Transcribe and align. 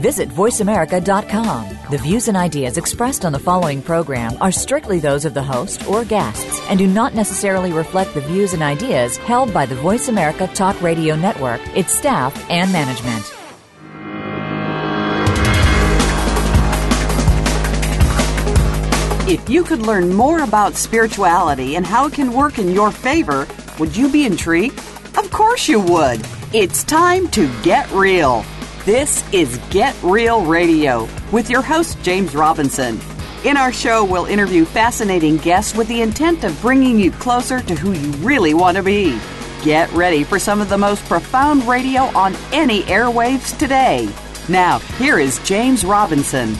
Visit 0.00 0.30
VoiceAmerica.com. 0.30 1.78
The 1.90 1.98
views 1.98 2.28
and 2.28 2.36
ideas 2.36 2.78
expressed 2.78 3.26
on 3.26 3.32
the 3.32 3.38
following 3.38 3.82
program 3.82 4.32
are 4.40 4.50
strictly 4.50 4.98
those 4.98 5.26
of 5.26 5.34
the 5.34 5.42
host 5.42 5.86
or 5.86 6.06
guests 6.06 6.58
and 6.70 6.78
do 6.78 6.86
not 6.86 7.14
necessarily 7.14 7.70
reflect 7.70 8.14
the 8.14 8.22
views 8.22 8.54
and 8.54 8.62
ideas 8.62 9.18
held 9.18 9.52
by 9.52 9.66
the 9.66 9.74
Voice 9.74 10.08
America 10.08 10.46
Talk 10.54 10.80
Radio 10.80 11.16
Network, 11.16 11.60
its 11.76 11.92
staff, 11.92 12.32
and 12.48 12.72
management. 12.72 13.30
If 19.28 19.50
you 19.50 19.62
could 19.64 19.82
learn 19.82 20.14
more 20.14 20.40
about 20.42 20.76
spirituality 20.76 21.76
and 21.76 21.84
how 21.86 22.06
it 22.06 22.14
can 22.14 22.32
work 22.32 22.58
in 22.58 22.70
your 22.72 22.90
favor, 22.90 23.46
would 23.78 23.94
you 23.94 24.10
be 24.10 24.24
intrigued? 24.24 24.78
Of 25.18 25.30
course 25.30 25.68
you 25.68 25.78
would. 25.78 26.24
It's 26.54 26.84
time 26.84 27.28
to 27.28 27.48
get 27.62 27.90
real. 27.92 28.46
This 28.86 29.30
is 29.30 29.58
Get 29.68 29.94
Real 30.02 30.42
Radio 30.46 31.06
with 31.32 31.50
your 31.50 31.60
host, 31.60 32.02
James 32.02 32.34
Robinson. 32.34 32.98
In 33.44 33.58
our 33.58 33.74
show, 33.74 34.06
we'll 34.06 34.24
interview 34.24 34.64
fascinating 34.64 35.36
guests 35.36 35.76
with 35.76 35.86
the 35.86 36.00
intent 36.00 36.44
of 36.44 36.58
bringing 36.62 36.98
you 36.98 37.10
closer 37.10 37.60
to 37.60 37.74
who 37.74 37.92
you 37.92 38.10
really 38.24 38.54
want 38.54 38.78
to 38.78 38.82
be. 38.82 39.20
Get 39.62 39.92
ready 39.92 40.24
for 40.24 40.38
some 40.38 40.62
of 40.62 40.70
the 40.70 40.78
most 40.78 41.04
profound 41.04 41.64
radio 41.64 42.04
on 42.16 42.34
any 42.52 42.80
airwaves 42.84 43.56
today. 43.58 44.08
Now, 44.48 44.78
here 44.96 45.18
is 45.18 45.38
James 45.40 45.84
Robinson. 45.84 46.54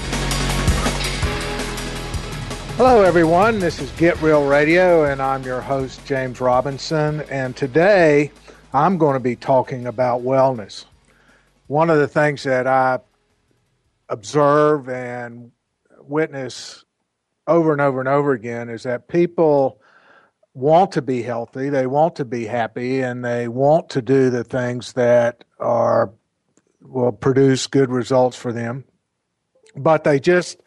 Hello, 2.77 3.03
everyone. 3.03 3.61
This 3.61 3.81
is 3.81 3.91
Get 3.93 4.21
Real 4.21 4.47
Radio, 4.47 5.05
and 5.05 5.23
I'm 5.23 5.43
your 5.43 5.63
host, 5.63 6.05
James 6.05 6.39
Robinson. 6.39 7.23
And 7.31 7.57
today 7.57 8.31
I'm 8.75 8.99
going 8.99 9.15
to 9.15 9.21
be 9.21 9.37
talking 9.37 9.87
about 9.87 10.21
wellness. 10.21 10.85
One 11.71 11.89
of 11.89 12.01
the 12.01 12.09
things 12.09 12.43
that 12.43 12.67
I 12.67 12.99
observe 14.09 14.89
and 14.89 15.53
witness 16.01 16.85
over 17.47 17.71
and 17.71 17.81
over 17.81 18.01
and 18.01 18.09
over 18.09 18.33
again 18.33 18.69
is 18.69 18.83
that 18.83 19.07
people 19.07 19.81
want 20.53 20.91
to 20.91 21.01
be 21.01 21.23
healthy, 21.23 21.69
they 21.69 21.87
want 21.87 22.17
to 22.17 22.25
be 22.25 22.47
happy, 22.47 23.03
and 23.03 23.25
they 23.25 23.47
want 23.47 23.89
to 23.91 24.03
do 24.03 24.31
the 24.31 24.43
things 24.43 24.95
that 24.95 25.45
are 25.61 26.11
will 26.81 27.13
produce 27.13 27.69
good 27.69 27.91
results 27.93 28.37
for 28.37 28.53
them, 28.53 28.83
but 29.77 30.03
they 30.03 30.19
just 30.19 30.61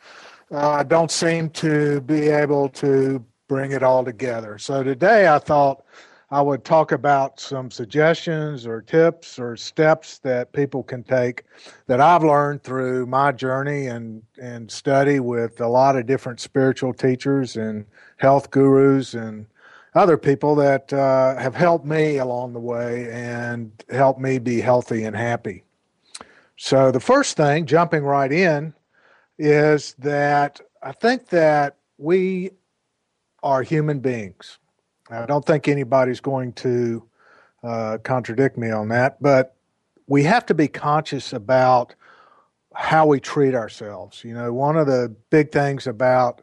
uh, 0.52 0.84
don't 0.84 1.12
seem 1.12 1.50
to 1.50 2.00
be 2.00 2.30
able 2.30 2.70
to 2.70 3.26
bring 3.50 3.74
it 3.74 3.84
all 3.84 4.06
together. 4.06 4.58
So 4.58 4.84
today 4.84 5.28
I 5.28 5.40
thought 5.40 5.84
I 6.34 6.42
would 6.42 6.66
talk 6.66 6.92
about 6.92 7.40
some 7.40 7.70
suggestions 7.70 8.66
or 8.66 8.82
tips 8.82 9.38
or 9.38 9.56
steps 9.56 10.18
that 10.20 10.52
people 10.52 10.82
can 10.82 11.04
take 11.04 11.44
that 11.86 12.02
I've 12.02 12.24
learned 12.24 12.64
through 12.64 13.06
my 13.06 13.32
journey 13.32 13.86
and, 13.86 14.24
and 14.42 14.72
study 14.72 15.20
with 15.20 15.62
a 15.62 15.68
lot 15.68 15.96
of 15.96 16.08
different 16.08 16.40
spiritual 16.40 16.92
teachers 16.92 17.56
and 17.56 17.86
health 18.18 18.50
gurus 18.50 19.14
and 19.14 19.46
other 19.94 20.18
people 20.18 20.56
that 20.56 20.92
uh, 20.92 21.38
have 21.38 21.54
helped 21.54 21.86
me 21.86 22.18
along 22.18 22.54
the 22.54 22.60
way 22.60 23.12
and 23.12 23.72
helped 23.92 24.20
me 24.20 24.40
be 24.40 24.60
healthy 24.60 25.04
and 25.04 25.16
happy. 25.16 25.64
So, 26.58 26.90
the 26.90 27.00
first 27.00 27.38
thing, 27.38 27.68
jumping 27.68 28.04
right 28.04 28.32
in, 28.32 28.74
is 29.38 29.94
that 30.00 30.60
I 30.82 30.94
think 30.94 31.30
that 31.30 31.78
we 32.00 32.54
are 33.44 33.62
human 33.62 34.00
beings. 34.00 34.58
I 35.14 35.26
don't 35.26 35.46
think 35.46 35.68
anybody's 35.68 36.20
going 36.20 36.54
to 36.54 37.04
uh, 37.64 37.98
contradict 38.04 38.58
me 38.58 38.72
on 38.72 38.90
that, 38.90 39.22
but 39.22 39.56
we 40.08 40.24
have 40.24 40.46
to 40.48 40.54
be 40.54 40.68
conscious 40.68 41.34
about 41.34 41.96
how 42.74 43.06
we 43.06 43.20
treat 43.20 43.56
ourselves. 43.56 44.24
You 44.24 44.34
know, 44.34 44.52
one 44.52 44.78
of 44.78 44.88
the 44.88 45.16
big 45.30 45.52
things 45.52 45.88
about 45.88 46.42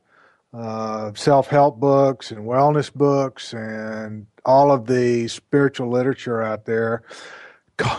uh, 0.52 1.12
self 1.14 1.48
help 1.48 1.78
books 1.78 2.30
and 2.30 2.46
wellness 2.46 2.92
books 2.92 3.52
and 3.52 4.26
all 4.44 4.72
of 4.72 4.86
the 4.86 5.28
spiritual 5.28 5.90
literature 5.90 6.42
out 6.42 6.64
there 6.64 7.02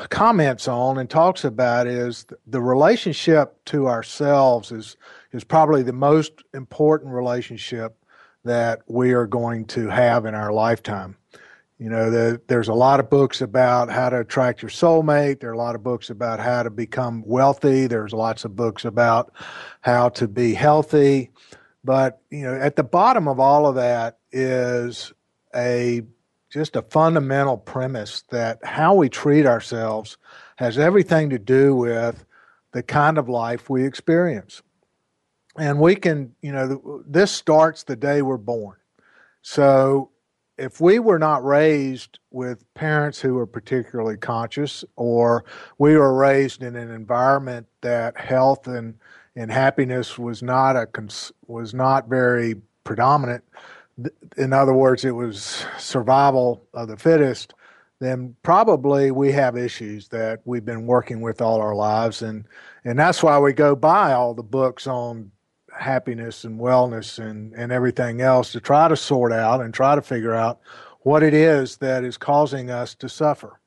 comments 0.09 0.67
on 0.67 0.97
and 0.97 1.09
talks 1.09 1.43
about 1.43 1.87
is 1.87 2.25
the 2.45 2.61
relationship 2.61 3.63
to 3.65 3.87
ourselves 3.87 4.71
is 4.71 4.95
is 5.31 5.43
probably 5.43 5.81
the 5.81 5.93
most 5.93 6.43
important 6.53 7.11
relationship 7.13 7.95
that 8.43 8.81
we 8.87 9.13
are 9.13 9.27
going 9.27 9.65
to 9.65 9.87
have 9.87 10.25
in 10.25 10.35
our 10.35 10.51
lifetime. 10.51 11.15
You 11.77 11.89
know, 11.89 12.11
the, 12.11 12.41
there's 12.45 12.67
a 12.67 12.73
lot 12.73 12.99
of 12.99 13.09
books 13.09 13.41
about 13.41 13.89
how 13.89 14.09
to 14.09 14.19
attract 14.19 14.61
your 14.61 14.69
soulmate. 14.69 15.39
There 15.39 15.49
are 15.49 15.53
a 15.53 15.57
lot 15.57 15.73
of 15.73 15.81
books 15.81 16.11
about 16.11 16.39
how 16.39 16.61
to 16.61 16.69
become 16.69 17.23
wealthy. 17.25 17.87
There's 17.87 18.13
lots 18.13 18.45
of 18.45 18.55
books 18.55 18.85
about 18.85 19.33
how 19.81 20.09
to 20.09 20.27
be 20.27 20.53
healthy. 20.53 21.31
But, 21.83 22.21
you 22.29 22.43
know, 22.43 22.53
at 22.53 22.75
the 22.75 22.83
bottom 22.83 23.27
of 23.27 23.39
all 23.39 23.65
of 23.65 23.75
that 23.75 24.19
is 24.31 25.11
a 25.55 26.03
just 26.51 26.75
a 26.75 26.81
fundamental 26.83 27.57
premise 27.57 28.23
that 28.29 28.59
how 28.63 28.93
we 28.93 29.09
treat 29.09 29.45
ourselves 29.45 30.17
has 30.57 30.77
everything 30.77 31.29
to 31.29 31.39
do 31.39 31.73
with 31.73 32.25
the 32.73 32.83
kind 32.83 33.17
of 33.17 33.29
life 33.29 33.69
we 33.69 33.85
experience. 33.85 34.61
And 35.57 35.79
we 35.79 35.95
can, 35.95 36.33
you 36.41 36.51
know, 36.51 37.03
this 37.05 37.31
starts 37.31 37.83
the 37.83 37.95
day 37.95 38.21
we're 38.21 38.37
born. 38.37 38.77
So 39.41 40.11
if 40.57 40.79
we 40.79 40.99
were 40.99 41.19
not 41.19 41.43
raised 41.43 42.19
with 42.29 42.71
parents 42.73 43.19
who 43.19 43.33
were 43.33 43.47
particularly 43.47 44.17
conscious, 44.17 44.85
or 44.95 45.43
we 45.77 45.97
were 45.97 46.13
raised 46.13 46.63
in 46.63 46.75
an 46.75 46.91
environment 46.91 47.67
that 47.81 48.17
health 48.17 48.67
and, 48.67 48.95
and 49.35 49.51
happiness 49.51 50.17
was 50.17 50.43
not 50.43 50.75
a 50.75 50.87
was 51.47 51.73
not 51.73 52.07
very 52.07 52.55
predominant, 52.83 53.43
in 54.37 54.53
other 54.53 54.73
words, 54.73 55.03
it 55.03 55.11
was 55.11 55.65
survival 55.77 56.65
of 56.73 56.87
the 56.87 56.97
fittest, 56.97 57.53
then 57.99 58.35
probably 58.41 59.11
we 59.11 59.31
have 59.31 59.57
issues 59.57 60.07
that 60.09 60.41
we've 60.45 60.65
been 60.65 60.85
working 60.85 61.21
with 61.21 61.41
all 61.41 61.61
our 61.61 61.75
lives. 61.75 62.21
And, 62.21 62.45
and 62.83 62.97
that's 62.97 63.21
why 63.21 63.37
we 63.39 63.53
go 63.53 63.75
buy 63.75 64.13
all 64.13 64.33
the 64.33 64.43
books 64.43 64.87
on 64.87 65.31
happiness 65.77 66.43
and 66.43 66.59
wellness 66.59 67.19
and, 67.19 67.53
and 67.53 67.71
everything 67.71 68.21
else 68.21 68.51
to 68.51 68.59
try 68.59 68.87
to 68.87 68.95
sort 68.95 69.31
out 69.31 69.61
and 69.61 69.73
try 69.73 69.95
to 69.95 70.01
figure 70.01 70.33
out 70.33 70.59
what 71.01 71.23
it 71.23 71.33
is 71.33 71.77
that 71.77 72.03
is 72.03 72.17
causing 72.17 72.69
us 72.69 72.93
to 72.95 73.09
suffer. 73.09 73.59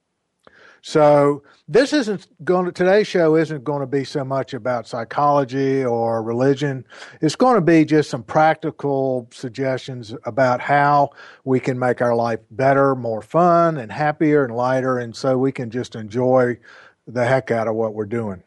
So 0.87 1.43
this 1.67 1.95
isn't 1.95 2.27
going 2.45 2.67
to 2.67 2.73
today's 2.73 3.07
show 3.07 3.37
isn't 3.37 3.65
going 3.65 3.81
to 3.81 3.87
be 3.87 4.05
so 4.05 4.23
much 4.23 4.53
about 4.53 4.87
psychology 4.87 5.83
or 5.83 6.23
religion. 6.23 6.85
It's 7.23 7.37
going 7.37 7.55
to 7.55 7.63
be 7.63 7.87
just 7.87 8.11
some 8.11 8.23
practical 8.23 9.27
suggestions 9.33 10.15
about 10.27 10.61
how 10.61 11.13
we 11.45 11.59
can 11.59 11.79
make 11.79 12.03
our 12.03 12.15
life 12.15 12.41
better, 12.51 12.95
more 12.95 13.23
fun 13.23 13.79
and 13.79 13.91
happier 13.91 14.45
and 14.45 14.55
lighter 14.55 14.99
and 14.99 15.17
so 15.17 15.39
we 15.39 15.53
can 15.53 15.71
just 15.71 15.97
enjoy 15.97 16.59
the 17.07 17.25
heck 17.25 17.51
out 17.51 17.67
of 17.67 17.75
what 17.75 17.95
we're 17.95 18.05
doing. 18.05 18.43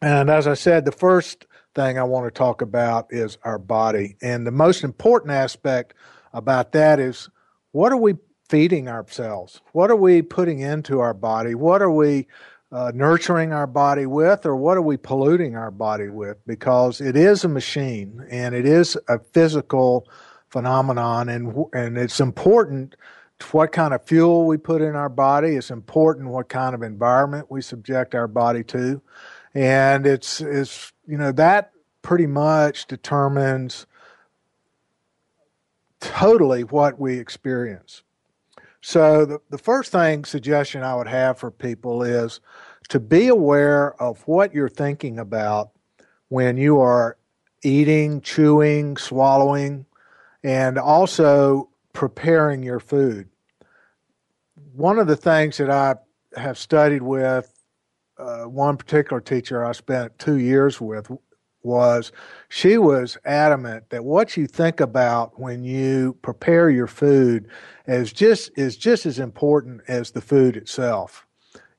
And 0.00 0.30
as 0.30 0.46
I 0.46 0.54
said, 0.54 0.84
the 0.84 0.92
first 0.92 1.46
thing 1.74 1.98
I 1.98 2.02
want 2.04 2.26
to 2.26 2.30
talk 2.36 2.62
about 2.62 3.06
is 3.10 3.38
our 3.44 3.58
body. 3.58 4.16
And 4.22 4.46
the 4.46 4.50
most 4.50 4.84
important 4.84 5.32
aspect 5.32 5.94
about 6.32 6.72
that 6.72 6.98
is 6.98 7.28
what 7.72 7.92
are 7.92 7.96
we 7.96 8.14
feeding 8.48 8.88
ourselves? 8.88 9.60
What 9.72 9.90
are 9.90 9.96
we 9.96 10.22
putting 10.22 10.60
into 10.60 11.00
our 11.00 11.14
body? 11.14 11.54
What 11.54 11.82
are 11.82 11.90
we 11.90 12.26
uh, 12.72 12.92
nurturing 12.94 13.52
our 13.52 13.66
body 13.66 14.06
with, 14.06 14.46
or 14.46 14.56
what 14.56 14.76
are 14.76 14.82
we 14.82 14.96
polluting 14.96 15.56
our 15.56 15.70
body 15.70 16.08
with? 16.08 16.36
Because 16.46 17.00
it 17.00 17.16
is 17.16 17.44
a 17.44 17.48
machine 17.48 18.24
and 18.30 18.54
it 18.54 18.66
is 18.66 18.96
a 19.08 19.18
physical 19.18 20.08
phenomenon, 20.48 21.28
and 21.28 21.64
and 21.72 21.96
it's 21.96 22.20
important 22.20 22.96
what 23.52 23.72
kind 23.72 23.94
of 23.94 24.04
fuel 24.04 24.46
we 24.46 24.56
put 24.58 24.82
in 24.82 24.94
our 24.94 25.08
body. 25.08 25.56
It's 25.56 25.70
important 25.70 26.28
what 26.28 26.48
kind 26.48 26.74
of 26.74 26.82
environment 26.82 27.46
we 27.50 27.62
subject 27.62 28.14
our 28.14 28.28
body 28.28 28.62
to, 28.64 29.00
and 29.54 30.06
it's 30.06 30.40
it's 30.40 30.92
you 31.06 31.18
know 31.18 31.32
that 31.32 31.72
pretty 32.02 32.26
much 32.26 32.86
determines 32.86 33.86
totally 36.00 36.64
what 36.64 36.98
we 36.98 37.18
experience. 37.18 38.02
So, 38.82 39.26
the, 39.26 39.40
the 39.50 39.58
first 39.58 39.92
thing 39.92 40.24
suggestion 40.24 40.82
I 40.82 40.94
would 40.94 41.08
have 41.08 41.38
for 41.38 41.50
people 41.50 42.02
is 42.02 42.40
to 42.88 42.98
be 42.98 43.28
aware 43.28 44.00
of 44.02 44.22
what 44.26 44.54
you're 44.54 44.70
thinking 44.70 45.18
about 45.18 45.70
when 46.28 46.56
you 46.56 46.80
are 46.80 47.18
eating, 47.62 48.22
chewing, 48.22 48.96
swallowing, 48.96 49.84
and 50.42 50.78
also 50.78 51.68
preparing 51.92 52.62
your 52.62 52.80
food. 52.80 53.28
One 54.72 54.98
of 54.98 55.06
the 55.06 55.16
things 55.16 55.58
that 55.58 55.70
I 55.70 55.96
have 56.40 56.56
studied 56.56 57.02
with 57.02 57.49
uh, 58.20 58.44
one 58.44 58.76
particular 58.76 59.20
teacher 59.20 59.64
I 59.64 59.72
spent 59.72 60.18
two 60.18 60.36
years 60.36 60.80
with 60.80 61.10
was 61.62 62.12
she 62.48 62.78
was 62.78 63.18
adamant 63.24 63.90
that 63.90 64.04
what 64.04 64.36
you 64.36 64.46
think 64.46 64.80
about 64.80 65.38
when 65.38 65.62
you 65.62 66.16
prepare 66.22 66.70
your 66.70 66.86
food 66.86 67.48
is 67.86 68.12
just 68.12 68.50
is 68.56 68.76
just 68.76 69.06
as 69.06 69.18
important 69.18 69.82
as 69.88 70.10
the 70.10 70.20
food 70.20 70.56
itself. 70.56 71.26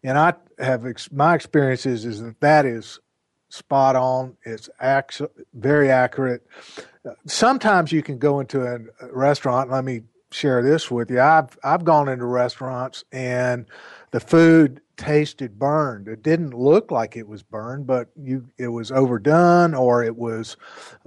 And 0.03 0.17
I 0.17 0.33
have 0.59 0.85
my 1.11 1.35
experiences 1.35 2.05
is 2.05 2.21
that 2.21 2.39
that 2.41 2.65
is 2.65 2.99
spot 3.49 3.95
on. 3.95 4.37
It's 4.43 4.69
ac- 4.81 5.25
very 5.53 5.91
accurate. 5.91 6.45
Sometimes 7.25 7.91
you 7.91 8.01
can 8.01 8.17
go 8.17 8.39
into 8.39 8.63
a 8.63 8.79
restaurant. 9.11 9.69
Let 9.71 9.83
me 9.83 10.01
share 10.31 10.63
this 10.63 10.89
with 10.89 11.11
you. 11.11 11.19
I've 11.19 11.57
I've 11.63 11.83
gone 11.83 12.07
into 12.07 12.25
restaurants 12.25 13.03
and 13.11 13.65
the 14.11 14.19
food 14.19 14.81
tasted 15.01 15.57
burned. 15.57 16.07
It 16.07 16.21
didn't 16.21 16.53
look 16.53 16.91
like 16.91 17.17
it 17.17 17.27
was 17.27 17.41
burned, 17.41 17.87
but 17.87 18.09
you 18.15 18.45
it 18.59 18.67
was 18.67 18.91
overdone 18.91 19.73
or 19.73 20.03
it 20.03 20.15
was, 20.15 20.57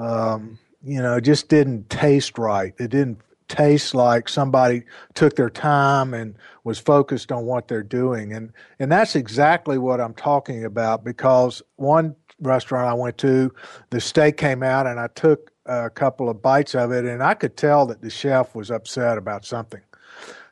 um, 0.00 0.58
you 0.82 1.00
know, 1.00 1.20
just 1.20 1.48
didn't 1.48 1.88
taste 1.90 2.36
right. 2.36 2.74
It 2.78 2.90
didn't 2.90 3.20
taste 3.46 3.94
like 3.94 4.28
somebody 4.28 4.82
took 5.14 5.36
their 5.36 5.48
time 5.48 6.12
and 6.12 6.34
was 6.64 6.80
focused 6.80 7.30
on 7.30 7.46
what 7.46 7.68
they're 7.68 7.84
doing. 7.84 8.32
And 8.32 8.52
and 8.80 8.90
that's 8.90 9.14
exactly 9.14 9.78
what 9.78 10.00
I'm 10.00 10.14
talking 10.14 10.64
about 10.64 11.04
because 11.04 11.62
one 11.76 12.16
restaurant 12.40 12.88
I 12.88 12.94
went 12.94 13.16
to, 13.18 13.54
the 13.90 14.00
steak 14.00 14.36
came 14.36 14.64
out 14.64 14.88
and 14.88 14.98
I 14.98 15.06
took 15.06 15.52
a 15.66 15.88
couple 15.88 16.28
of 16.28 16.42
bites 16.42 16.74
of 16.74 16.90
it 16.90 17.04
and 17.04 17.22
I 17.22 17.34
could 17.34 17.56
tell 17.56 17.86
that 17.86 18.02
the 18.02 18.10
chef 18.10 18.56
was 18.56 18.72
upset 18.72 19.18
about 19.18 19.44
something. 19.44 19.82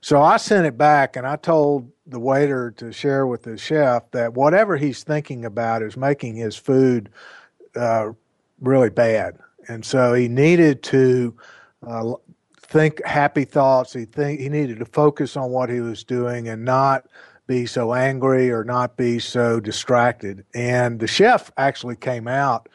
So 0.03 0.21
I 0.21 0.37
sent 0.37 0.67
it 0.67 0.77
back 0.77 1.15
and 1.15 1.25
I 1.25 1.37
told 1.37 1.91
the 2.07 2.19
waiter 2.19 2.73
to 2.73 2.93
share 2.93 3.27
with 3.27 3.45
the 3.45 3.57
chef 3.57 4.11
that 4.11 4.35
whatever 4.35 4.77
he's 4.77 5.05
thinking 5.05 5.45
about 5.45 5.81
is 5.81 5.97
making 5.97 6.35
his 6.35 6.57
food 6.57 7.09
uh, 7.77 8.11
really 8.61 8.91
bad. 8.91 9.39
And 9.69 9.85
so 9.85 10.13
he 10.13 10.27
needed 10.27 10.83
to 10.85 11.37
uh, 11.87 12.15
think 12.57 13.03
happy 13.05 13.45
thoughts. 13.45 13.93
He 13.93 14.05
think 14.05 14.41
he 14.41 14.49
needed 14.49 14.81
to 14.81 14.87
focus 14.87 15.37
on 15.37 15.51
what 15.51 15.71
he 15.71 15.81
was 15.81 16.03
doing 16.03 16.49
and 16.49 16.65
not 16.65 17.07
be 17.47 17.65
so 17.65 17.95
angry 17.95 18.51
or 18.51 18.65
not 18.65 18.97
be 18.97 19.21
so 19.21 19.61
distracted. 19.61 20.45
And 20.53 20.99
the 20.99 21.07
chef 21.07 21.53
actually 21.57 21.97
came 21.97 22.27
out 22.27 22.69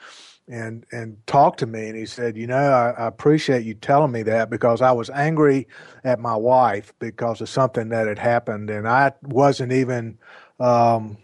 and 0.47 0.85
and 0.91 1.17
talked 1.27 1.59
to 1.59 1.65
me 1.65 1.87
and 1.87 1.97
he 1.97 2.05
said, 2.05 2.37
you 2.37 2.47
know, 2.47 2.55
I, 2.55 2.91
I, 2.91 3.07
appreciate 3.07 3.65
you 3.65 3.73
telling 3.73 4.11
me 4.11 4.23
that 4.23 4.49
because 4.49 4.81
I 4.81 4.91
was 4.91 5.09
angry 5.09 5.67
at 6.03 6.19
my 6.19 6.35
wife 6.35 6.93
because 6.99 7.41
of 7.41 7.49
something 7.49 7.89
that 7.89 8.07
had 8.07 8.19
happened 8.19 8.69
and 8.69 8.87
I 8.87 9.11
wasn't 9.23 9.73
even 9.73 10.17
um, 10.59 11.17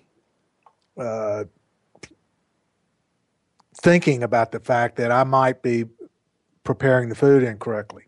uh, 0.97 1.45
thinking 3.81 4.23
about 4.23 4.51
the 4.51 4.59
fact 4.59 4.97
that 4.97 5.11
I 5.11 5.23
might 5.23 5.61
be 5.61 5.85
preparing 6.63 7.09
the 7.09 7.15
food 7.15 7.43
incorrectly. 7.43 8.03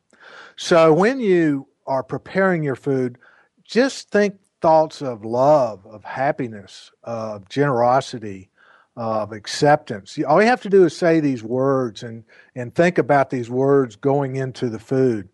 So 0.57 0.93
when 0.93 1.19
you 1.19 1.67
are 1.87 2.03
preparing 2.03 2.63
your 2.63 2.75
food, 2.75 3.17
just 3.63 4.09
think 4.09 4.35
thoughts 4.61 5.01
of 5.01 5.25
love, 5.25 5.85
of 5.85 6.03
happiness, 6.03 6.91
of 7.03 7.47
generosity, 7.49 8.49
of 8.95 9.31
acceptance. 9.31 10.17
All 10.27 10.41
you 10.41 10.47
have 10.47 10.61
to 10.61 10.69
do 10.69 10.85
is 10.85 10.95
say 10.95 11.19
these 11.19 11.43
words 11.43 12.03
and, 12.03 12.23
and 12.55 12.73
think 12.73 12.97
about 12.97 13.29
these 13.29 13.49
words 13.49 13.95
going 13.95 14.35
into 14.37 14.69
the 14.69 14.79
food. 14.79 15.29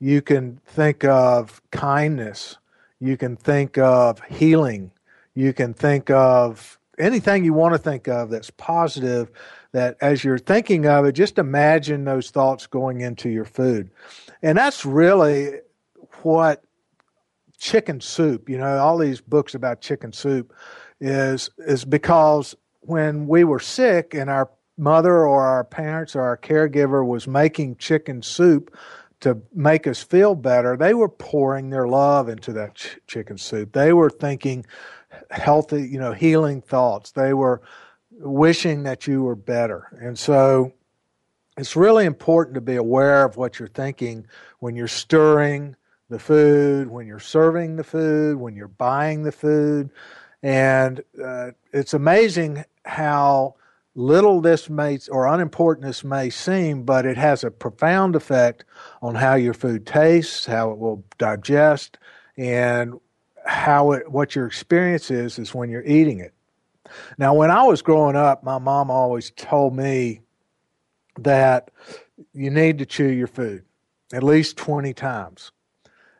You 0.00 0.20
can 0.20 0.60
think 0.66 1.04
of 1.04 1.62
kindness. 1.70 2.58
You 2.98 3.16
can 3.16 3.36
think 3.36 3.78
of 3.78 4.20
healing. 4.24 4.90
You 5.34 5.52
can 5.52 5.74
think 5.74 6.10
of 6.10 6.78
anything 6.98 7.44
you 7.44 7.52
want 7.52 7.74
to 7.74 7.78
think 7.78 8.08
of 8.08 8.30
that's 8.30 8.50
positive. 8.50 9.30
That 9.72 9.96
as 10.00 10.22
you're 10.22 10.38
thinking 10.38 10.86
of 10.86 11.04
it, 11.04 11.12
just 11.12 11.38
imagine 11.38 12.04
those 12.04 12.30
thoughts 12.30 12.66
going 12.66 13.00
into 13.00 13.28
your 13.28 13.44
food. 13.44 13.90
And 14.42 14.56
that's 14.58 14.84
really 14.84 15.60
what 16.22 16.64
chicken 17.58 18.00
soup, 18.00 18.48
you 18.48 18.58
know, 18.58 18.78
all 18.78 18.98
these 18.98 19.20
books 19.20 19.54
about 19.54 19.80
chicken 19.80 20.12
soup 20.12 20.52
is 21.00 21.50
is 21.58 21.84
because 21.84 22.54
when 22.86 23.26
we 23.26 23.44
were 23.44 23.60
sick 23.60 24.14
and 24.14 24.28
our 24.30 24.50
mother 24.76 25.26
or 25.26 25.42
our 25.42 25.64
parents 25.64 26.16
or 26.16 26.22
our 26.22 26.36
caregiver 26.36 27.06
was 27.06 27.26
making 27.26 27.76
chicken 27.76 28.22
soup 28.22 28.76
to 29.20 29.40
make 29.54 29.86
us 29.86 30.02
feel 30.02 30.34
better, 30.34 30.76
they 30.76 30.94
were 30.94 31.08
pouring 31.08 31.70
their 31.70 31.86
love 31.86 32.28
into 32.28 32.52
that 32.52 32.74
ch- 32.74 32.98
chicken 33.06 33.38
soup. 33.38 33.72
They 33.72 33.92
were 33.92 34.10
thinking 34.10 34.66
healthy, 35.30 35.88
you 35.88 35.98
know, 35.98 36.12
healing 36.12 36.60
thoughts. 36.60 37.12
They 37.12 37.32
were 37.32 37.62
wishing 38.10 38.82
that 38.82 39.06
you 39.06 39.22
were 39.22 39.36
better. 39.36 39.88
And 40.00 40.18
so 40.18 40.72
it's 41.56 41.76
really 41.76 42.04
important 42.04 42.54
to 42.56 42.60
be 42.60 42.76
aware 42.76 43.24
of 43.24 43.36
what 43.36 43.58
you're 43.58 43.68
thinking 43.68 44.26
when 44.58 44.74
you're 44.76 44.88
stirring 44.88 45.76
the 46.10 46.18
food, 46.18 46.88
when 46.88 47.06
you're 47.06 47.18
serving 47.18 47.76
the 47.76 47.84
food, 47.84 48.36
when 48.36 48.54
you're 48.54 48.68
buying 48.68 49.22
the 49.22 49.32
food. 49.32 49.90
And 50.42 51.02
uh, 51.22 51.52
it's 51.72 51.94
amazing 51.94 52.64
how 52.84 53.54
little 53.94 54.40
this 54.40 54.68
may 54.68 54.98
or 55.10 55.26
unimportant 55.26 55.86
this 55.86 56.02
may 56.02 56.30
seem, 56.30 56.82
but 56.82 57.06
it 57.06 57.16
has 57.16 57.44
a 57.44 57.50
profound 57.50 58.16
effect 58.16 58.64
on 59.02 59.14
how 59.14 59.34
your 59.34 59.54
food 59.54 59.86
tastes, 59.86 60.46
how 60.46 60.70
it 60.72 60.78
will 60.78 61.04
digest, 61.18 61.98
and 62.36 62.94
how 63.46 63.92
it 63.92 64.10
what 64.10 64.34
your 64.34 64.46
experience 64.46 65.10
is 65.10 65.38
is 65.38 65.54
when 65.54 65.70
you're 65.70 65.84
eating 65.84 66.18
it. 66.18 66.32
Now, 67.18 67.34
when 67.34 67.50
I 67.50 67.62
was 67.64 67.82
growing 67.82 68.16
up, 68.16 68.42
my 68.42 68.58
mom 68.58 68.90
always 68.90 69.30
told 69.30 69.76
me 69.76 70.20
that 71.18 71.70
you 72.32 72.50
need 72.50 72.78
to 72.78 72.86
chew 72.86 73.08
your 73.08 73.26
food 73.26 73.64
at 74.12 74.22
least 74.22 74.56
20 74.56 74.92
times. 74.94 75.52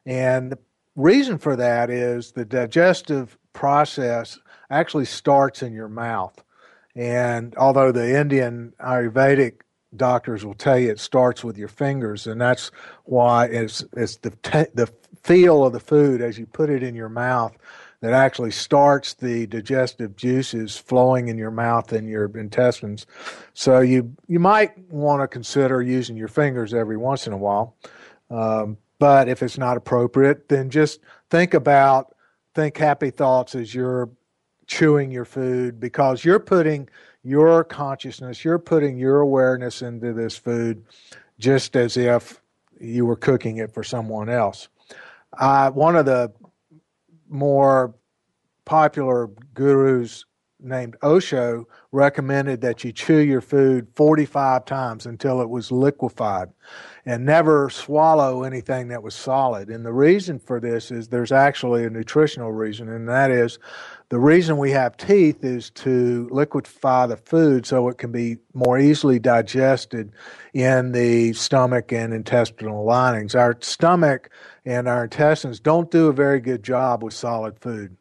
And 0.07 0.53
the 0.53 0.59
reason 0.97 1.39
for 1.39 1.57
that 1.57 1.91
is 1.91 2.33
the 2.33 2.45
digestive 2.45 3.39
process 3.53 4.39
actually 4.71 5.05
starts 5.05 5.63
in 5.63 5.73
your 5.73 5.89
mouth. 5.89 6.44
And 6.97 7.55
although 7.57 7.93
the 7.93 8.19
Indian 8.19 8.73
Ayurvedic 8.81 9.61
doctors 9.97 10.45
will 10.45 10.55
tell 10.55 10.79
you 10.79 10.91
it 10.91 11.01
starts 11.01 11.43
with 11.43 11.59
your 11.59 11.69
fingers, 11.69 12.27
and 12.27 12.41
that's 12.41 12.71
why 13.05 13.47
it's 13.47 13.85
it's 13.97 14.17
the 14.17 14.31
the 14.75 14.93
feel 15.23 15.65
of 15.65 15.73
the 15.73 15.81
food 15.81 16.21
as 16.21 16.39
you 16.39 16.47
put 16.47 16.71
it 16.71 16.83
in 16.83 16.95
your 16.95 17.09
mouth 17.09 17.57
that 18.01 18.13
actually 18.13 18.51
starts 18.51 19.15
the 19.15 19.47
digestive 19.47 20.15
juices 20.15 20.77
flowing 20.77 21.29
in 21.29 21.39
your 21.39 21.51
mouth 21.51 21.91
and 21.91 22.07
your 22.07 22.27
intestines. 22.37 23.07
So 23.55 23.81
you 23.81 24.15
you 24.29 24.39
might 24.39 24.79
want 24.91 25.23
to 25.23 25.29
consider 25.29 25.81
using 25.83 26.17
your 26.17 26.29
fingers 26.29 26.75
every 26.75 26.97
once 26.97 27.27
in 27.27 27.33
a 27.33 27.39
while, 27.39 27.75
um, 28.31 28.77
but 28.99 29.29
if 29.29 29.43
it's 29.43 29.59
not 29.59 29.77
appropriate, 29.77 30.49
then 30.49 30.71
just 30.71 31.01
think 31.31 31.55
about 31.55 32.15
think 32.55 32.77
happy 32.77 33.11
thoughts 33.11 33.55
as 33.55 33.75
you're 33.75 34.11
chewing 34.67 35.11
your 35.11 35.25
food 35.25 35.81
because 35.81 36.25
you're 36.25 36.39
putting 36.39 36.89
your 37.23 37.65
consciousness, 37.65 38.45
you're 38.45 38.59
putting 38.59 38.99
your 38.99 39.21
awareness 39.21 39.83
into 39.83 40.13
this 40.13 40.37
food 40.37 40.85
just 41.39 41.77
as 41.77 41.97
if 41.97 42.41
you 42.81 43.07
were 43.07 43.17
cooking 43.17 43.59
it 43.59 43.73
for 43.73 43.83
someone 43.83 44.29
else. 44.29 44.69
Uh, 45.39 45.71
one 45.71 45.97
of 45.97 46.07
the 46.07 46.33
more 47.29 47.95
popular 48.65 49.29
gurus 49.55 50.25
named 50.61 50.97
Osho 51.03 51.67
recommended 51.93 52.61
that 52.63 52.85
you 52.85 52.93
chew 52.93 53.19
your 53.19 53.41
food 53.41 53.87
45 53.95 54.65
times 54.65 55.07
until 55.07 55.41
it 55.41 55.49
was 55.49 55.71
liquefied 55.71 56.49
and 57.07 57.25
never 57.25 57.69
swallow 57.69 58.45
anything 58.45 58.89
that 58.89 59.03
was 59.03 59.15
solid. 59.15 59.69
And 59.69 59.85
the 59.85 59.93
reason 59.93 60.39
for 60.39 60.59
this 60.59 60.91
is 60.91 61.09
there's 61.09 61.33
actually 61.33 61.85
a 61.85 61.91
nutritional 61.91 62.53
reason, 62.53 62.89
and 62.89 63.09
that 63.09 63.31
is 63.31 63.59
the 64.09 64.19
reason 64.19 64.57
we 64.57 64.71
have 64.71 64.97
teeth 64.97 65.45
is 65.45 65.71
to 65.71 66.29
liquefy 66.31 67.07
the 67.07 67.17
food 67.17 67.67
so 67.67 67.89
it 67.89 67.99
can 67.99 68.13
be 68.13 68.39
more 68.55 68.79
easily 68.79 69.19
digested 69.19 70.13
in 70.53 70.93
the 70.93 71.33
stomach 71.33 71.93
and 71.93 72.15
intestinal 72.15 72.85
linings. 72.85 73.35
Our 73.35 73.57
stomach 73.61 74.31
and 74.65 74.89
our 74.89 75.05
intestines 75.05 75.61
don't 75.61 75.91
do 75.91 76.09
a 76.09 76.13
very 76.13 76.41
good 76.41 76.63
job 76.63 77.03
with 77.03 77.13
solid 77.13 77.59
food. 77.59 77.97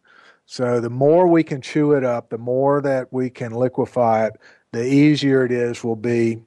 So 0.46 0.80
the 0.80 0.90
more 0.90 1.28
we 1.28 1.44
can 1.44 1.62
chew 1.62 1.94
it 1.94 2.04
up, 2.04 2.30
the 2.30 2.38
more 2.38 2.82
that 2.82 3.12
we 3.12 3.30
can 3.30 3.54
liquefy 3.54 4.28
it, 4.28 4.34
the 4.72 4.86
easier 4.86 5.46
it 5.46 5.52
is 5.52 5.84
will 5.84 5.96
be 5.96 6.40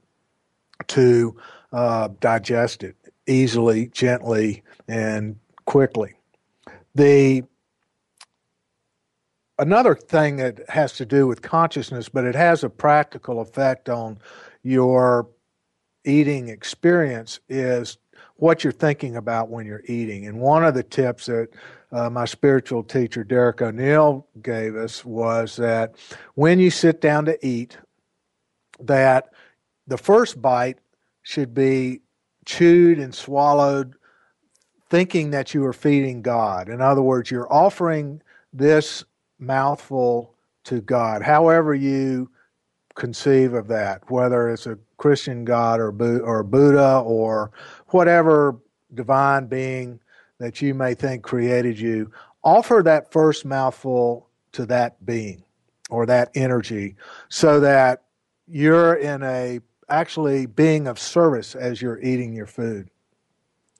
to 0.88 1.36
uh, 1.72 2.08
digest 2.20 2.82
it 2.82 2.96
easily, 3.26 3.88
gently, 3.88 4.62
and 4.88 5.36
quickly. 5.64 6.14
The 6.94 7.44
another 9.58 9.94
thing 9.94 10.36
that 10.36 10.68
has 10.68 10.92
to 10.94 11.06
do 11.06 11.26
with 11.26 11.42
consciousness, 11.42 12.08
but 12.08 12.24
it 12.24 12.34
has 12.34 12.62
a 12.62 12.70
practical 12.70 13.40
effect 13.40 13.88
on 13.88 14.18
your 14.62 15.28
eating 16.04 16.48
experience 16.48 17.40
is 17.48 17.98
what 18.36 18.62
you're 18.62 18.72
thinking 18.72 19.16
about 19.16 19.48
when 19.48 19.66
you're 19.66 19.82
eating. 19.86 20.26
And 20.26 20.40
one 20.40 20.64
of 20.64 20.74
the 20.74 20.82
tips 20.82 21.26
that 21.26 21.48
uh, 21.92 22.10
my 22.10 22.24
spiritual 22.24 22.82
teacher 22.82 23.24
Derek 23.24 23.62
O'Neill 23.62 24.26
gave 24.42 24.76
us 24.76 25.04
was 25.04 25.56
that 25.56 25.96
when 26.34 26.58
you 26.58 26.70
sit 26.70 27.00
down 27.00 27.24
to 27.26 27.46
eat, 27.46 27.78
that 28.80 29.32
the 29.86 29.96
first 29.96 30.40
bite 30.40 30.78
should 31.26 31.52
be 31.52 32.00
chewed 32.44 33.00
and 33.00 33.12
swallowed 33.12 33.96
thinking 34.88 35.32
that 35.32 35.52
you 35.52 35.64
are 35.64 35.72
feeding 35.72 36.22
God. 36.22 36.68
In 36.68 36.80
other 36.80 37.02
words, 37.02 37.32
you're 37.32 37.52
offering 37.52 38.22
this 38.52 39.04
mouthful 39.40 40.36
to 40.62 40.80
God, 40.80 41.22
however 41.22 41.74
you 41.74 42.30
conceive 42.94 43.54
of 43.54 43.66
that, 43.66 44.08
whether 44.08 44.48
it's 44.50 44.66
a 44.66 44.78
Christian 44.98 45.44
God 45.44 45.80
or, 45.80 45.88
or 46.22 46.44
Buddha 46.44 47.00
or 47.00 47.50
whatever 47.88 48.56
divine 48.94 49.46
being 49.46 49.98
that 50.38 50.62
you 50.62 50.74
may 50.74 50.94
think 50.94 51.24
created 51.24 51.76
you, 51.76 52.08
offer 52.44 52.82
that 52.84 53.10
first 53.10 53.44
mouthful 53.44 54.28
to 54.52 54.64
that 54.66 55.04
being 55.04 55.42
or 55.90 56.06
that 56.06 56.30
energy 56.36 56.94
so 57.28 57.58
that 57.58 58.04
you're 58.46 58.94
in 58.94 59.24
a 59.24 59.58
actually 59.88 60.46
being 60.46 60.86
of 60.86 60.98
service 60.98 61.54
as 61.54 61.80
you're 61.80 62.00
eating 62.00 62.34
your 62.34 62.46
food. 62.46 62.90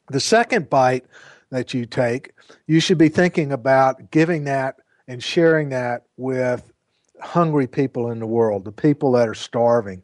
The 0.08 0.20
second 0.20 0.70
bite 0.70 1.04
that 1.50 1.74
you 1.74 1.86
take, 1.86 2.32
you 2.66 2.80
should 2.80 2.98
be 2.98 3.08
thinking 3.08 3.52
about 3.52 4.10
giving 4.10 4.44
that 4.44 4.76
and 5.08 5.22
sharing 5.22 5.70
that 5.70 6.04
with 6.16 6.72
hungry 7.20 7.66
people 7.66 8.10
in 8.10 8.18
the 8.18 8.26
world, 8.26 8.64
the 8.64 8.72
people 8.72 9.12
that 9.12 9.28
are 9.28 9.34
starving. 9.34 10.02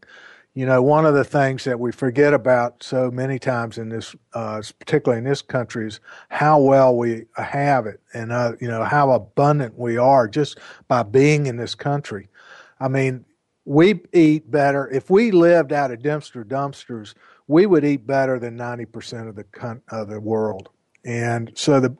You 0.54 0.66
know, 0.66 0.82
one 0.82 1.06
of 1.06 1.14
the 1.14 1.24
things 1.24 1.64
that 1.64 1.80
we 1.80 1.92
forget 1.92 2.34
about 2.34 2.82
so 2.82 3.10
many 3.10 3.38
times 3.38 3.78
in 3.78 3.88
this, 3.88 4.14
uh, 4.34 4.60
particularly 4.78 5.18
in 5.18 5.24
this 5.24 5.40
country, 5.40 5.86
is 5.86 6.00
how 6.28 6.60
well 6.60 6.94
we 6.94 7.24
have 7.36 7.86
it 7.86 8.00
and, 8.12 8.32
uh, 8.32 8.52
you 8.60 8.68
know, 8.68 8.84
how 8.84 9.12
abundant 9.12 9.78
we 9.78 9.96
are 9.96 10.28
just 10.28 10.58
by 10.88 11.02
being 11.02 11.46
in 11.46 11.56
this 11.56 11.74
country. 11.74 12.28
I 12.80 12.88
mean, 12.88 13.24
we 13.64 14.00
eat 14.12 14.50
better. 14.50 14.88
If 14.88 15.10
we 15.10 15.30
lived 15.30 15.72
out 15.72 15.90
of 15.90 16.00
dumpster 16.00 16.44
dumpsters, 16.44 17.14
we 17.46 17.66
would 17.66 17.84
eat 17.84 18.06
better 18.06 18.38
than 18.38 18.56
90% 18.56 19.28
of 19.28 19.36
the, 19.36 19.80
of 19.88 20.08
the 20.08 20.20
world. 20.20 20.70
And 21.04 21.52
so 21.54 21.80
the, 21.80 21.96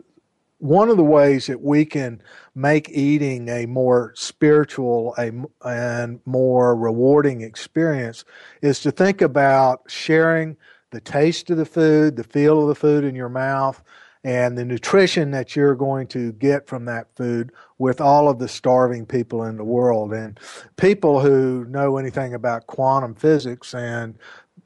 one 0.59 0.89
of 0.89 0.97
the 0.97 1.05
ways 1.05 1.47
that 1.47 1.61
we 1.61 1.85
can 1.85 2.23
make 2.55 2.89
eating 2.91 3.49
a 3.49 3.67
more 3.67 4.13
spiritual 4.15 5.15
a, 5.19 5.33
and 5.65 6.21
more 6.25 6.77
rewarding 6.77 7.41
experience 7.41 8.25
is 8.61 8.81
to 8.81 8.93
think 8.93 9.21
about 9.21 9.83
sharing 9.89 10.57
the 10.91 11.01
taste 11.01 11.51
of 11.51 11.57
the 11.57 11.65
food, 11.65 12.17
the 12.17 12.25
feel 12.25 12.63
of 12.63 12.69
the 12.69 12.75
food 12.75 13.03
in 13.03 13.15
your 13.15 13.29
mouth, 13.29 13.83
and 14.25 14.57
the 14.57 14.65
nutrition 14.65 15.33
that 15.33 15.57
you're 15.57 15.75
going 15.75 16.07
to 16.09 16.33
get 16.33 16.67
from 16.67 16.85
that 16.85 17.09
food 17.17 17.51
with 17.79 18.01
all 18.01 18.29
of 18.29 18.39
the 18.39 18.49
starving 18.49 19.05
people 19.05 19.43
in 19.45 19.57
the 19.57 19.65
world. 19.65 20.13
And 20.13 20.39
people 20.77 21.21
who 21.21 21.65
know 21.69 21.97
anything 21.97 22.35
about 22.35 22.67
quantum 22.67 23.15
physics 23.15 23.75
and 23.75 24.19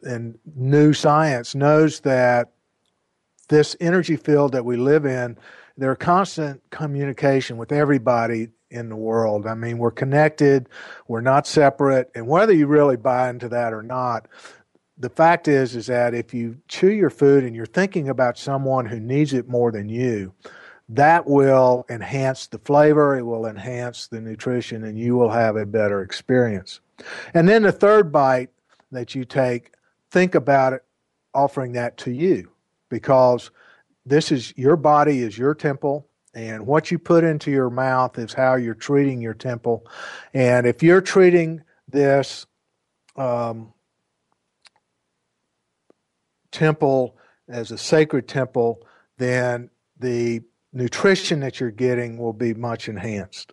and 0.02 0.38
new 0.54 0.92
science 0.92 1.54
knows 1.54 2.00
that 2.00 2.52
this 3.48 3.74
energy 3.80 4.16
field 4.16 4.52
that 4.52 4.64
we 4.64 4.76
live 4.76 5.06
in 5.06 5.38
there's 5.76 5.98
constant 5.98 6.62
communication 6.70 7.56
with 7.56 7.72
everybody 7.72 8.48
in 8.70 8.88
the 8.88 8.96
world. 8.96 9.46
I 9.46 9.54
mean, 9.54 9.78
we're 9.78 9.90
connected, 9.90 10.68
we're 11.06 11.20
not 11.20 11.46
separate, 11.46 12.10
and 12.14 12.26
whether 12.26 12.52
you 12.52 12.66
really 12.66 12.96
buy 12.96 13.28
into 13.30 13.48
that 13.50 13.72
or 13.72 13.82
not, 13.82 14.26
the 14.98 15.10
fact 15.10 15.48
is 15.48 15.76
is 15.76 15.86
that 15.86 16.14
if 16.14 16.32
you 16.32 16.56
chew 16.68 16.90
your 16.90 17.10
food 17.10 17.44
and 17.44 17.54
you're 17.54 17.66
thinking 17.66 18.08
about 18.08 18.38
someone 18.38 18.86
who 18.86 18.98
needs 18.98 19.32
it 19.32 19.48
more 19.48 19.70
than 19.70 19.88
you, 19.88 20.32
that 20.88 21.26
will 21.26 21.84
enhance 21.90 22.46
the 22.46 22.58
flavor, 22.58 23.16
it 23.16 23.22
will 23.22 23.46
enhance 23.46 24.06
the 24.06 24.20
nutrition, 24.20 24.84
and 24.84 24.98
you 24.98 25.16
will 25.16 25.30
have 25.30 25.56
a 25.56 25.66
better 25.66 26.02
experience. 26.02 26.80
And 27.34 27.48
then 27.48 27.62
the 27.62 27.72
third 27.72 28.12
bite 28.12 28.50
that 28.92 29.14
you 29.14 29.24
take, 29.24 29.72
think 30.10 30.34
about 30.34 30.72
it 30.72 30.84
offering 31.34 31.72
that 31.72 31.96
to 31.98 32.10
you 32.10 32.50
because 32.88 33.50
this 34.06 34.32
is 34.32 34.54
your 34.56 34.76
body 34.76 35.20
is 35.20 35.36
your 35.36 35.54
temple 35.54 36.08
and 36.34 36.66
what 36.66 36.90
you 36.90 36.98
put 36.98 37.24
into 37.24 37.50
your 37.50 37.68
mouth 37.68 38.18
is 38.18 38.32
how 38.32 38.54
you're 38.54 38.74
treating 38.74 39.20
your 39.20 39.34
temple 39.34 39.86
and 40.32 40.66
if 40.66 40.82
you're 40.82 41.02
treating 41.02 41.62
this 41.88 42.46
um, 43.16 43.72
temple 46.56 47.14
as 47.48 47.70
a 47.70 47.76
sacred 47.78 48.26
temple 48.26 48.82
then 49.18 49.68
the 49.98 50.42
nutrition 50.72 51.40
that 51.40 51.60
you're 51.60 51.70
getting 51.70 52.18
will 52.18 52.32
be 52.32 52.52
much 52.52 52.88
enhanced. 52.88 53.52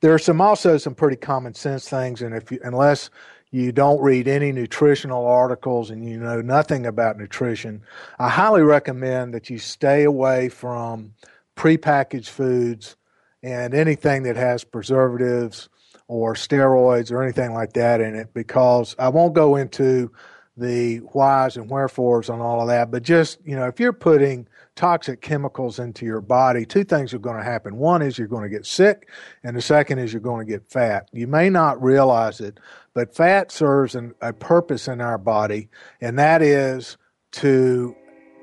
There 0.00 0.12
are 0.12 0.18
some 0.18 0.40
also 0.40 0.78
some 0.78 0.94
pretty 0.94 1.16
common 1.16 1.54
sense 1.54 1.88
things 1.88 2.22
and 2.22 2.34
if 2.34 2.50
you, 2.50 2.58
unless 2.64 3.10
you 3.50 3.70
don't 3.70 4.02
read 4.02 4.28
any 4.28 4.50
nutritional 4.50 5.26
articles 5.26 5.90
and 5.90 6.08
you 6.08 6.18
know 6.18 6.40
nothing 6.40 6.86
about 6.86 7.18
nutrition, 7.18 7.82
I 8.18 8.30
highly 8.30 8.62
recommend 8.62 9.34
that 9.34 9.50
you 9.50 9.58
stay 9.58 10.04
away 10.04 10.48
from 10.48 11.12
prepackaged 11.54 12.28
foods 12.28 12.96
and 13.42 13.74
anything 13.74 14.22
that 14.24 14.36
has 14.36 14.64
preservatives 14.64 15.68
or 16.08 16.34
steroids 16.34 17.10
or 17.10 17.22
anything 17.22 17.52
like 17.52 17.74
that 17.74 18.00
in 18.00 18.14
it 18.14 18.32
because 18.32 18.96
I 18.98 19.08
won't 19.08 19.34
go 19.34 19.56
into 19.56 20.12
the 20.56 20.98
whys 20.98 21.56
and 21.56 21.68
wherefores 21.68 22.30
on 22.30 22.40
all 22.40 22.62
of 22.62 22.68
that, 22.68 22.90
but 22.90 23.02
just, 23.02 23.38
you 23.44 23.54
know, 23.54 23.66
if 23.66 23.78
you're 23.78 23.92
putting 23.92 24.48
toxic 24.74 25.20
chemicals 25.20 25.78
into 25.78 26.06
your 26.06 26.20
body, 26.20 26.64
two 26.64 26.84
things 26.84 27.12
are 27.12 27.18
going 27.18 27.36
to 27.36 27.42
happen. 27.42 27.76
One 27.76 28.02
is 28.02 28.18
you're 28.18 28.26
going 28.26 28.42
to 28.42 28.48
get 28.48 28.66
sick, 28.66 29.08
and 29.42 29.56
the 29.56 29.62
second 29.62 29.98
is 29.98 30.12
you're 30.12 30.20
going 30.20 30.46
to 30.46 30.50
get 30.50 30.70
fat. 30.70 31.08
You 31.12 31.26
may 31.26 31.50
not 31.50 31.82
realize 31.82 32.40
it, 32.40 32.58
but 32.94 33.14
fat 33.14 33.52
serves 33.52 33.94
an, 33.94 34.14
a 34.20 34.32
purpose 34.32 34.88
in 34.88 35.00
our 35.00 35.18
body, 35.18 35.68
and 36.00 36.18
that 36.18 36.40
is 36.42 36.96
to 37.32 37.94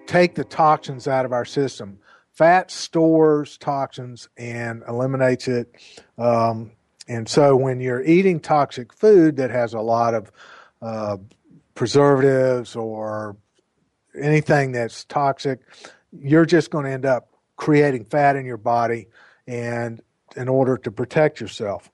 take 0.06 0.36
the 0.36 0.44
toxins 0.44 1.08
out 1.08 1.26
of 1.26 1.34
our 1.34 1.46
system. 1.46 2.00
Fat 2.32 2.72
stores 2.72 3.58
toxins 3.58 4.28
and 4.38 4.84
eliminates 4.88 5.48
it. 5.48 5.72
Um, 6.18 6.72
and 7.08 7.28
so 7.28 7.56
when 7.56 7.80
you're 7.80 8.04
eating 8.04 8.40
toxic 8.40 8.94
food 8.94 9.38
that 9.38 9.50
has 9.52 9.74
a 9.74 9.82
lot 9.82 10.14
of 10.14 10.32
uh, 10.82 11.18
preservatives 11.76 12.76
or 12.76 13.36
anything 14.20 14.72
that's 14.72 15.06
toxic, 15.06 15.60
you're 16.12 16.46
just 16.46 16.70
going 16.70 16.86
to 16.86 16.92
end 16.92 17.06
up 17.06 17.30
creating 17.56 18.06
fat 18.06 18.36
in 18.36 18.46
your 18.46 18.58
body 18.58 19.08
and 19.48 20.02
in 20.36 20.48
order 20.48 20.78
to 20.78 20.92
protect 20.92 21.40
yourself. 21.40 21.90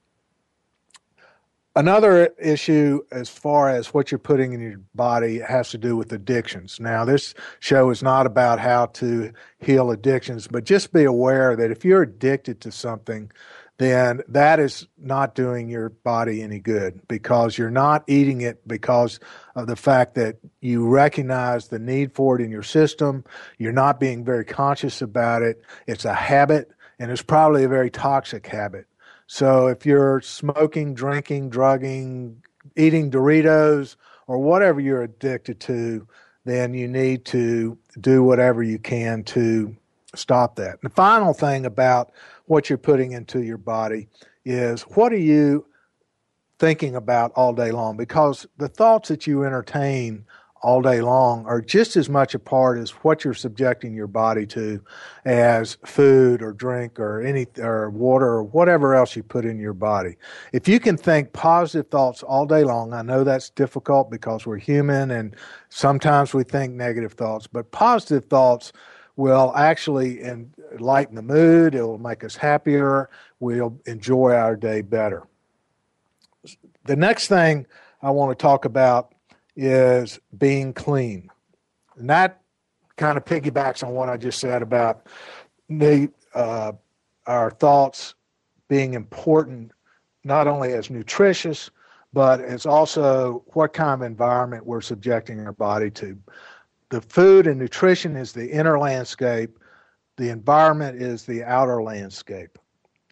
Another 1.75 2.33
issue, 2.41 3.01
as 3.11 3.29
far 3.29 3.69
as 3.69 3.93
what 3.93 4.11
you're 4.11 4.19
putting 4.19 4.53
in 4.53 4.59
your 4.59 4.81
body, 4.95 5.39
has 5.39 5.69
to 5.69 5.77
do 5.77 5.95
with 5.95 6.11
addictions. 6.11 6.79
Now, 6.79 7.05
this 7.05 7.33
show 7.59 7.89
is 7.89 8.01
not 8.03 8.25
about 8.25 8.59
how 8.59 8.87
to 8.87 9.31
heal 9.59 9.91
addictions, 9.91 10.47
but 10.47 10.63
just 10.63 10.91
be 10.91 11.03
aware 11.03 11.55
that 11.55 11.71
if 11.71 11.85
you're 11.85 12.01
addicted 12.01 12.59
to 12.61 12.71
something, 12.71 13.31
then 13.79 14.21
that 14.27 14.59
is 14.59 14.87
not 14.97 15.35
doing 15.35 15.69
your 15.69 15.87
body 15.89 16.41
any 16.41 16.59
good 16.59 17.01
because 17.07 17.57
you're 17.57 17.71
not 17.71 18.03
eating 18.07 18.41
it 18.41 18.67
because 18.67 19.21
of 19.55 19.67
the 19.67 19.77
fact 19.77 20.15
that 20.15 20.35
you 20.59 20.85
recognize 20.85 21.69
the 21.69 21.79
need 21.79 22.13
for 22.13 22.37
it 22.37 22.43
in 22.43 22.51
your 22.51 22.61
system. 22.61 23.23
You're 23.57 23.71
not 23.71 23.97
being 23.97 24.25
very 24.25 24.43
conscious 24.43 25.01
about 25.01 25.43
it. 25.43 25.63
It's 25.87 26.03
a 26.03 26.13
habit, 26.13 26.69
and 26.99 27.09
it's 27.09 27.21
probably 27.21 27.63
a 27.63 27.69
very 27.69 27.89
toxic 27.89 28.45
habit. 28.47 28.85
So 29.27 29.67
if 29.67 29.85
you're 29.85 30.19
smoking, 30.19 30.93
drinking, 30.93 31.49
drugging, 31.49 32.43
eating 32.75 33.09
Doritos, 33.09 33.95
or 34.27 34.39
whatever 34.39 34.81
you're 34.81 35.03
addicted 35.03 35.61
to, 35.61 36.05
then 36.43 36.73
you 36.73 36.87
need 36.89 37.23
to 37.25 37.77
do 37.99 38.23
whatever 38.23 38.61
you 38.61 38.77
can 38.77 39.23
to 39.23 39.77
stop 40.15 40.55
that. 40.55 40.81
The 40.81 40.89
final 40.89 41.33
thing 41.33 41.65
about 41.65 42.11
what 42.49 42.67
you're 42.67 42.79
putting 42.79 43.11
into 43.11 43.43
your 43.43 43.59
body 43.59 44.07
is 44.43 44.81
what 44.81 45.13
are 45.13 45.17
you 45.17 45.63
thinking 46.57 46.95
about 46.95 47.31
all 47.35 47.53
day 47.53 47.71
long? 47.71 47.95
Because 47.95 48.47
the 48.57 48.67
thoughts 48.67 49.09
that 49.09 49.27
you 49.27 49.43
entertain 49.43 50.25
all 50.61 50.81
day 50.81 50.99
long 50.99 51.45
are 51.45 51.61
just 51.61 51.95
as 51.95 52.09
much 52.09 52.33
a 52.33 52.39
part 52.39 52.79
as 52.79 52.89
what 52.89 53.23
you're 53.23 53.35
subjecting 53.35 53.93
your 53.93 54.07
body 54.07 54.47
to 54.47 54.83
as 55.25 55.77
food 55.85 56.41
or 56.41 56.51
drink 56.51 56.99
or 56.99 57.21
any 57.21 57.45
or 57.59 57.91
water 57.91 58.25
or 58.25 58.43
whatever 58.43 58.95
else 58.95 59.15
you 59.15 59.21
put 59.21 59.45
in 59.45 59.59
your 59.59 59.73
body. 59.73 60.15
If 60.51 60.67
you 60.67 60.79
can 60.79 60.97
think 60.97 61.31
positive 61.31 61.91
thoughts 61.91 62.23
all 62.23 62.47
day 62.47 62.63
long, 62.63 62.93
I 62.93 63.03
know 63.03 63.23
that's 63.23 63.51
difficult 63.51 64.09
because 64.09 64.47
we're 64.47 64.57
human 64.57 65.11
and 65.11 65.35
sometimes 65.69 66.33
we 66.33 66.43
think 66.43 66.73
negative 66.73 67.13
thoughts, 67.13 67.45
but 67.45 67.71
positive 67.71 68.25
thoughts 68.25 68.73
will 69.19 69.51
actually 69.53 70.23
lighten 70.79 71.15
the 71.15 71.21
mood. 71.21 71.75
It 71.75 71.81
will 71.81 71.97
make 71.97 72.23
us 72.23 72.37
happier. 72.37 73.09
We'll 73.41 73.77
enjoy 73.85 74.31
our 74.31 74.55
day 74.55 74.81
better. 74.81 75.27
The 76.85 76.95
next 76.95 77.27
thing 77.27 77.67
I 78.01 78.11
want 78.11 78.31
to 78.31 78.41
talk 78.41 78.63
about 78.63 79.13
is 79.57 80.21
being 80.37 80.71
clean. 80.71 81.29
And 81.97 82.09
that 82.09 82.39
kind 82.95 83.17
of 83.17 83.25
piggybacks 83.25 83.83
on 83.83 83.91
what 83.93 84.07
I 84.07 84.15
just 84.15 84.39
said 84.39 84.61
about 84.61 85.05
the 85.67 86.09
uh, 86.33 86.71
our 87.27 87.51
thoughts 87.51 88.15
being 88.69 88.93
important, 88.93 89.73
not 90.23 90.47
only 90.47 90.71
as 90.71 90.89
nutritious, 90.89 91.69
but 92.13 92.39
it's 92.39 92.65
also 92.65 93.43
what 93.47 93.73
kind 93.73 94.01
of 94.01 94.07
environment 94.07 94.65
we're 94.65 94.79
subjecting 94.79 95.41
our 95.41 95.51
body 95.51 95.91
to. 95.91 96.17
The 96.89 97.01
food 97.01 97.45
and 97.45 97.59
nutrition 97.59 98.15
is 98.15 98.33
the 98.33 98.49
inner 98.49 98.79
landscape, 98.79 99.59
the 100.17 100.29
environment 100.29 101.01
is 101.01 101.23
the 101.23 101.43
outer 101.43 101.83
landscape. 101.83 102.57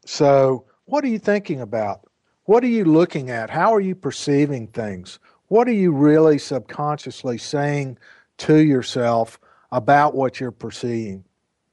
So, 0.06 0.66
what 0.86 1.04
are 1.04 1.10
you 1.10 1.20
thinking 1.20 1.62
about? 1.62 2.08
What 2.46 2.64
are 2.64 2.68
you 2.68 2.86
looking 2.86 3.30
at? 3.30 3.50
How 3.50 3.74
are 3.74 3.80
you 3.80 3.94
perceiving 3.94 4.68
things? 4.68 5.20
What 5.50 5.68
are 5.68 5.74
you 5.74 5.92
really 5.92 6.38
subconsciously 6.38 7.38
saying 7.38 7.98
to 8.40 8.58
yourself 8.58 9.40
about 9.72 10.16
what 10.16 10.40
you're 10.40 10.52
perceiving? 10.52 11.24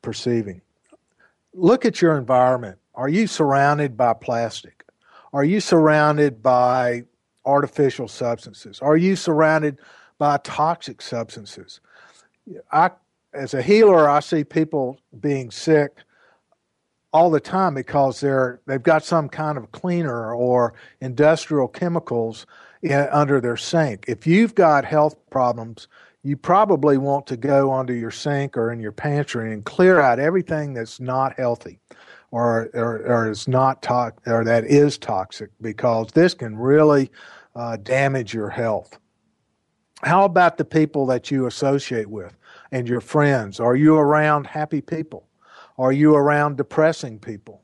Perceiving. 0.03 0.61
Look 1.55 1.85
at 1.85 2.03
your 2.03 2.19
environment. 2.19 2.79
Are 2.95 3.09
you 3.09 3.27
surrounded 3.27 3.97
by 3.97 4.13
plastic? 4.13 4.85
Are 5.33 5.45
you 5.45 5.61
surrounded 5.61 6.43
by 6.43 7.05
artificial 7.45 8.09
substances? 8.09 8.81
Are 8.81 8.97
you 8.97 9.17
surrounded 9.17 9.79
by 10.19 10.39
toxic 10.39 11.03
substances? 11.03 11.81
I, 12.71 12.91
as 13.33 13.55
a 13.55 13.63
healer, 13.63 14.09
I 14.09 14.21
see 14.21 14.45
people 14.45 14.99
being 15.21 15.51
sick 15.51 15.97
all 17.13 17.31
the 17.31 17.41
time 17.41 17.75
because 17.75 18.21
they're 18.21 18.61
they've 18.67 18.83
got 18.83 19.05
some 19.05 19.29
kind 19.29 19.57
of 19.57 19.71
cleaner 19.73 20.35
or 20.35 20.75
industrial 21.01 21.69
chemicals 21.69 22.47
in, 22.83 23.09
under 23.13 23.41
their 23.41 23.57
sink. 23.57 24.05
If 24.09 24.27
you've 24.27 24.55
got 24.55 24.85
health 24.85 25.17
problems, 25.31 25.89
you 26.23 26.37
probably 26.37 26.99
want 26.99 27.27
to 27.29 27.37
go 27.37 27.73
under 27.73 27.95
your 27.95 28.11
sink 28.11 28.57
or 28.57 28.73
in 28.73 28.81
your 28.81 28.93
pantry 28.93 29.53
and 29.53 29.65
clear 29.65 30.01
out 30.01 30.19
everything 30.19 30.75
that's 30.75 30.99
not 30.99 31.35
healthy 31.35 31.79
or 32.31 32.69
or, 32.75 32.99
or 33.07 33.31
is 33.31 33.47
not 33.47 33.81
to- 33.83 34.13
or 34.27 34.45
that 34.45 34.65
is 34.65 34.99
toxic 34.99 35.51
because 35.61 36.09
this 36.13 36.35
can 36.35 36.57
really 36.57 37.11
uh, 37.55 37.77
damage 37.77 38.35
your 38.35 38.51
health. 38.51 38.99
How 40.05 40.27
about 40.27 40.59
the 40.59 40.67
people 40.67 41.07
that 41.07 41.31
you 41.31 41.47
associate 41.47 42.09
with 42.09 42.37
and 42.71 42.87
your 42.87 43.01
friends? 43.01 43.59
Are 43.59 43.75
you 43.75 43.97
around 43.97 44.47
happy 44.47 44.83
people? 44.83 45.27
Are 45.79 45.93
you 45.93 46.15
around 46.15 46.59
depressing 46.59 47.19
people? 47.19 47.63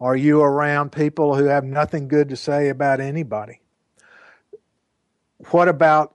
Are 0.00 0.14
you 0.14 0.40
around 0.40 0.92
people 0.92 1.34
who 1.34 1.44
have 1.44 1.64
nothing 1.64 2.06
good 2.06 2.28
to 2.28 2.36
say 2.36 2.68
about 2.68 3.00
anybody? 3.00 3.60
What 5.50 5.66
about 5.66 6.14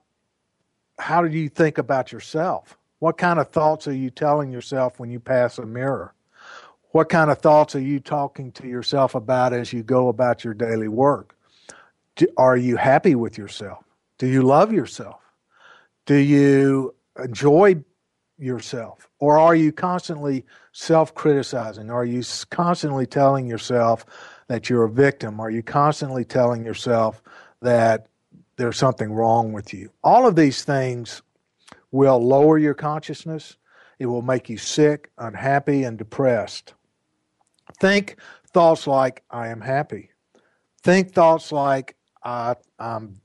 how 0.97 1.21
do 1.21 1.37
you 1.37 1.49
think 1.49 1.77
about 1.77 2.13
yourself? 2.13 2.77
What 2.99 3.17
kind 3.17 3.37
of 3.37 3.49
thoughts 3.49 3.85
are 3.85 3.93
you 3.93 4.09
telling 4.09 4.51
yourself 4.51 4.97
when 4.97 5.11
you 5.11 5.19
pass 5.19 5.57
a 5.57 5.65
mirror? 5.65 6.13
What 6.91 7.09
kind 7.09 7.29
of 7.29 7.39
thoughts 7.39 7.75
are 7.75 7.81
you 7.81 7.99
talking 7.99 8.53
to 8.53 8.67
yourself 8.67 9.13
about 9.13 9.51
as 9.51 9.73
you 9.73 9.83
go 9.83 10.07
about 10.07 10.45
your 10.45 10.53
daily 10.53 10.87
work? 10.87 11.35
Do, 12.15 12.27
are 12.37 12.55
you 12.55 12.77
happy 12.77 13.13
with 13.13 13.37
yourself? 13.37 13.83
Do 14.17 14.27
you 14.27 14.41
love 14.41 14.71
yourself? 14.71 15.24
Do 16.05 16.15
you 16.15 16.95
enjoy 17.21 17.83
yourself? 18.37 19.09
Or 19.19 19.37
are 19.37 19.55
you 19.55 19.71
constantly 19.71 20.45
self 20.71 21.15
criticizing? 21.15 21.89
Are 21.89 22.05
you 22.05 22.23
constantly 22.49 23.05
telling 23.05 23.47
yourself 23.47 24.05
that 24.47 24.69
you're 24.69 24.83
a 24.83 24.89
victim? 24.89 25.39
Are 25.39 25.49
you 25.49 25.63
constantly 25.63 26.25
telling 26.25 26.63
yourself 26.63 27.21
that 27.61 28.07
there's 28.57 28.77
something 28.77 29.11
wrong 29.11 29.53
with 29.53 29.73
you? 29.73 29.89
All 30.03 30.27
of 30.27 30.35
these 30.35 30.63
things 30.63 31.21
will 31.91 32.19
lower 32.19 32.57
your 32.57 32.73
consciousness. 32.73 33.57
It 33.97 34.07
will 34.07 34.21
make 34.21 34.49
you 34.49 34.57
sick, 34.57 35.09
unhappy, 35.17 35.83
and 35.83 35.97
depressed. 35.97 36.73
Think 37.79 38.17
thoughts 38.51 38.85
like, 38.85 39.23
I 39.31 39.47
am 39.47 39.61
happy. 39.61 40.11
Think 40.83 41.13
thoughts 41.13 41.51
like, 41.51 41.95
I, 42.23 42.55
I'm, 42.77 43.21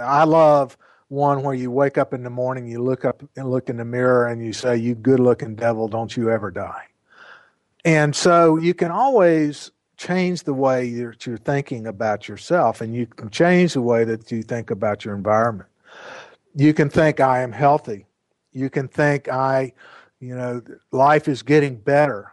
I 0.00 0.24
love 0.24 0.76
one 1.12 1.42
where 1.42 1.54
you 1.54 1.70
wake 1.70 1.98
up 1.98 2.14
in 2.14 2.22
the 2.22 2.30
morning, 2.30 2.66
you 2.66 2.82
look 2.82 3.04
up 3.04 3.22
and 3.36 3.50
look 3.50 3.68
in 3.68 3.76
the 3.76 3.84
mirror, 3.84 4.26
and 4.26 4.42
you 4.42 4.50
say, 4.50 4.74
"You 4.74 4.94
good-looking 4.94 5.56
devil, 5.56 5.86
don't 5.86 6.16
you 6.16 6.30
ever 6.30 6.50
die." 6.50 6.86
And 7.84 8.16
so 8.16 8.56
you 8.56 8.72
can 8.72 8.90
always 8.90 9.70
change 9.98 10.44
the 10.44 10.54
way 10.54 10.86
you're, 10.86 11.14
you're 11.26 11.36
thinking 11.36 11.86
about 11.86 12.28
yourself, 12.28 12.80
and 12.80 12.94
you 12.94 13.06
can 13.06 13.28
change 13.28 13.74
the 13.74 13.82
way 13.82 14.04
that 14.04 14.32
you 14.32 14.42
think 14.42 14.70
about 14.70 15.04
your 15.04 15.14
environment. 15.14 15.68
You 16.54 16.72
can 16.72 16.88
think, 16.88 17.20
"I 17.20 17.42
am 17.42 17.52
healthy." 17.52 18.06
You 18.52 18.70
can 18.70 18.88
think, 18.88 19.28
"I, 19.28 19.74
you 20.18 20.34
know, 20.34 20.62
life 20.92 21.28
is 21.28 21.42
getting 21.42 21.76
better." 21.76 22.32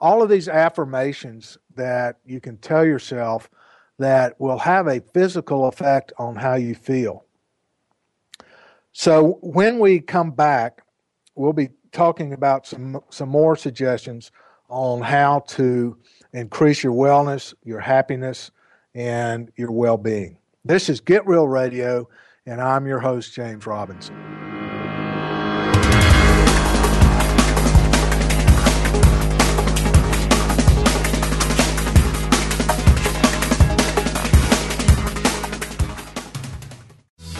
All 0.00 0.22
of 0.22 0.28
these 0.28 0.48
affirmations 0.48 1.56
that 1.76 2.16
you 2.26 2.40
can 2.40 2.56
tell 2.56 2.84
yourself 2.84 3.48
that 4.00 4.40
will 4.40 4.58
have 4.58 4.88
a 4.88 5.00
physical 5.14 5.66
effect 5.66 6.12
on 6.18 6.34
how 6.34 6.54
you 6.54 6.74
feel. 6.74 7.24
So 8.92 9.38
when 9.42 9.78
we 9.78 10.00
come 10.00 10.30
back, 10.30 10.82
we'll 11.34 11.52
be 11.52 11.70
talking 11.92 12.32
about 12.32 12.66
some 12.66 13.00
some 13.10 13.28
more 13.28 13.56
suggestions 13.56 14.30
on 14.68 15.00
how 15.00 15.40
to 15.48 15.96
increase 16.32 16.82
your 16.82 16.92
wellness, 16.92 17.54
your 17.64 17.80
happiness, 17.80 18.50
and 18.94 19.50
your 19.56 19.70
well-being. 19.70 20.36
This 20.64 20.88
is 20.88 21.00
Get 21.00 21.26
Real 21.26 21.48
Radio, 21.48 22.08
and 22.44 22.60
I'm 22.60 22.86
your 22.86 22.98
host 22.98 23.32
James 23.32 23.66
Robinson. 23.66 24.47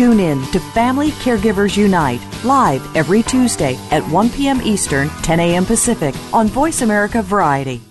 Tune 0.00 0.18
in 0.18 0.40
to 0.52 0.58
Family 0.58 1.10
Caregivers 1.10 1.76
Unite 1.76 2.22
live 2.42 2.96
every 2.96 3.22
Tuesday 3.22 3.76
at 3.90 4.02
1 4.08 4.30
p.m. 4.30 4.62
Eastern, 4.62 5.10
10 5.10 5.40
a.m. 5.40 5.66
Pacific 5.66 6.14
on 6.32 6.48
Voice 6.48 6.80
America 6.80 7.20
Variety. 7.20 7.82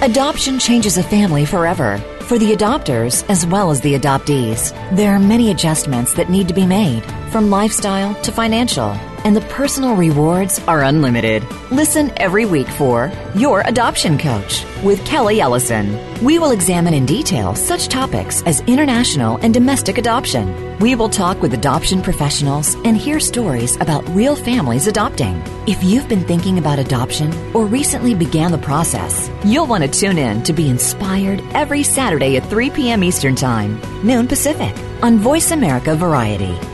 Adoption 0.00 0.60
changes 0.60 0.96
a 0.96 1.02
family 1.02 1.44
forever. 1.44 1.98
For 2.20 2.38
the 2.38 2.52
adopters 2.52 3.28
as 3.28 3.44
well 3.46 3.72
as 3.72 3.80
the 3.80 3.98
adoptees, 3.98 4.70
there 4.94 5.12
are 5.12 5.18
many 5.18 5.50
adjustments 5.50 6.14
that 6.14 6.30
need 6.30 6.46
to 6.46 6.54
be 6.54 6.66
made, 6.66 7.02
from 7.32 7.50
lifestyle 7.50 8.14
to 8.22 8.30
financial, 8.30 8.94
and 9.24 9.34
the 9.34 9.40
personal 9.42 9.96
rewards 9.96 10.58
are 10.68 10.82
unlimited. 10.82 11.42
Listen 11.70 12.12
every 12.18 12.44
week 12.44 12.68
for 12.68 13.10
Your 13.34 13.62
Adoption 13.62 14.18
Coach 14.18 14.64
with 14.84 15.04
Kelly 15.06 15.40
Ellison. 15.40 15.98
We 16.22 16.38
will 16.38 16.50
examine 16.50 16.94
in 16.94 17.06
detail 17.06 17.54
such 17.54 17.88
topics 17.88 18.42
as 18.42 18.60
international 18.62 19.38
and 19.38 19.52
domestic 19.52 19.98
adoption. 19.98 20.78
We 20.78 20.94
will 20.94 21.08
talk 21.08 21.40
with 21.40 21.54
adoption 21.54 22.02
professionals 22.02 22.74
and 22.84 22.96
hear 22.96 23.18
stories 23.18 23.76
about 23.76 24.06
real 24.10 24.36
families 24.36 24.86
adopting. 24.86 25.42
If 25.66 25.82
you've 25.82 26.08
been 26.08 26.24
thinking 26.24 26.58
about 26.58 26.78
adoption 26.78 27.32
or 27.54 27.64
recently 27.64 28.14
began 28.14 28.52
the 28.52 28.58
process, 28.58 29.30
you'll 29.44 29.66
want 29.66 29.84
to 29.84 29.90
tune 29.90 30.18
in 30.18 30.42
to 30.42 30.52
be 30.52 30.68
inspired 30.68 31.42
every 31.52 31.82
Saturday 31.82 32.36
at 32.36 32.48
3 32.50 32.70
p.m. 32.70 33.02
Eastern 33.02 33.34
Time, 33.34 33.80
noon 34.04 34.28
Pacific, 34.28 34.76
on 35.02 35.18
Voice 35.18 35.50
America 35.50 35.94
Variety. 35.94 36.73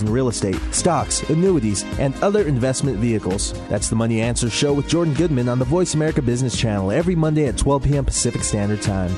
in 0.00 0.10
real 0.10 0.28
estate, 0.28 0.56
stocks, 0.70 1.28
annuities, 1.28 1.84
and 1.98 2.14
other 2.22 2.44
investment 2.44 2.96
vehicles. 2.96 3.52
That's 3.68 3.90
the 3.90 3.96
Money 3.96 4.22
Answer 4.22 4.48
Show 4.48 4.72
with 4.72 4.88
Jordan 4.88 5.12
Goodman 5.12 5.50
on 5.50 5.58
the 5.58 5.66
Voice 5.66 5.92
America 5.92 6.22
Business 6.22 6.58
Channel 6.58 6.90
every 6.90 7.14
Monday 7.14 7.48
at 7.48 7.58
12 7.58 7.82
p.m. 7.84 8.06
Pacific 8.06 8.42
Standard 8.42 8.80
Time. 8.80 9.14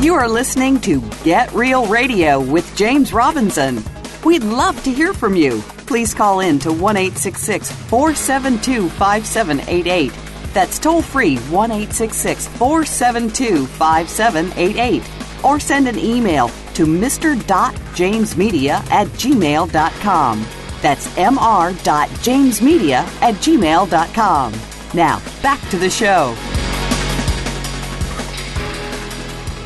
You 0.00 0.14
are 0.14 0.28
listening 0.28 0.80
to 0.82 1.00
Get 1.24 1.52
Real 1.52 1.84
Radio 1.86 2.40
with 2.40 2.72
James 2.76 3.12
Robinson. 3.12 3.82
We'd 4.24 4.44
love 4.44 4.80
to 4.84 4.92
hear 4.92 5.12
from 5.12 5.34
you. 5.34 5.60
Please 5.88 6.14
call 6.14 6.38
in 6.38 6.60
to 6.60 6.72
1 6.72 7.10
472 7.10 8.88
5788. 8.90 10.27
That's 10.58 10.78
toll 10.80 11.02
free 11.02 11.36
1 11.36 11.70
472 11.70 13.64
5788. 13.64 15.02
Or 15.44 15.60
send 15.60 15.86
an 15.86 15.96
email 15.96 16.48
to 16.74 16.84
mr.jamesmedia 16.84 18.90
at 18.90 19.06
gmail.com. 19.06 20.46
That's 20.82 21.06
mr.jamesmedia 21.06 23.22
at 23.22 23.34
gmail.com. 23.36 24.52
Now, 24.94 25.22
back 25.42 25.60
to 25.70 25.78
the 25.78 25.90
show. 25.90 26.34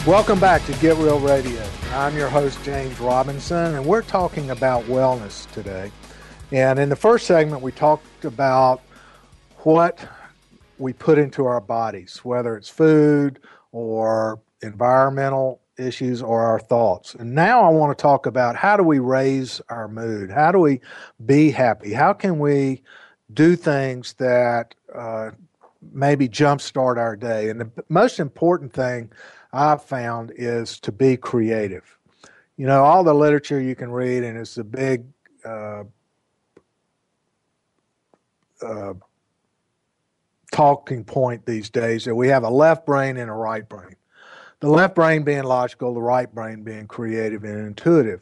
Welcome 0.06 0.40
back 0.40 0.66
to 0.66 0.74
Get 0.74 0.98
Real 0.98 1.20
Radio. 1.20 1.66
I'm 1.92 2.14
your 2.18 2.28
host, 2.28 2.62
James 2.64 3.00
Robinson, 3.00 3.76
and 3.76 3.86
we're 3.86 4.02
talking 4.02 4.50
about 4.50 4.84
wellness 4.84 5.50
today. 5.52 5.90
And 6.50 6.78
in 6.78 6.90
the 6.90 6.96
first 6.96 7.26
segment, 7.26 7.62
we 7.62 7.72
talked 7.72 8.26
about 8.26 8.82
what 9.60 9.98
we 10.82 10.92
put 10.92 11.16
into 11.16 11.46
our 11.46 11.60
bodies, 11.60 12.20
whether 12.24 12.56
it's 12.56 12.68
food 12.68 13.38
or 13.70 14.40
environmental 14.62 15.60
issues 15.78 16.20
or 16.20 16.42
our 16.42 16.58
thoughts. 16.58 17.14
And 17.14 17.34
now 17.34 17.62
I 17.62 17.70
want 17.70 17.96
to 17.96 18.02
talk 18.02 18.26
about 18.26 18.56
how 18.56 18.76
do 18.76 18.82
we 18.82 18.98
raise 18.98 19.60
our 19.68 19.86
mood? 19.86 20.30
How 20.30 20.50
do 20.50 20.58
we 20.58 20.80
be 21.24 21.50
happy? 21.50 21.92
How 21.92 22.12
can 22.12 22.38
we 22.40 22.82
do 23.32 23.54
things 23.56 24.14
that 24.14 24.74
uh, 24.94 25.30
maybe 25.92 26.28
jumpstart 26.28 26.98
our 26.98 27.16
day? 27.16 27.48
And 27.48 27.60
the 27.60 27.70
most 27.88 28.18
important 28.18 28.72
thing 28.72 29.10
I've 29.52 29.84
found 29.84 30.32
is 30.34 30.80
to 30.80 30.92
be 30.92 31.16
creative. 31.16 31.96
You 32.56 32.66
know, 32.66 32.84
all 32.84 33.04
the 33.04 33.14
literature 33.14 33.60
you 33.60 33.74
can 33.76 33.92
read, 33.92 34.24
and 34.24 34.36
it's 34.36 34.58
a 34.58 34.64
big 34.64 35.04
uh, 35.44 35.84
uh, 38.60 38.94
talking 40.52 41.02
point 41.02 41.46
these 41.46 41.70
days 41.70 42.04
that 42.04 42.14
we 42.14 42.28
have 42.28 42.44
a 42.44 42.50
left 42.50 42.86
brain 42.86 43.16
and 43.16 43.28
a 43.28 43.34
right 43.34 43.68
brain. 43.68 43.96
The 44.60 44.68
left 44.68 44.94
brain 44.94 45.24
being 45.24 45.42
logical, 45.42 45.94
the 45.94 46.00
right 46.00 46.32
brain 46.32 46.62
being 46.62 46.86
creative 46.86 47.42
and 47.42 47.66
intuitive. 47.66 48.20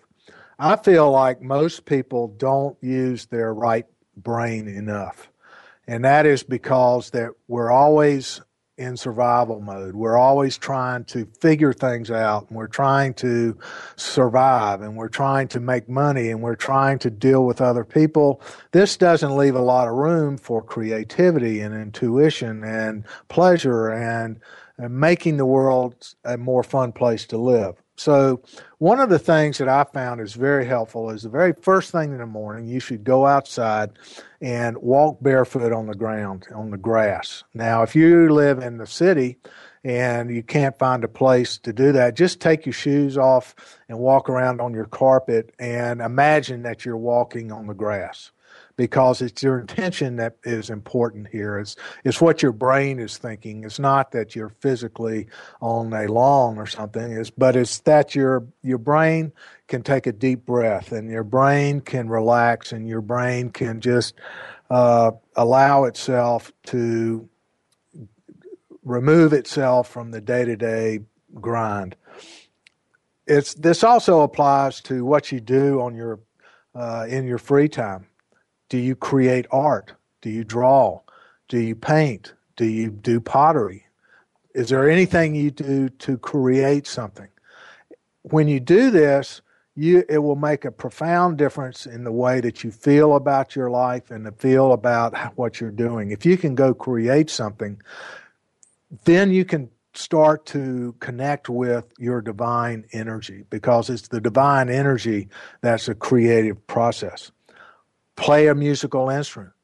I 0.58 0.76
feel 0.76 1.10
like 1.10 1.42
most 1.42 1.84
people 1.84 2.28
don't 2.28 2.78
use 2.80 3.26
their 3.26 3.52
right 3.52 3.86
brain 4.16 4.68
enough. 4.68 5.30
And 5.86 6.04
that 6.04 6.24
is 6.24 6.42
because 6.42 7.10
that 7.10 7.30
we're 7.48 7.70
always 7.70 8.40
in 8.80 8.96
survival 8.96 9.60
mode. 9.60 9.94
We're 9.94 10.16
always 10.16 10.56
trying 10.56 11.04
to 11.04 11.26
figure 11.38 11.74
things 11.74 12.10
out 12.10 12.48
and 12.48 12.56
we're 12.56 12.66
trying 12.66 13.12
to 13.14 13.58
survive 13.96 14.80
and 14.80 14.96
we're 14.96 15.08
trying 15.08 15.48
to 15.48 15.60
make 15.60 15.86
money 15.86 16.30
and 16.30 16.40
we're 16.40 16.56
trying 16.56 16.98
to 17.00 17.10
deal 17.10 17.44
with 17.44 17.60
other 17.60 17.84
people. 17.84 18.40
This 18.72 18.96
doesn't 18.96 19.36
leave 19.36 19.54
a 19.54 19.60
lot 19.60 19.86
of 19.86 19.94
room 19.94 20.38
for 20.38 20.62
creativity 20.62 21.60
and 21.60 21.74
intuition 21.74 22.64
and 22.64 23.04
pleasure 23.28 23.90
and, 23.90 24.40
and 24.78 24.98
making 24.98 25.36
the 25.36 25.46
world 25.46 26.14
a 26.24 26.38
more 26.38 26.62
fun 26.62 26.92
place 26.92 27.26
to 27.26 27.36
live. 27.36 27.79
So, 28.00 28.40
one 28.78 28.98
of 28.98 29.10
the 29.10 29.18
things 29.18 29.58
that 29.58 29.68
I 29.68 29.84
found 29.84 30.22
is 30.22 30.32
very 30.32 30.64
helpful 30.64 31.10
is 31.10 31.24
the 31.24 31.28
very 31.28 31.52
first 31.60 31.92
thing 31.92 32.12
in 32.12 32.16
the 32.16 32.24
morning, 32.24 32.66
you 32.66 32.80
should 32.80 33.04
go 33.04 33.26
outside 33.26 33.90
and 34.40 34.78
walk 34.78 35.18
barefoot 35.20 35.70
on 35.70 35.86
the 35.86 35.94
ground, 35.94 36.46
on 36.54 36.70
the 36.70 36.78
grass. 36.78 37.44
Now, 37.52 37.82
if 37.82 37.94
you 37.94 38.32
live 38.32 38.60
in 38.60 38.78
the 38.78 38.86
city 38.86 39.36
and 39.84 40.34
you 40.34 40.42
can't 40.42 40.78
find 40.78 41.04
a 41.04 41.08
place 41.08 41.58
to 41.58 41.74
do 41.74 41.92
that, 41.92 42.16
just 42.16 42.40
take 42.40 42.64
your 42.64 42.72
shoes 42.72 43.18
off 43.18 43.54
and 43.86 43.98
walk 43.98 44.30
around 44.30 44.62
on 44.62 44.72
your 44.72 44.86
carpet 44.86 45.54
and 45.58 46.00
imagine 46.00 46.62
that 46.62 46.86
you're 46.86 46.96
walking 46.96 47.52
on 47.52 47.66
the 47.66 47.74
grass 47.74 48.30
because 48.80 49.20
it's 49.20 49.42
your 49.42 49.60
intention 49.60 50.16
that 50.16 50.36
is 50.42 50.70
important 50.70 51.28
here. 51.28 51.58
It's, 51.58 51.76
it's 52.02 52.18
what 52.18 52.42
your 52.42 52.52
brain 52.52 52.98
is 52.98 53.18
thinking. 53.18 53.62
It's 53.62 53.78
not 53.78 54.12
that 54.12 54.34
you're 54.34 54.48
physically 54.48 55.26
on 55.60 55.92
a 55.92 56.10
lawn 56.10 56.56
or 56.56 56.64
something, 56.64 57.12
it's, 57.12 57.28
but 57.28 57.56
it's 57.56 57.80
that 57.80 58.14
your, 58.14 58.46
your 58.62 58.78
brain 58.78 59.32
can 59.68 59.82
take 59.82 60.06
a 60.06 60.12
deep 60.12 60.46
breath 60.46 60.92
and 60.92 61.10
your 61.10 61.24
brain 61.24 61.82
can 61.82 62.08
relax 62.08 62.72
and 62.72 62.88
your 62.88 63.02
brain 63.02 63.50
can 63.50 63.82
just 63.82 64.14
uh, 64.70 65.10
allow 65.36 65.84
itself 65.84 66.50
to 66.64 67.28
remove 68.82 69.34
itself 69.34 69.90
from 69.90 70.10
the 70.10 70.22
day 70.22 70.46
to 70.46 70.56
day 70.56 71.00
grind. 71.34 71.96
It's, 73.26 73.52
this 73.52 73.84
also 73.84 74.22
applies 74.22 74.80
to 74.84 75.04
what 75.04 75.30
you 75.30 75.38
do 75.38 75.82
on 75.82 75.94
your 75.94 76.20
uh, 76.74 77.04
in 77.08 77.26
your 77.26 77.38
free 77.38 77.68
time. 77.68 78.06
Do 78.70 78.78
you 78.78 78.94
create 78.94 79.46
art? 79.50 79.92
Do 80.22 80.30
you 80.30 80.44
draw? 80.44 81.00
Do 81.48 81.58
you 81.58 81.74
paint? 81.74 82.32
Do 82.56 82.64
you 82.64 82.90
do 82.90 83.20
pottery? 83.20 83.84
Is 84.54 84.68
there 84.68 84.88
anything 84.88 85.34
you 85.34 85.50
do 85.50 85.88
to 85.88 86.16
create 86.16 86.86
something? 86.86 87.28
When 88.22 88.46
you 88.48 88.60
do 88.60 88.90
this, 88.90 89.42
you 89.74 90.04
it 90.08 90.18
will 90.18 90.36
make 90.36 90.64
a 90.64 90.70
profound 90.70 91.36
difference 91.36 91.84
in 91.84 92.04
the 92.04 92.12
way 92.12 92.40
that 92.40 92.62
you 92.62 92.70
feel 92.70 93.16
about 93.16 93.56
your 93.56 93.70
life 93.70 94.10
and 94.10 94.24
the 94.24 94.32
feel 94.32 94.72
about 94.72 95.16
what 95.36 95.60
you're 95.60 95.70
doing. 95.70 96.12
If 96.12 96.24
you 96.24 96.36
can 96.36 96.54
go 96.54 96.72
create 96.72 97.28
something, 97.28 97.80
then 99.04 99.32
you 99.32 99.44
can 99.44 99.68
start 99.94 100.46
to 100.46 100.94
connect 101.00 101.48
with 101.48 101.92
your 101.98 102.20
divine 102.20 102.84
energy 102.92 103.44
because 103.50 103.90
it's 103.90 104.08
the 104.08 104.20
divine 104.20 104.68
energy 104.68 105.28
that's 105.60 105.88
a 105.88 105.94
creative 105.94 106.64
process 106.68 107.32
play 108.20 108.48
a 108.48 108.54
musical 108.54 109.08
instrument, 109.08 109.54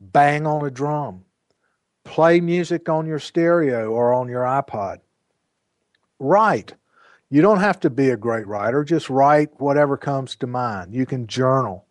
bang 0.00 0.46
on 0.46 0.64
a 0.64 0.70
drum, 0.70 1.22
play 2.02 2.40
music 2.40 2.88
on 2.88 3.06
your 3.06 3.18
stereo 3.18 3.90
or 3.90 4.14
on 4.14 4.26
your 4.26 4.42
iPod. 4.42 4.98
Write. 6.18 6.72
You 7.28 7.42
don't 7.42 7.60
have 7.60 7.78
to 7.80 7.90
be 7.90 8.08
a 8.10 8.16
great 8.16 8.46
writer, 8.46 8.84
just 8.84 9.10
write 9.10 9.50
whatever 9.60 9.98
comes 9.98 10.34
to 10.36 10.46
mind. 10.46 10.94
You 10.94 11.04
can 11.04 11.26
journal. 11.26 11.84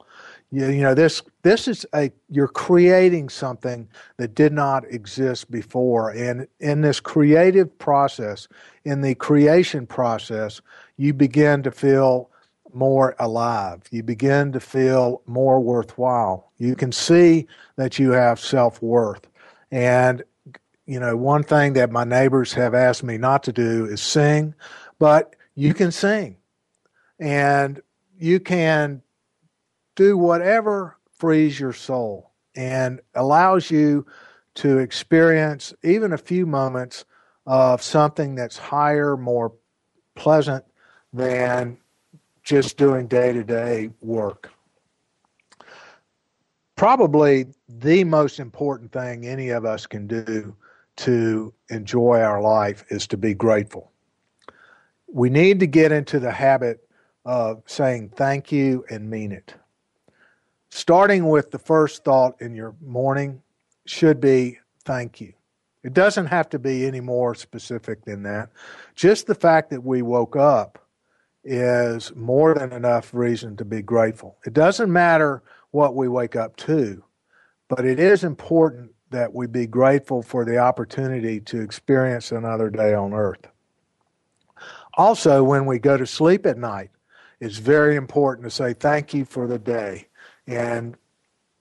You, 0.51 0.69
you 0.69 0.81
know 0.81 0.95
this 0.95 1.21
this 1.43 1.67
is 1.67 1.85
a 1.93 2.11
you're 2.29 2.47
creating 2.47 3.29
something 3.29 3.87
that 4.17 4.33
did 4.33 4.53
not 4.53 4.83
exist 4.91 5.51
before 5.51 6.11
and 6.11 6.47
in 6.59 6.81
this 6.81 6.99
creative 6.99 7.77
process 7.79 8.47
in 8.83 9.01
the 9.01 9.15
creation 9.15 9.87
process 9.87 10.61
you 10.97 11.13
begin 11.13 11.63
to 11.63 11.71
feel 11.71 12.29
more 12.75 13.15
alive. 13.19 13.81
You 13.89 14.03
begin 14.03 14.51
to 14.51 14.59
feel 14.59 15.21
more 15.25 15.59
worthwhile. 15.59 16.51
You 16.57 16.75
can 16.75 16.91
see 16.91 17.47
that 17.77 17.97
you 17.97 18.11
have 18.11 18.39
self 18.39 18.81
worth. 18.81 19.27
And, 19.71 20.23
you 20.85 20.99
know, 20.99 21.15
one 21.15 21.43
thing 21.43 21.73
that 21.73 21.91
my 21.91 22.03
neighbors 22.03 22.53
have 22.53 22.73
asked 22.73 23.03
me 23.03 23.17
not 23.17 23.43
to 23.43 23.53
do 23.53 23.85
is 23.85 24.01
sing, 24.01 24.53
but 24.99 25.35
you 25.55 25.73
can 25.73 25.91
sing. 25.91 26.37
And 27.19 27.81
you 28.17 28.39
can 28.39 29.01
do 29.95 30.17
whatever 30.17 30.97
frees 31.17 31.59
your 31.59 31.73
soul 31.73 32.31
and 32.55 32.99
allows 33.13 33.71
you 33.71 34.05
to 34.55 34.77
experience 34.79 35.73
even 35.83 36.13
a 36.13 36.17
few 36.17 36.45
moments 36.45 37.05
of 37.45 37.81
something 37.81 38.35
that's 38.35 38.57
higher, 38.57 39.15
more 39.17 39.53
pleasant 40.15 40.65
than 41.13 41.77
just 42.45 42.77
doing 42.77 43.07
day 43.07 43.33
to 43.33 43.43
day 43.43 43.89
work. 44.01 44.51
Probably 46.75 47.47
the 47.67 48.03
most 48.03 48.39
important 48.39 48.91
thing 48.91 49.25
any 49.25 49.49
of 49.49 49.65
us 49.65 49.87
can 49.87 50.07
do 50.07 50.55
to 50.97 51.53
enjoy 51.69 52.21
our 52.21 52.41
life 52.41 52.85
is 52.89 53.07
to 53.07 53.17
be 53.17 53.33
grateful. 53.33 53.91
We 55.07 55.29
need 55.29 55.59
to 55.61 55.67
get 55.67 55.91
into 55.91 56.19
the 56.19 56.31
habit 56.31 56.87
of 57.25 57.63
saying 57.65 58.13
thank 58.15 58.51
you 58.51 58.85
and 58.89 59.09
mean 59.09 59.31
it. 59.31 59.55
Starting 60.69 61.27
with 61.27 61.51
the 61.51 61.59
first 61.59 62.03
thought 62.03 62.39
in 62.41 62.53
your 62.53 62.75
morning 62.85 63.41
should 63.85 64.21
be 64.21 64.59
thank 64.83 65.19
you. 65.19 65.33
It 65.83 65.93
doesn't 65.93 66.27
have 66.27 66.49
to 66.49 66.59
be 66.59 66.85
any 66.85 66.99
more 66.99 67.33
specific 67.33 68.03
than 68.05 68.23
that. 68.23 68.49
Just 68.95 69.27
the 69.27 69.35
fact 69.35 69.69
that 69.69 69.83
we 69.83 70.01
woke 70.01 70.35
up 70.35 70.84
is 71.45 72.13
more 72.15 72.55
than 72.55 72.73
enough 72.73 73.13
reason 73.13 73.55
to 73.57 73.63
be 73.63 73.81
grateful. 73.81 74.37
It 74.45 74.53
doesn't 74.53 74.91
matter 74.91 75.43
what 75.71 75.95
we 75.95 76.07
wake 76.07 76.35
up 76.35 76.55
to, 76.57 77.03
but 77.69 77.85
it 77.85 77.99
is 77.99 78.23
important 78.23 78.91
that 79.11 79.33
we 79.33 79.45
be 79.47 79.67
grateful 79.67 80.23
for 80.23 80.43
the 80.43 80.57
opportunity 80.57 81.39
to 81.39 81.61
experience 81.61 82.31
another 82.31 82.69
day 82.69 82.93
on 82.93 83.13
earth. 83.13 83.47
Also, 84.97 85.43
when 85.43 85.65
we 85.65 85.77
go 85.77 85.95
to 85.95 86.07
sleep 86.07 86.45
at 86.45 86.57
night, 86.57 86.89
it's 87.39 87.57
very 87.57 87.95
important 87.95 88.45
to 88.45 88.51
say 88.51 88.73
thank 88.73 89.13
you 89.13 89.23
for 89.23 89.45
the 89.45 89.59
day 89.59 90.07
and 90.47 90.95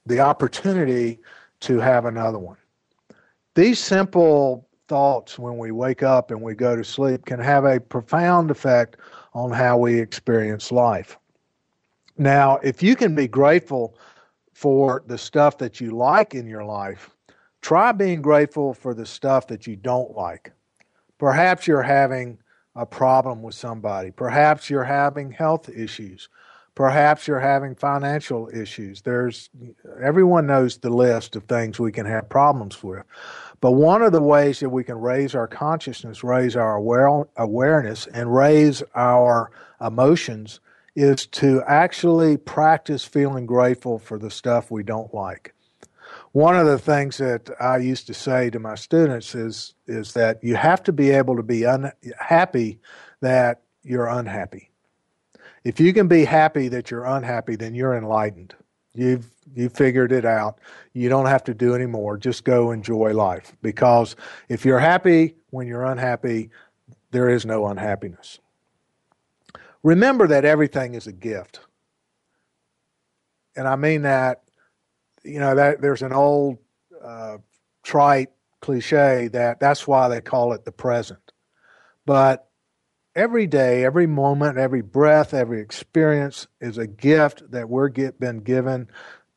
the 0.06 0.20
opportunity 0.20 1.18
to 1.60 1.78
have 1.78 2.06
another 2.06 2.38
one. 2.38 2.56
These 3.54 3.80
simple 3.80 4.66
thoughts 4.88 5.38
when 5.38 5.58
we 5.58 5.72
wake 5.72 6.02
up 6.02 6.30
and 6.30 6.40
we 6.40 6.54
go 6.54 6.76
to 6.76 6.84
sleep 6.84 7.24
can 7.24 7.40
have 7.40 7.64
a 7.64 7.80
profound 7.80 8.50
effect 8.50 8.96
on 9.34 9.50
how 9.50 9.76
we 9.76 10.00
experience 10.00 10.70
life. 10.70 11.18
Now, 12.16 12.58
if 12.58 12.82
you 12.82 12.94
can 12.94 13.14
be 13.14 13.26
grateful 13.26 13.96
for 14.52 15.02
the 15.06 15.18
stuff 15.18 15.58
that 15.58 15.80
you 15.80 15.90
like 15.90 16.34
in 16.34 16.46
your 16.46 16.64
life, 16.64 17.10
try 17.60 17.92
being 17.92 18.22
grateful 18.22 18.72
for 18.72 18.94
the 18.94 19.06
stuff 19.06 19.48
that 19.48 19.66
you 19.66 19.74
don't 19.74 20.16
like. 20.16 20.52
Perhaps 21.18 21.66
you're 21.66 21.82
having 21.82 22.38
a 22.76 22.86
problem 22.86 23.42
with 23.42 23.54
somebody. 23.54 24.10
Perhaps 24.10 24.70
you're 24.70 24.84
having 24.84 25.30
health 25.32 25.68
issues. 25.68 26.28
Perhaps 26.74 27.28
you're 27.28 27.40
having 27.40 27.74
financial 27.74 28.48
issues. 28.52 29.00
There's 29.02 29.48
everyone 30.02 30.46
knows 30.46 30.78
the 30.78 30.90
list 30.90 31.36
of 31.36 31.44
things 31.44 31.78
we 31.78 31.92
can 31.92 32.06
have 32.06 32.28
problems 32.28 32.82
with. 32.82 33.04
But 33.60 33.72
one 33.72 34.02
of 34.02 34.12
the 34.12 34.22
ways 34.22 34.60
that 34.60 34.70
we 34.70 34.84
can 34.84 34.98
raise 34.98 35.34
our 35.34 35.46
consciousness, 35.46 36.22
raise 36.22 36.56
our 36.56 36.76
aware, 36.76 37.24
awareness, 37.36 38.06
and 38.06 38.34
raise 38.34 38.82
our 38.94 39.50
emotions 39.80 40.60
is 40.94 41.26
to 41.26 41.62
actually 41.66 42.36
practice 42.36 43.04
feeling 43.04 43.46
grateful 43.46 43.98
for 43.98 44.18
the 44.18 44.30
stuff 44.30 44.70
we 44.70 44.82
don't 44.82 45.12
like. 45.12 45.54
One 46.32 46.56
of 46.56 46.66
the 46.66 46.78
things 46.78 47.18
that 47.18 47.50
I 47.60 47.78
used 47.78 48.06
to 48.08 48.14
say 48.14 48.50
to 48.50 48.58
my 48.58 48.74
students 48.74 49.34
is 49.34 49.74
is 49.86 50.14
that 50.14 50.42
you 50.42 50.56
have 50.56 50.82
to 50.84 50.92
be 50.92 51.10
able 51.10 51.36
to 51.36 51.42
be 51.42 51.64
unhappy 51.64 52.80
that 53.20 53.62
you're 53.82 54.08
unhappy. 54.08 54.70
If 55.64 55.80
you 55.80 55.92
can 55.92 56.08
be 56.08 56.24
happy 56.24 56.68
that 56.68 56.90
you're 56.90 57.04
unhappy, 57.04 57.56
then 57.56 57.74
you're 57.74 57.96
enlightened. 57.96 58.54
You've 58.94 59.28
you 59.54 59.68
figured 59.68 60.12
it 60.12 60.24
out. 60.24 60.58
You 60.92 61.08
don't 61.08 61.26
have 61.26 61.44
to 61.44 61.54
do 61.54 61.74
any 61.74 61.86
more. 61.86 62.16
Just 62.16 62.44
go 62.44 62.70
enjoy 62.70 63.12
life. 63.12 63.54
Because 63.62 64.16
if 64.48 64.64
you're 64.64 64.78
happy 64.78 65.36
when 65.50 65.66
you're 65.66 65.84
unhappy, 65.84 66.50
there 67.10 67.28
is 67.28 67.44
no 67.44 67.66
unhappiness. 67.66 68.40
Remember 69.82 70.26
that 70.26 70.44
everything 70.44 70.94
is 70.94 71.06
a 71.06 71.12
gift. 71.12 71.60
And 73.56 73.68
I 73.68 73.76
mean 73.76 74.02
that, 74.02 74.42
you 75.22 75.38
know, 75.38 75.54
that 75.54 75.80
there's 75.80 76.02
an 76.02 76.12
old 76.12 76.58
uh, 77.02 77.38
trite 77.82 78.30
cliche 78.60 79.28
that 79.28 79.60
that's 79.60 79.86
why 79.86 80.08
they 80.08 80.20
call 80.20 80.52
it 80.52 80.64
the 80.64 80.72
present. 80.72 81.32
But 82.06 82.48
every 83.14 83.46
day, 83.46 83.84
every 83.84 84.06
moment, 84.06 84.58
every 84.58 84.82
breath, 84.82 85.34
every 85.34 85.60
experience 85.60 86.46
is 86.60 86.78
a 86.78 86.86
gift 86.86 87.50
that 87.50 87.68
we're 87.68 87.88
get, 87.88 88.18
been 88.18 88.38
given 88.38 88.88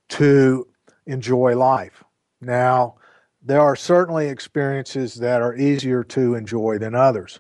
to 0.10 0.68
enjoy 1.06 1.56
life. 1.56 2.04
Now, 2.42 2.96
there 3.42 3.62
are 3.62 3.76
certainly 3.76 4.28
experiences 4.28 5.16
that 5.16 5.42
are 5.42 5.56
easier 5.56 6.04
to 6.04 6.36
enjoy 6.36 6.78
than 6.80 6.96
others. 6.96 7.40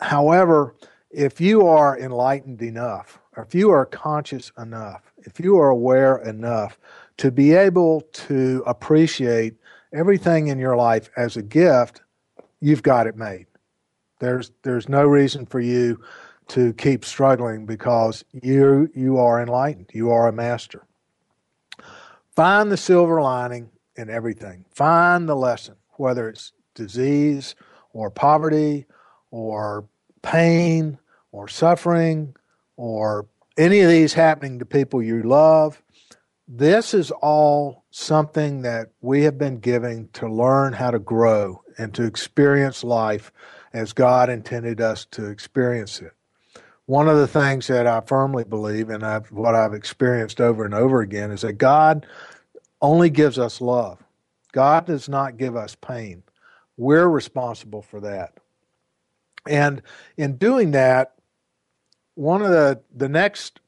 However, 0.00 0.76
if 1.10 1.40
you 1.40 1.66
are 1.66 1.98
enlightened 1.98 2.62
enough, 2.62 3.18
or 3.36 3.42
if 3.42 3.54
you 3.54 3.70
are 3.70 3.86
conscious 3.86 4.52
enough, 4.58 5.12
if 5.18 5.40
you 5.40 5.58
are 5.58 5.70
aware 5.70 6.16
enough 6.18 6.78
to 7.18 7.30
be 7.30 7.52
able 7.52 8.02
to 8.12 8.62
appreciate 8.66 9.54
everything 9.92 10.46
in 10.48 10.58
your 10.58 10.76
life 10.76 11.10
as 11.16 11.36
a 11.36 11.42
gift, 11.42 12.02
you've 12.60 12.82
got 12.82 13.06
it 13.06 13.16
made. 13.16 13.46
There's 14.20 14.52
there's 14.62 14.88
no 14.88 15.04
reason 15.04 15.46
for 15.46 15.60
you 15.60 16.00
to 16.48 16.72
keep 16.74 17.04
struggling 17.04 17.66
because 17.66 18.24
you 18.32 18.90
you 18.94 19.18
are 19.18 19.42
enlightened. 19.42 19.90
You 19.92 20.10
are 20.10 20.28
a 20.28 20.32
master. 20.32 20.86
Find 22.36 22.70
the 22.70 22.76
silver 22.76 23.20
lining 23.20 23.70
in 23.96 24.08
everything. 24.08 24.64
Find 24.72 25.28
the 25.28 25.34
lesson, 25.34 25.76
whether 25.92 26.28
it's 26.28 26.52
disease 26.74 27.54
or 27.92 28.10
poverty 28.10 28.86
or 29.30 29.86
pain 30.22 30.98
or 31.32 31.48
suffering 31.48 32.34
or 32.76 33.26
any 33.56 33.80
of 33.80 33.90
these 33.90 34.14
happening 34.14 34.58
to 34.58 34.64
people 34.64 35.02
you 35.02 35.22
love. 35.22 35.82
This 36.46 36.94
is 36.94 37.10
all 37.10 37.84
something 37.90 38.62
that 38.62 38.90
we 39.00 39.22
have 39.22 39.38
been 39.38 39.58
given 39.60 40.08
to 40.14 40.28
learn 40.28 40.72
how 40.72 40.90
to 40.90 40.98
grow 40.98 41.62
and 41.78 41.94
to 41.94 42.04
experience 42.04 42.82
life 42.82 43.32
as 43.72 43.92
God 43.92 44.30
intended 44.30 44.80
us 44.80 45.04
to 45.12 45.26
experience 45.26 46.00
it. 46.00 46.12
One 46.86 47.08
of 47.08 47.18
the 47.18 47.28
things 47.28 47.68
that 47.68 47.86
I 47.86 48.00
firmly 48.00 48.44
believe, 48.44 48.90
and 48.90 49.04
I've, 49.04 49.30
what 49.30 49.54
I've 49.54 49.74
experienced 49.74 50.40
over 50.40 50.64
and 50.64 50.74
over 50.74 51.00
again, 51.00 51.30
is 51.30 51.42
that 51.42 51.52
God 51.52 52.04
only 52.82 53.10
gives 53.10 53.38
us 53.38 53.60
love. 53.60 54.02
God 54.52 54.86
does 54.86 55.08
not 55.08 55.36
give 55.36 55.54
us 55.54 55.76
pain. 55.76 56.24
We're 56.76 57.08
responsible 57.08 57.82
for 57.82 58.00
that. 58.00 58.34
And 59.46 59.82
in 60.16 60.36
doing 60.36 60.72
that, 60.72 61.14
one 62.14 62.42
of 62.42 62.50
the, 62.50 62.80
the 62.94 63.08
next 63.08 63.60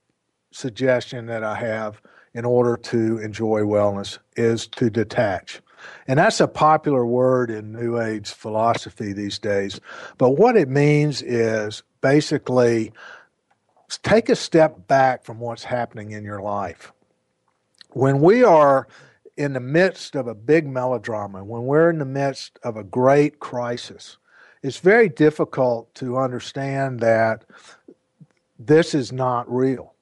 suggestion 0.50 1.26
that 1.26 1.44
I 1.44 1.54
have 1.54 2.00
in 2.34 2.44
order 2.44 2.76
to 2.76 3.18
enjoy 3.18 3.60
wellness 3.60 4.18
is 4.36 4.66
to 4.66 4.90
detach. 4.90 5.60
And 6.06 6.18
that's 6.18 6.40
a 6.40 6.48
popular 6.48 7.06
word 7.06 7.50
in 7.50 7.72
New 7.72 8.00
Age 8.00 8.30
philosophy 8.30 9.12
these 9.12 9.38
days. 9.38 9.80
But 10.18 10.30
what 10.30 10.56
it 10.56 10.68
means 10.68 11.22
is 11.22 11.82
basically 12.00 12.92
take 14.02 14.28
a 14.28 14.36
step 14.36 14.86
back 14.86 15.24
from 15.24 15.38
what's 15.38 15.64
happening 15.64 16.12
in 16.12 16.24
your 16.24 16.40
life. 16.40 16.92
When 17.90 18.20
we 18.20 18.42
are 18.42 18.88
in 19.36 19.52
the 19.52 19.60
midst 19.60 20.14
of 20.14 20.26
a 20.26 20.34
big 20.34 20.66
melodrama, 20.66 21.44
when 21.44 21.64
we're 21.64 21.90
in 21.90 21.98
the 21.98 22.04
midst 22.04 22.58
of 22.62 22.76
a 22.76 22.84
great 22.84 23.38
crisis, 23.38 24.18
it's 24.62 24.78
very 24.78 25.08
difficult 25.08 25.94
to 25.96 26.18
understand 26.18 27.00
that 27.00 27.44
this 28.58 28.94
is 28.94 29.12
not 29.12 29.52
real, 29.52 29.94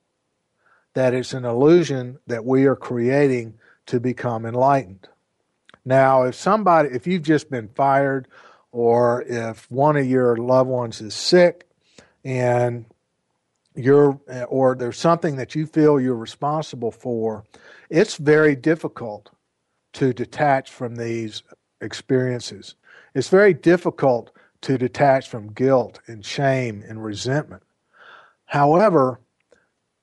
that 0.94 1.14
it's 1.14 1.32
an 1.32 1.44
illusion 1.44 2.18
that 2.26 2.44
we 2.44 2.66
are 2.66 2.76
creating 2.76 3.54
to 3.86 3.98
become 3.98 4.44
enlightened. 4.44 5.08
Now, 5.84 6.24
if 6.24 6.34
somebody, 6.34 6.90
if 6.90 7.06
you've 7.06 7.22
just 7.22 7.50
been 7.50 7.68
fired, 7.68 8.28
or 8.72 9.22
if 9.22 9.70
one 9.70 9.96
of 9.96 10.06
your 10.06 10.36
loved 10.36 10.70
ones 10.70 11.00
is 11.00 11.14
sick, 11.14 11.66
and 12.24 12.84
you're, 13.74 14.20
or 14.48 14.74
there's 14.74 14.98
something 14.98 15.36
that 15.36 15.54
you 15.54 15.66
feel 15.66 16.00
you're 16.00 16.14
responsible 16.14 16.90
for, 16.90 17.44
it's 17.88 18.16
very 18.16 18.54
difficult 18.54 19.30
to 19.94 20.12
detach 20.12 20.70
from 20.70 20.96
these 20.96 21.42
experiences. 21.80 22.74
It's 23.14 23.28
very 23.28 23.54
difficult 23.54 24.30
to 24.62 24.76
detach 24.76 25.28
from 25.28 25.52
guilt 25.52 26.00
and 26.06 26.24
shame 26.24 26.84
and 26.86 27.02
resentment. 27.02 27.62
However, 28.44 29.20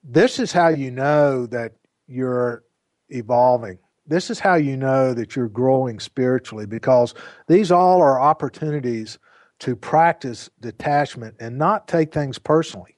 this 0.03 0.39
is 0.39 0.51
how 0.51 0.69
you 0.69 0.89
know 0.91 1.45
that 1.45 1.73
you're 2.07 2.63
evolving 3.09 3.79
this 4.07 4.29
is 4.29 4.39
how 4.39 4.55
you 4.55 4.77
know 4.77 5.13
that 5.13 5.35
you're 5.35 5.49
growing 5.49 5.99
spiritually 5.99 6.65
because 6.65 7.13
these 7.47 7.71
all 7.71 8.01
are 8.01 8.19
opportunities 8.19 9.19
to 9.59 9.75
practice 9.75 10.49
detachment 10.61 11.35
and 11.39 11.57
not 11.57 11.87
take 11.87 12.13
things 12.13 12.39
personally. 12.39 12.97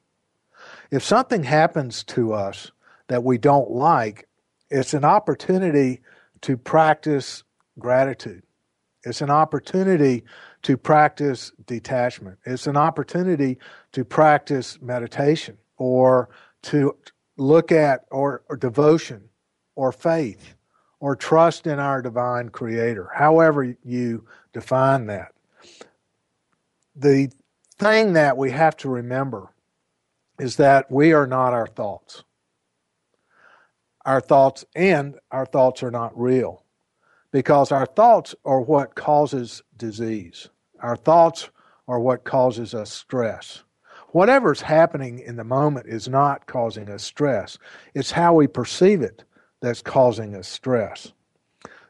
If 0.92 1.04
something 1.04 1.44
happens 1.44 2.04
to 2.06 2.34
us 2.34 2.72
that 3.08 3.24
we 3.24 3.38
don't 3.38 3.72
like, 3.72 4.28
it's 4.70 4.94
an 4.94 5.06
opportunity 5.06 6.02
to 6.42 6.58
practice 6.58 7.44
gratitude. 7.80 8.44
It's 9.04 9.22
an 9.22 9.30
opportunity 9.30 10.24
to 10.64 10.78
practice 10.78 11.52
detachment. 11.66 12.38
It's 12.46 12.68
an 12.68 12.78
opportunity 12.78 13.58
to 13.94 14.04
practice 14.04 14.80
meditation 14.82 15.58
or 15.78 16.30
to 16.64 16.98
look 17.38 17.72
at 17.72 18.06
or, 18.12 18.44
or 18.50 18.58
devotion 18.58 19.30
or 19.76 19.92
faith 19.94 20.56
or 21.00 21.16
trust 21.16 21.66
in 21.66 21.80
our 21.80 22.02
divine 22.02 22.50
creator, 22.50 23.10
however 23.14 23.76
you 23.84 24.26
define 24.54 25.06
that. 25.08 25.32
The 26.96 27.32
thing 27.78 28.14
that 28.14 28.38
we 28.38 28.52
have 28.52 28.76
to 28.78 28.90
remember 28.90 29.50
is 30.38 30.58
that 30.58 30.92
we 30.92 31.14
are 31.14 31.28
not 31.28 31.54
our 31.54 31.68
thoughts. 31.68 32.24
Our 34.06 34.22
thoughts 34.22 34.66
and 34.76 35.18
our 35.32 35.46
thoughts 35.46 35.84
are 35.84 35.92
not 35.92 36.18
real 36.20 36.64
because 37.32 37.72
our 37.72 37.86
thoughts 37.86 38.36
are 38.44 38.62
what 38.62 38.96
causes 38.96 39.62
disease. 39.78 40.50
Our 40.82 40.96
thoughts 40.96 41.50
are 41.88 42.00
what 42.00 42.24
causes 42.24 42.74
us 42.74 42.92
stress. 42.92 43.64
Whatever's 44.10 44.62
happening 44.62 45.20
in 45.20 45.36
the 45.36 45.44
moment 45.44 45.86
is 45.88 46.08
not 46.08 46.48
causing 46.48 46.90
us 46.90 47.04
stress. 47.04 47.58
It's 47.94 48.12
how 48.12 48.34
we 48.34 48.48
perceive 48.48 49.02
it 49.02 49.24
that's 49.62 49.82
causing 49.82 50.36
us 50.36 50.48
stress. 50.48 51.12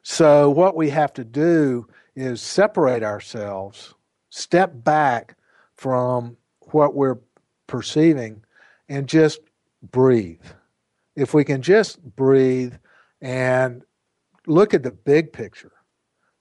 So, 0.02 0.50
what 0.50 0.76
we 0.76 0.90
have 0.90 1.14
to 1.14 1.24
do 1.24 1.88
is 2.16 2.42
separate 2.42 3.04
ourselves, 3.04 3.94
step 4.30 4.72
back 4.74 5.38
from 5.76 6.38
what 6.72 6.96
we're 6.96 7.20
perceiving, 7.68 8.44
and 8.88 9.08
just 9.08 9.40
breathe. 9.82 10.42
If 11.16 11.34
we 11.34 11.44
can 11.44 11.62
just 11.62 12.02
breathe 12.02 12.74
and 13.22 13.84
look 14.48 14.74
at 14.74 14.84
the 14.84 14.92
big 14.92 15.34
picture, 15.34 15.74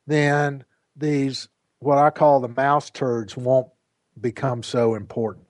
then 0.07 0.65
these, 0.97 1.49
what 1.81 1.99
I 1.99 2.11
call 2.11 2.41
the 2.41 2.49
mouse 2.49 2.91
turds, 2.91 3.37
won't 3.37 3.69
become 4.21 4.63
so 4.63 4.95
important. 4.95 5.47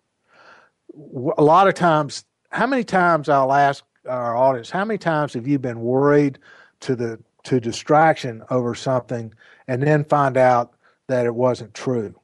A 1.37 1.43
lot 1.43 1.69
of 1.69 1.75
times, 1.75 2.25
how 2.51 2.67
many 2.67 2.85
times 2.85 3.29
I'll 3.29 3.53
ask 3.53 3.85
our 4.09 4.37
audience, 4.37 4.71
how 4.71 4.85
many 4.85 4.99
times 4.99 5.35
have 5.35 5.47
you 5.47 5.59
been 5.59 5.81
worried 5.81 6.39
to 6.81 6.97
the 6.97 7.19
to 7.45 7.61
distraction 7.61 8.43
over 8.51 8.75
something 8.75 9.33
and 9.69 9.83
then 9.83 10.05
find 10.05 10.37
out 10.37 10.75
that 11.07 11.25
it 11.25 11.35
wasn't 11.35 11.73
true 11.73 12.15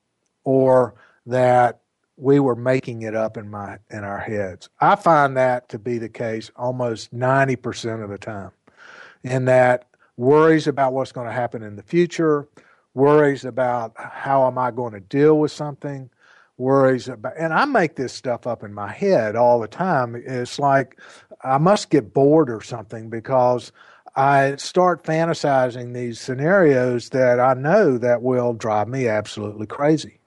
or 0.44 0.94
that 1.27 1.81
we 2.16 2.38
were 2.38 2.55
making 2.55 3.03
it 3.03 3.14
up 3.14 3.37
in 3.37 3.51
my 3.51 3.79
in 3.90 4.05
our 4.05 4.18
heads. 4.18 4.68
I 4.81 4.97
find 4.97 5.37
that 5.37 5.68
to 5.70 5.79
be 5.79 5.99
the 5.99 6.09
case 6.09 6.51
almost 6.57 7.14
90% 7.14 8.05
of 8.05 8.11
the 8.11 8.18
time. 8.18 8.51
In 9.23 9.47
that 9.47 9.88
worries 10.16 10.66
about 10.66 10.92
what's 10.92 11.12
going 11.12 11.27
to 11.27 11.33
happen 11.33 11.62
in 11.62 11.77
the 11.77 11.83
future, 11.83 12.47
worries 12.92 13.44
about 13.44 13.94
how 13.97 14.47
am 14.47 14.59
I 14.59 14.70
going 14.70 14.92
to 14.92 15.01
deal 15.01 15.38
with 15.38 15.51
something, 15.51 16.11
worries 16.57 17.09
about 17.09 17.37
and 17.37 17.53
I 17.53 17.64
make 17.64 17.97
this 17.97 18.12
stuff 18.12 18.47
up 18.47 18.62
in 18.62 18.73
my 18.73 18.92
head 18.92 19.35
all 19.35 19.59
the 19.59 19.68
time. 19.68 20.14
It's 20.14 20.59
like 20.59 21.01
I 21.44 21.59
must 21.59 21.90
get 21.90 22.14
bored 22.14 22.50
or 22.50 22.62
something 22.62 23.11
because 23.11 23.70
I 24.16 24.57
start 24.57 25.04
fantasizing 25.04 25.92
these 25.92 26.20
scenarios 26.20 27.11
that 27.11 27.38
I 27.38 27.54
know 27.54 27.98
that 27.98 28.22
will 28.22 28.54
drive 28.54 28.88
me 28.88 29.09
absolutely 29.09 29.66
crazy. 29.66 30.18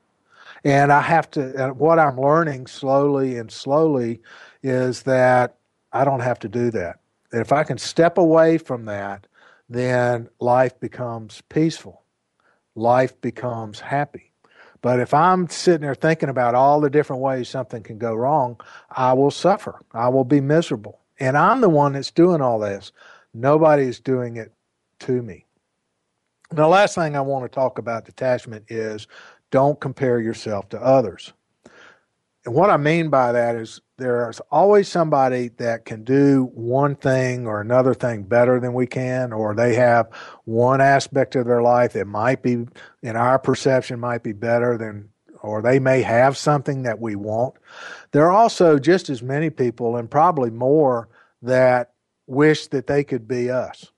And 0.64 0.92
I 0.92 1.02
have 1.02 1.32
to, 1.32 1.74
what 1.78 1.98
I'm 1.98 2.20
learning 2.20 2.68
slowly 2.68 3.38
and 3.38 3.52
slowly 3.52 4.22
is 4.62 5.04
that 5.04 5.56
I 5.94 6.04
don't 6.04 6.20
have 6.20 6.40
to 6.40 6.50
do 6.50 6.70
that. 6.72 7.00
If 7.32 7.52
I 7.52 7.64
can 7.64 7.78
step 7.78 8.18
away 8.18 8.58
from 8.58 8.86
that, 8.86 9.28
then 9.70 10.30
life 10.40 10.80
becomes 10.80 11.42
peaceful. 11.50 12.04
Life 12.76 13.20
becomes 13.22 13.80
happy. 13.80 14.32
But 14.82 15.00
if 15.00 15.14
I'm 15.14 15.50
sitting 15.50 15.82
there 15.82 15.96
thinking 15.96 16.30
about 16.30 16.56
all 16.56 16.80
the 16.80 16.90
different 16.90 17.22
ways 17.22 17.50
something 17.50 17.82
can 17.84 17.98
go 17.98 18.14
wrong, 18.14 18.60
I 18.92 19.14
will 19.14 19.32
suffer. 19.32 19.80
I 19.94 20.10
will 20.10 20.24
be 20.24 20.42
miserable. 20.42 21.00
And 21.20 21.38
I'm 21.38 21.62
the 21.62 21.70
one 21.70 21.94
that's 21.94 22.12
doing 22.12 22.42
all 22.42 22.60
this. 22.60 22.92
Nobody's 23.34 24.00
doing 24.00 24.38
it 24.38 24.52
to 25.00 25.22
me. 25.22 25.46
The 26.50 26.68
last 26.68 26.96
thing 26.96 27.16
I 27.16 27.22
want 27.22 27.46
to 27.46 27.50
talk 27.54 27.78
about 27.78 28.06
detachment 28.06 28.66
is 28.70 29.08
don't 29.52 29.80
compare 29.80 30.20
yourself 30.20 30.70
to 30.70 30.82
others. 30.82 31.34
And 32.46 32.56
what 32.56 32.70
I 32.70 32.78
mean 32.78 33.10
by 33.10 33.34
that 33.34 33.56
is 33.56 33.82
there's 33.98 34.40
always 34.52 34.88
somebody 34.88 35.50
that 35.58 35.84
can 35.84 36.06
do 36.06 36.50
one 36.54 36.96
thing 36.96 37.46
or 37.46 37.60
another 37.60 37.94
thing 37.94 38.24
better 38.24 38.60
than 38.60 38.74
we 38.74 38.88
can, 38.88 39.34
or 39.34 39.54
they 39.54 39.76
have 39.76 40.08
one 40.46 40.80
aspect 40.80 41.36
of 41.36 41.46
their 41.46 41.62
life 41.62 41.94
that 41.94 42.08
might 42.08 42.42
be, 42.42 42.66
in 43.02 43.16
our 43.18 43.38
perception, 43.38 44.00
might 44.00 44.24
be 44.24 44.32
better 44.32 44.78
than, 44.78 45.10
or 45.42 45.62
they 45.62 45.80
may 45.80 46.02
have 46.02 46.38
something 46.38 46.84
that 46.84 47.00
we 47.00 47.16
want. 47.16 47.56
There 48.12 48.26
are 48.26 48.32
also 48.32 48.80
just 48.80 49.10
as 49.10 49.22
many 49.22 49.50
people, 49.50 49.98
and 49.98 50.10
probably 50.10 50.50
more, 50.50 51.10
that 51.42 51.92
wish 52.26 52.68
that 52.68 52.88
they 52.88 53.04
could 53.04 53.28
be 53.28 53.50
us. 53.50 53.92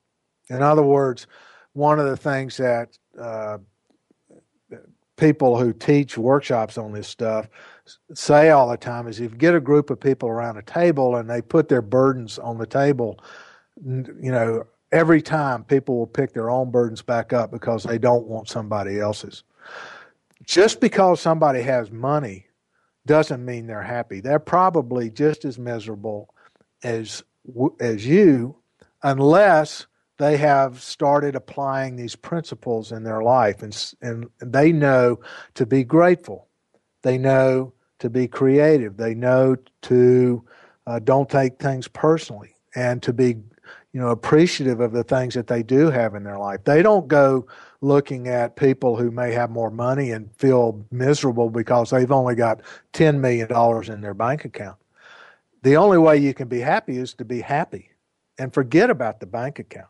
In 0.50 0.62
other 0.62 0.84
words, 0.84 1.28
one 1.74 2.00
of 2.00 2.06
the 2.06 2.18
things 2.18 2.58
that 2.58 2.98
uh, 3.20 3.60
people 5.16 5.60
who 5.60 5.74
teach 5.74 6.18
workshops 6.18 6.78
on 6.78 6.92
this 6.94 7.08
stuff 7.08 7.50
say 8.14 8.50
all 8.50 8.70
the 8.70 8.78
time 8.78 9.08
is 9.08 9.20
if 9.20 9.32
you 9.32 9.38
get 9.38 9.56
a 9.56 9.60
group 9.60 9.90
of 9.90 10.00
people 10.00 10.30
around 10.30 10.58
a 10.58 10.62
table 10.62 11.16
and 11.18 11.30
they 11.30 11.42
put 11.42 11.68
their 11.68 11.82
burdens 11.82 12.40
on 12.40 12.58
the 12.58 12.66
table, 12.66 13.20
you 13.84 14.32
know, 14.32 14.66
every 14.92 15.22
time 15.22 15.64
people 15.64 15.98
will 15.98 16.08
pick 16.08 16.34
their 16.34 16.50
own 16.50 16.72
burdens 16.72 17.02
back 17.02 17.34
up 17.34 17.52
because 17.52 17.84
they 17.84 17.98
don't 17.98 18.28
want 18.28 18.48
somebody 18.48 19.00
else's. 19.00 19.44
Just 20.50 20.82
because 20.82 21.22
somebody 21.22 21.62
has 21.62 21.92
money 21.92 22.48
doesn't 23.06 23.46
mean 23.46 23.68
they're 23.68 23.84
happy. 23.84 24.20
They're 24.20 24.40
probably 24.40 25.12
just 25.12 25.46
as 25.46 25.60
miserable 25.60 26.34
as 26.82 27.24
as 27.80 28.04
you 28.04 28.56
unless 29.04 29.86
they 30.18 30.38
have 30.38 30.82
started 30.82 31.36
applying 31.36 31.96
these 31.96 32.16
principles 32.16 32.92
in 32.92 33.04
their 33.04 33.22
life 33.22 33.62
and, 33.62 33.94
and 34.02 34.28
they 34.40 34.72
know 34.72 35.20
to 35.54 35.68
be 35.68 35.84
grateful. 35.84 36.48
They 37.04 37.20
know 37.20 37.74
to 38.00 38.10
be 38.10 38.28
creative. 38.28 38.98
They 38.98 39.14
know 39.14 39.56
to 39.84 40.44
uh, 40.88 40.98
don't 40.98 41.30
take 41.30 41.60
things 41.60 41.88
personally 41.88 42.56
and 42.76 43.04
to 43.04 43.14
be 43.14 43.36
you 43.94 44.02
know 44.02 44.10
appreciative 44.10 44.80
of 44.80 44.94
the 44.94 45.04
things 45.04 45.36
that 45.36 45.46
they 45.46 45.62
do 45.62 45.92
have 45.92 46.16
in 46.16 46.24
their 46.24 46.40
life. 46.40 46.64
They 46.64 46.82
don't 46.82 47.08
go 47.08 47.46
looking 47.82 48.28
at 48.28 48.56
people 48.56 48.98
who 48.98 49.10
may 49.12 49.32
have 49.32 49.50
more 49.50 49.72
money 49.72 50.12
and 50.12 50.34
feel 50.36 50.86
miserable 50.92 51.50
because 51.50 51.90
they've 51.90 52.12
only 52.12 52.36
got 52.36 52.62
10 52.94 53.22
million 53.22 53.48
dollars 53.48 53.90
in 53.90 54.02
their 54.02 54.14
bank 54.14 54.46
account. 54.46 54.78
The 55.64 55.78
only 55.78 55.98
way 55.98 56.18
you 56.18 56.34
can 56.34 56.48
be 56.48 56.60
happy 56.60 56.98
is 56.98 57.14
to 57.16 57.26
be 57.26 57.42
happy 57.42 57.92
and 58.38 58.54
forget 58.54 58.90
about 58.90 59.20
the 59.20 59.26
bank 59.26 59.60
account. 59.60 59.88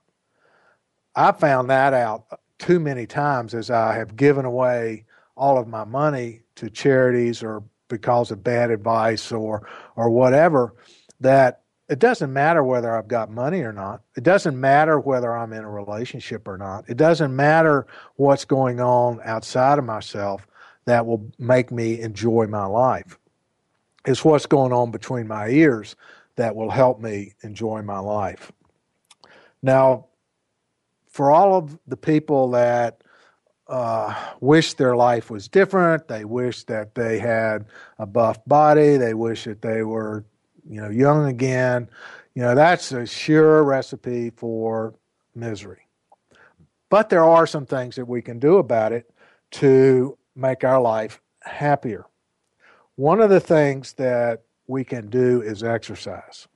I 1.15 1.31
found 1.31 1.69
that 1.69 1.93
out 1.93 2.25
too 2.59 2.79
many 2.79 3.05
times 3.05 3.53
as 3.53 3.69
I 3.69 3.93
have 3.95 4.15
given 4.15 4.45
away 4.45 5.05
all 5.35 5.57
of 5.57 5.67
my 5.67 5.83
money 5.83 6.41
to 6.55 6.69
charities 6.69 7.41
or 7.41 7.63
because 7.87 8.29
of 8.29 8.43
bad 8.43 8.69
advice 8.69 9.31
or 9.31 9.67
or 9.95 10.09
whatever 10.09 10.75
that 11.19 11.63
it 11.89 11.99
doesn't 11.99 12.31
matter 12.31 12.63
whether 12.63 12.95
I've 12.95 13.07
got 13.07 13.31
money 13.31 13.61
or 13.61 13.73
not. 13.73 14.01
It 14.15 14.23
doesn't 14.23 14.59
matter 14.59 14.99
whether 14.99 15.35
I'm 15.35 15.53
in 15.53 15.63
a 15.63 15.69
relationship 15.69 16.47
or 16.47 16.57
not. 16.57 16.87
It 16.87 16.97
doesn't 16.97 17.35
matter 17.35 17.87
what's 18.15 18.45
going 18.45 18.79
on 18.79 19.19
outside 19.23 19.79
of 19.79 19.85
myself 19.85 20.47
that 20.85 21.05
will 21.05 21.31
make 21.37 21.71
me 21.71 21.99
enjoy 21.99 22.47
my 22.47 22.65
life. 22.65 23.17
It's 24.05 24.23
what's 24.23 24.45
going 24.45 24.71
on 24.71 24.91
between 24.91 25.27
my 25.27 25.49
ears 25.49 25.95
that 26.35 26.55
will 26.55 26.69
help 26.69 26.99
me 27.01 27.33
enjoy 27.41 27.81
my 27.81 27.99
life. 27.99 28.51
Now, 29.61 30.05
for 31.09 31.31
all 31.31 31.55
of 31.55 31.77
the 31.87 31.97
people 31.97 32.51
that 32.51 33.03
uh, 33.67 34.15
wish 34.39 34.75
their 34.75 34.95
life 34.95 35.29
was 35.29 35.47
different, 35.47 36.07
they 36.07 36.23
wish 36.23 36.63
that 36.65 36.95
they 36.95 37.19
had 37.19 37.65
a 37.97 38.05
buff 38.05 38.43
body, 38.45 38.97
they 38.97 39.13
wish 39.13 39.43
that 39.43 39.61
they 39.61 39.83
were, 39.83 40.23
you 40.69 40.79
know, 40.79 40.89
young 40.89 41.25
again. 41.25 41.89
You 42.35 42.43
know, 42.43 42.55
that's 42.55 42.91
a 42.91 43.05
sure 43.05 43.63
recipe 43.63 44.29
for 44.29 44.93
misery. 45.35 45.87
But 46.89 47.09
there 47.09 47.25
are 47.25 47.45
some 47.45 47.65
things 47.65 47.95
that 47.95 48.07
we 48.07 48.21
can 48.21 48.39
do 48.39 48.57
about 48.57 48.93
it 48.93 49.11
to 49.51 50.17
make 50.35 50.63
our 50.63 50.79
life 50.79 51.21
happier. 51.41 52.05
One 52.95 53.19
of 53.19 53.29
the 53.29 53.39
things 53.39 53.93
that 53.93 54.43
we 54.67 54.83
can 54.83 55.09
do 55.09 55.41
is 55.41 55.63
exercise. 55.63 56.47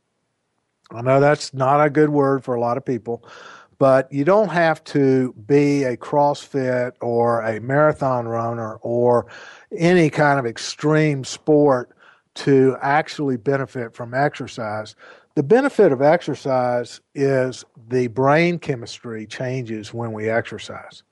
I 0.92 1.02
know 1.02 1.20
that's 1.20 1.54
not 1.54 1.84
a 1.84 1.90
good 1.90 2.10
word 2.10 2.44
for 2.44 2.56
a 2.56 2.60
lot 2.60 2.78
of 2.78 2.86
people, 2.86 3.28
but 3.80 4.12
you 4.12 4.24
don't 4.24 4.50
have 4.50 4.84
to 4.86 5.34
be 5.48 5.84
a 5.84 5.98
CrossFit 5.98 6.94
or 7.02 7.42
a 7.42 7.60
marathon 7.60 8.28
runner 8.28 8.76
or 8.76 9.26
any 9.76 10.10
kind 10.10 10.40
of 10.40 10.46
extreme 10.46 11.24
sport 11.24 11.96
to 12.36 12.78
actually 12.82 13.38
benefit 13.38 13.94
from 13.94 14.14
exercise. 14.14 14.96
The 15.36 15.44
benefit 15.44 15.92
of 15.92 16.02
exercise 16.02 17.02
is 17.16 17.66
the 17.90 18.08
brain 18.08 18.60
chemistry 18.60 19.26
changes 19.26 19.94
when 19.94 20.12
we 20.12 20.30
exercise. 20.30 21.04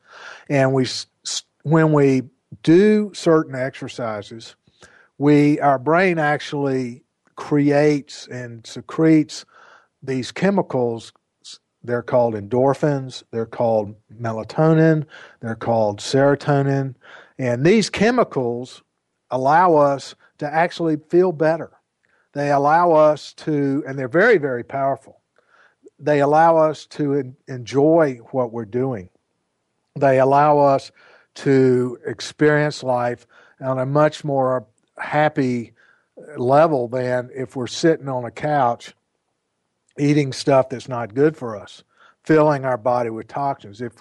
And 0.50 0.74
we 0.74 0.88
when 1.64 1.94
we 1.94 2.24
do 2.64 3.12
certain 3.14 3.56
exercises, 3.56 4.56
we 5.18 5.60
our 5.60 5.80
brain 5.80 6.20
actually 6.20 7.04
creates 7.36 8.28
and 8.28 8.66
secretes 8.66 9.46
these 10.04 10.32
chemicals 10.32 11.14
they're 11.84 12.04
called 12.04 12.36
endorphins, 12.36 13.24
they're 13.32 13.46
called 13.46 13.96
melatonin, 14.14 15.06
they're 15.40 15.56
called 15.56 16.00
serotonin. 16.00 16.96
And 17.38 17.66
these 17.66 17.90
chemicals 17.90 18.84
allow 19.32 19.76
us 19.76 20.16
to 20.42 20.52
actually 20.52 20.98
feel 20.98 21.32
better. 21.32 21.70
They 22.34 22.50
allow 22.52 22.94
us 22.94 23.34
to, 23.34 23.84
and 23.88 23.98
they're 23.98 24.08
very, 24.08 24.40
very 24.40 24.64
powerful. 24.64 25.20
They 26.00 26.22
allow 26.22 26.58
us 26.58 26.88
to 26.88 27.36
enjoy 27.48 28.16
what 28.32 28.52
we're 28.52 28.66
doing. 28.66 29.10
They 29.96 30.20
allow 30.20 30.58
us 30.58 30.92
to 31.36 32.00
experience 32.08 32.82
life 32.82 33.28
on 33.60 33.78
a 33.78 33.86
much 33.86 34.24
more 34.24 34.66
happy 34.98 35.74
uh, 36.18 36.40
level 36.42 36.88
than 36.88 37.30
if 37.36 37.56
we're 37.56 37.68
sitting 37.68 38.10
on 38.10 38.26
a 38.26 38.32
couch 38.32 38.96
eating 40.00 40.34
stuff 40.34 40.70
that's 40.70 40.90
not 40.90 41.14
good 41.14 41.38
for 41.38 41.56
us. 41.56 41.84
filling 42.24 42.66
our 42.66 42.78
body 42.78 43.10
with 43.10 43.28
toxins. 43.28 43.82
If 43.82 43.94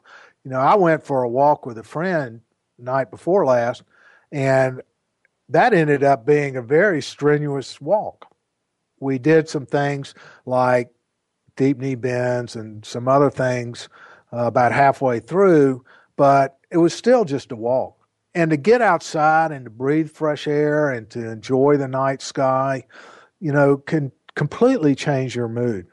you 0.44 0.50
know, 0.50 0.60
I 0.60 0.74
went 0.74 1.04
for 1.04 1.22
a 1.22 1.28
walk 1.28 1.66
with 1.66 1.78
a 1.78 1.82
friend 1.82 2.40
night 2.78 3.10
before 3.10 3.44
last, 3.44 3.82
and 4.32 4.82
that 5.50 5.74
ended 5.74 6.02
up 6.04 6.24
being 6.24 6.56
a 6.56 6.62
very 6.62 7.02
strenuous 7.02 7.80
walk. 7.80 8.26
We 9.00 9.18
did 9.18 9.48
some 9.48 9.66
things 9.66 10.14
like 10.46 10.90
deep 11.56 11.78
knee 11.78 11.96
bends 11.96 12.56
and 12.56 12.84
some 12.84 13.08
other 13.08 13.30
things 13.30 13.88
uh, 14.32 14.46
about 14.46 14.72
halfway 14.72 15.20
through, 15.20 15.84
but 16.16 16.58
it 16.70 16.78
was 16.78 16.94
still 16.94 17.24
just 17.24 17.52
a 17.52 17.56
walk. 17.56 17.96
And 18.34 18.50
to 18.50 18.56
get 18.56 18.80
outside 18.80 19.50
and 19.50 19.64
to 19.64 19.70
breathe 19.70 20.10
fresh 20.10 20.46
air 20.46 20.90
and 20.90 21.10
to 21.10 21.30
enjoy 21.30 21.76
the 21.76 21.88
night 21.88 22.22
sky, 22.22 22.84
you 23.40 23.52
know, 23.52 23.76
can 23.76 24.12
completely 24.36 24.94
change 24.94 25.34
your 25.34 25.48
mood. 25.48 25.88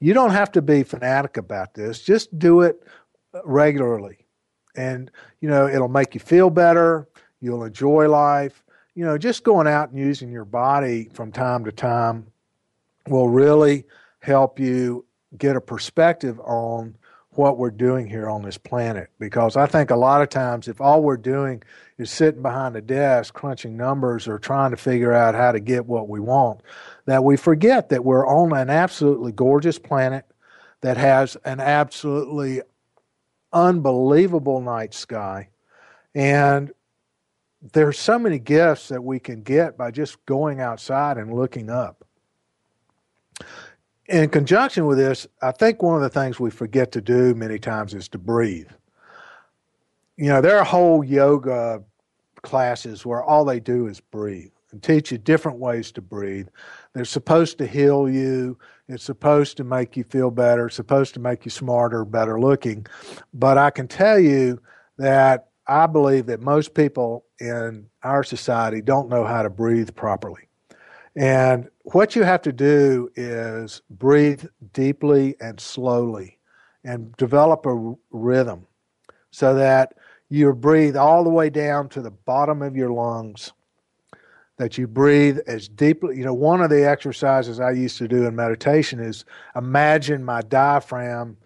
You 0.00 0.12
don't 0.12 0.32
have 0.32 0.50
to 0.52 0.62
be 0.62 0.82
fanatic 0.82 1.36
about 1.36 1.74
this. 1.74 2.02
Just 2.02 2.36
do 2.36 2.62
it 2.62 2.82
regularly. 3.44 4.26
And, 4.76 5.10
you 5.40 5.48
know, 5.48 5.68
it'll 5.68 5.88
make 5.88 6.14
you 6.14 6.20
feel 6.20 6.50
better. 6.50 7.06
You'll 7.40 7.64
enjoy 7.64 8.08
life. 8.08 8.64
You 8.98 9.04
know, 9.04 9.16
just 9.16 9.44
going 9.44 9.68
out 9.68 9.90
and 9.90 9.98
using 10.00 10.32
your 10.32 10.44
body 10.44 11.08
from 11.12 11.30
time 11.30 11.64
to 11.66 11.70
time 11.70 12.32
will 13.06 13.28
really 13.28 13.84
help 14.18 14.58
you 14.58 15.04
get 15.36 15.54
a 15.54 15.60
perspective 15.60 16.40
on 16.40 16.96
what 17.30 17.58
we're 17.58 17.70
doing 17.70 18.08
here 18.08 18.28
on 18.28 18.42
this 18.42 18.58
planet. 18.58 19.10
Because 19.20 19.56
I 19.56 19.66
think 19.66 19.92
a 19.92 19.96
lot 19.96 20.20
of 20.20 20.30
times, 20.30 20.66
if 20.66 20.80
all 20.80 21.00
we're 21.00 21.16
doing 21.16 21.62
is 21.96 22.10
sitting 22.10 22.42
behind 22.42 22.74
a 22.74 22.80
desk 22.80 23.34
crunching 23.34 23.76
numbers 23.76 24.26
or 24.26 24.40
trying 24.40 24.72
to 24.72 24.76
figure 24.76 25.12
out 25.12 25.36
how 25.36 25.52
to 25.52 25.60
get 25.60 25.86
what 25.86 26.08
we 26.08 26.18
want, 26.18 26.60
that 27.06 27.22
we 27.22 27.36
forget 27.36 27.90
that 27.90 28.04
we're 28.04 28.26
on 28.26 28.52
an 28.52 28.68
absolutely 28.68 29.30
gorgeous 29.30 29.78
planet 29.78 30.24
that 30.80 30.96
has 30.96 31.36
an 31.44 31.60
absolutely 31.60 32.62
unbelievable 33.52 34.60
night 34.60 34.92
sky. 34.92 35.50
And 36.16 36.72
there's 37.60 37.98
so 37.98 38.18
many 38.18 38.38
gifts 38.38 38.88
that 38.88 39.02
we 39.02 39.18
can 39.18 39.42
get 39.42 39.76
by 39.76 39.90
just 39.90 40.24
going 40.26 40.60
outside 40.60 41.16
and 41.16 41.34
looking 41.34 41.70
up. 41.70 42.04
In 44.06 44.28
conjunction 44.30 44.86
with 44.86 44.98
this, 44.98 45.26
I 45.42 45.52
think 45.52 45.82
one 45.82 45.96
of 45.96 46.02
the 46.02 46.08
things 46.08 46.40
we 46.40 46.50
forget 46.50 46.92
to 46.92 47.00
do 47.00 47.34
many 47.34 47.58
times 47.58 47.94
is 47.94 48.08
to 48.08 48.18
breathe. 48.18 48.70
You 50.16 50.28
know, 50.28 50.40
there 50.40 50.58
are 50.58 50.64
whole 50.64 51.04
yoga 51.04 51.82
classes 52.42 53.04
where 53.04 53.22
all 53.22 53.44
they 53.44 53.60
do 53.60 53.86
is 53.86 54.00
breathe 54.00 54.50
and 54.72 54.82
teach 54.82 55.12
you 55.12 55.18
different 55.18 55.58
ways 55.58 55.92
to 55.92 56.00
breathe. 56.00 56.48
They're 56.92 57.04
supposed 57.04 57.58
to 57.58 57.66
heal 57.66 58.08
you. 58.08 58.58
It's 58.88 59.04
supposed 59.04 59.56
to 59.58 59.64
make 59.64 59.96
you 59.96 60.04
feel 60.04 60.30
better. 60.30 60.66
It's 60.66 60.76
supposed 60.76 61.14
to 61.14 61.20
make 61.20 61.44
you 61.44 61.50
smarter, 61.50 62.04
better 62.04 62.40
looking. 62.40 62.86
But 63.34 63.58
I 63.58 63.70
can 63.70 63.88
tell 63.88 64.18
you 64.18 64.60
that 64.96 65.48
I 65.66 65.86
believe 65.86 66.26
that 66.26 66.40
most 66.40 66.74
people 66.74 67.24
in 67.40 67.86
our 68.02 68.22
society 68.22 68.80
don't 68.80 69.08
know 69.08 69.24
how 69.24 69.42
to 69.42 69.50
breathe 69.50 69.94
properly. 69.94 70.48
And 71.16 71.68
what 71.82 72.14
you 72.14 72.22
have 72.22 72.42
to 72.42 72.52
do 72.52 73.10
is 73.16 73.82
breathe 73.90 74.44
deeply 74.72 75.34
and 75.40 75.58
slowly 75.58 76.38
and 76.84 77.16
develop 77.16 77.66
a 77.66 77.94
rhythm 78.10 78.66
so 79.30 79.54
that 79.54 79.94
you 80.28 80.52
breathe 80.52 80.96
all 80.96 81.24
the 81.24 81.30
way 81.30 81.50
down 81.50 81.88
to 81.90 82.02
the 82.02 82.10
bottom 82.10 82.62
of 82.62 82.76
your 82.76 82.90
lungs 82.90 83.52
that 84.58 84.76
you 84.76 84.86
breathe 84.86 85.38
as 85.46 85.68
deeply. 85.68 86.18
You 86.18 86.24
know, 86.24 86.34
one 86.34 86.60
of 86.60 86.70
the 86.70 86.86
exercises 86.86 87.60
I 87.60 87.70
used 87.70 87.96
to 87.98 88.08
do 88.08 88.26
in 88.26 88.36
meditation 88.36 89.00
is 89.00 89.24
imagine 89.56 90.24
my 90.24 90.42
diaphragm 90.42 91.36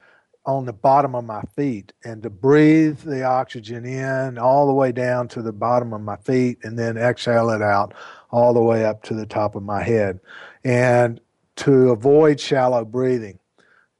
on 0.45 0.65
the 0.65 0.73
bottom 0.73 1.15
of 1.15 1.25
my 1.25 1.43
feet 1.55 1.93
and 2.05 2.23
to 2.23 2.31
breathe 2.31 2.99
the 3.01 3.23
oxygen 3.23 3.85
in 3.85 4.39
all 4.39 4.67
the 4.67 4.73
way 4.73 4.91
down 4.91 5.29
to 5.29 5.43
the 5.43 5.53
bottom 5.53 5.93
of 5.93 6.01
my 6.01 6.17
feet 6.17 6.59
and 6.65 6.79
then 6.79 6.97
exhale 6.97 7.51
it 7.51 7.63
out 7.63 7.95
all 8.31 8.53
the 8.53 8.63
way 8.63 8.85
up 8.85 9.03
to 9.05 9.15
the 9.15 9.27
top 9.27 9.55
of 9.55 9.63
my 9.63 9.83
head. 9.83 10.19
And 10.65 11.21
to 11.57 11.91
avoid 11.91 12.41
shallow 12.41 12.85
breathing. 12.85 13.39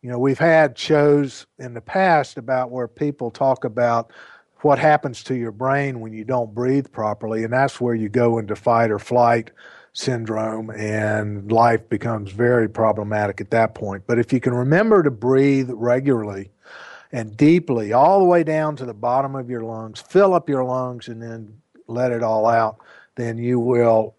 You 0.01 0.11
know, 0.11 0.19
we've 0.19 0.39
had 0.39 0.77
shows 0.77 1.47
in 1.59 1.75
the 1.75 1.81
past 1.81 2.37
about 2.37 2.71
where 2.71 2.89
people 2.89 3.31
talk 3.31 3.65
about 3.65 4.13
what 4.63 4.79
happens 4.79 5.23
to 5.25 5.35
your 5.35 5.53
brain 5.53 6.01
when 6.01 6.13
you 6.13 6.25
don't 6.25 6.55
breathe 6.55 6.91
properly, 6.93 7.45
and 7.45 7.53
that's 7.53 7.81
where 7.81 7.95
you 7.95 8.09
go 8.09 8.39
into 8.39 8.57
fight 8.57 8.91
or 8.91 8.99
flight 8.99 9.51
syndrome, 9.93 10.71
and 10.71 11.53
life 11.53 11.89
becomes 11.89 12.31
very 12.31 12.69
problematic 12.69 13.41
at 13.41 13.51
that 13.51 13.75
point. 13.75 14.05
But 14.07 14.19
if 14.19 14.33
you 14.33 14.41
can 14.41 14.55
remember 14.55 15.03
to 15.03 15.11
breathe 15.11 15.71
regularly 15.73 16.51
and 17.13 17.37
deeply, 17.37 17.93
all 17.93 18.19
the 18.19 18.25
way 18.25 18.43
down 18.43 18.77
to 18.77 18.87
the 18.87 18.95
bottom 18.95 19.35
of 19.35 19.51
your 19.51 19.63
lungs, 19.63 20.01
fill 20.01 20.33
up 20.33 20.49
your 20.49 20.65
lungs, 20.65 21.09
and 21.09 21.23
then 21.23 21.61
let 21.87 22.11
it 22.11 22.23
all 22.23 22.47
out, 22.47 22.79
then 23.17 23.37
you 23.37 23.61
will 23.61 24.15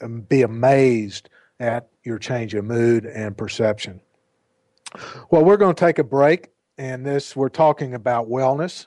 um, 0.00 0.22
be 0.22 0.42
amazed 0.42 1.28
at 1.60 1.88
your 2.04 2.18
change 2.18 2.54
of 2.54 2.64
mood 2.64 3.04
and 3.04 3.36
perception. 3.36 4.00
Well, 5.30 5.44
we're 5.44 5.58
going 5.58 5.74
to 5.74 5.80
take 5.84 5.98
a 5.98 6.04
break, 6.04 6.48
and 6.78 7.04
this 7.04 7.36
we're 7.36 7.50
talking 7.50 7.92
about 7.92 8.30
wellness. 8.30 8.86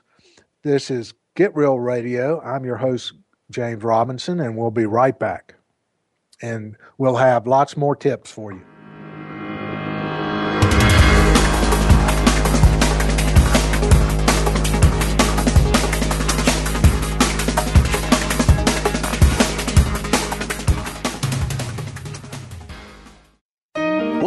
This 0.62 0.90
is 0.90 1.14
Get 1.36 1.54
Real 1.54 1.78
Radio. 1.78 2.40
I'm 2.40 2.64
your 2.64 2.78
host, 2.78 3.12
James 3.50 3.84
Robinson, 3.84 4.40
and 4.40 4.56
we'll 4.56 4.72
be 4.72 4.86
right 4.86 5.16
back. 5.16 5.54
And 6.42 6.76
we'll 6.98 7.16
have 7.16 7.46
lots 7.46 7.76
more 7.76 7.94
tips 7.96 8.30
for 8.30 8.52
you. 8.52 8.62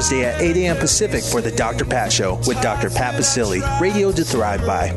Thursday 0.00 0.24
at 0.24 0.40
8 0.40 0.56
a.m. 0.56 0.76
Pacific 0.78 1.22
for 1.22 1.42
the 1.42 1.50
Dr. 1.50 1.84
Pat 1.84 2.10
Show 2.10 2.36
with 2.46 2.58
Dr. 2.62 2.88
Pat 2.88 3.16
Baccili, 3.16 3.60
radio 3.82 4.10
to 4.10 4.24
thrive 4.24 4.64
by. 4.66 4.88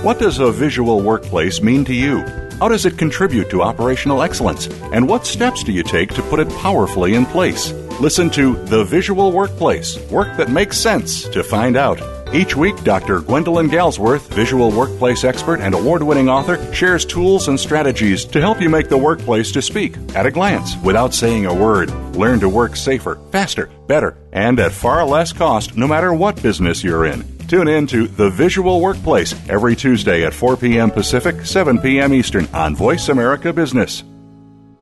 What 0.00 0.18
does 0.18 0.38
a 0.38 0.50
visual 0.50 1.02
workplace 1.02 1.60
mean 1.60 1.84
to 1.84 1.92
you? 1.92 2.20
How 2.60 2.68
does 2.68 2.86
it 2.86 2.96
contribute 2.96 3.50
to 3.50 3.60
operational 3.60 4.22
excellence? 4.22 4.68
And 4.94 5.06
what 5.06 5.26
steps 5.26 5.62
do 5.62 5.70
you 5.70 5.82
take 5.82 6.14
to 6.14 6.22
put 6.22 6.40
it 6.40 6.48
powerfully 6.60 7.14
in 7.14 7.26
place? 7.26 7.72
Listen 8.00 8.30
to 8.30 8.54
The 8.68 8.84
Visual 8.84 9.32
Workplace 9.32 9.98
Work 10.08 10.34
That 10.38 10.48
Makes 10.48 10.78
Sense 10.78 11.28
to 11.28 11.44
find 11.44 11.76
out. 11.76 12.00
Each 12.34 12.56
week, 12.56 12.82
Dr. 12.82 13.20
Gwendolyn 13.20 13.70
Galsworth, 13.70 14.26
visual 14.26 14.72
workplace 14.72 15.22
expert 15.22 15.60
and 15.60 15.72
award 15.72 16.02
winning 16.02 16.28
author, 16.28 16.58
shares 16.74 17.04
tools 17.04 17.46
and 17.46 17.58
strategies 17.58 18.24
to 18.24 18.40
help 18.40 18.60
you 18.60 18.68
make 18.68 18.88
the 18.88 18.98
workplace 18.98 19.52
to 19.52 19.62
speak 19.62 19.96
at 20.16 20.26
a 20.26 20.32
glance 20.32 20.76
without 20.78 21.14
saying 21.14 21.46
a 21.46 21.54
word. 21.54 21.92
Learn 22.16 22.40
to 22.40 22.48
work 22.48 22.74
safer, 22.74 23.20
faster, 23.30 23.70
better, 23.86 24.16
and 24.32 24.58
at 24.58 24.72
far 24.72 25.04
less 25.04 25.32
cost 25.32 25.76
no 25.76 25.86
matter 25.86 26.12
what 26.12 26.42
business 26.42 26.82
you're 26.82 27.06
in. 27.06 27.22
Tune 27.46 27.68
in 27.68 27.86
to 27.86 28.08
The 28.08 28.30
Visual 28.30 28.80
Workplace 28.80 29.32
every 29.48 29.76
Tuesday 29.76 30.24
at 30.24 30.34
4 30.34 30.56
p.m. 30.56 30.90
Pacific, 30.90 31.46
7 31.46 31.78
p.m. 31.78 32.12
Eastern 32.12 32.48
on 32.52 32.74
Voice 32.74 33.10
America 33.10 33.52
Business. 33.52 34.02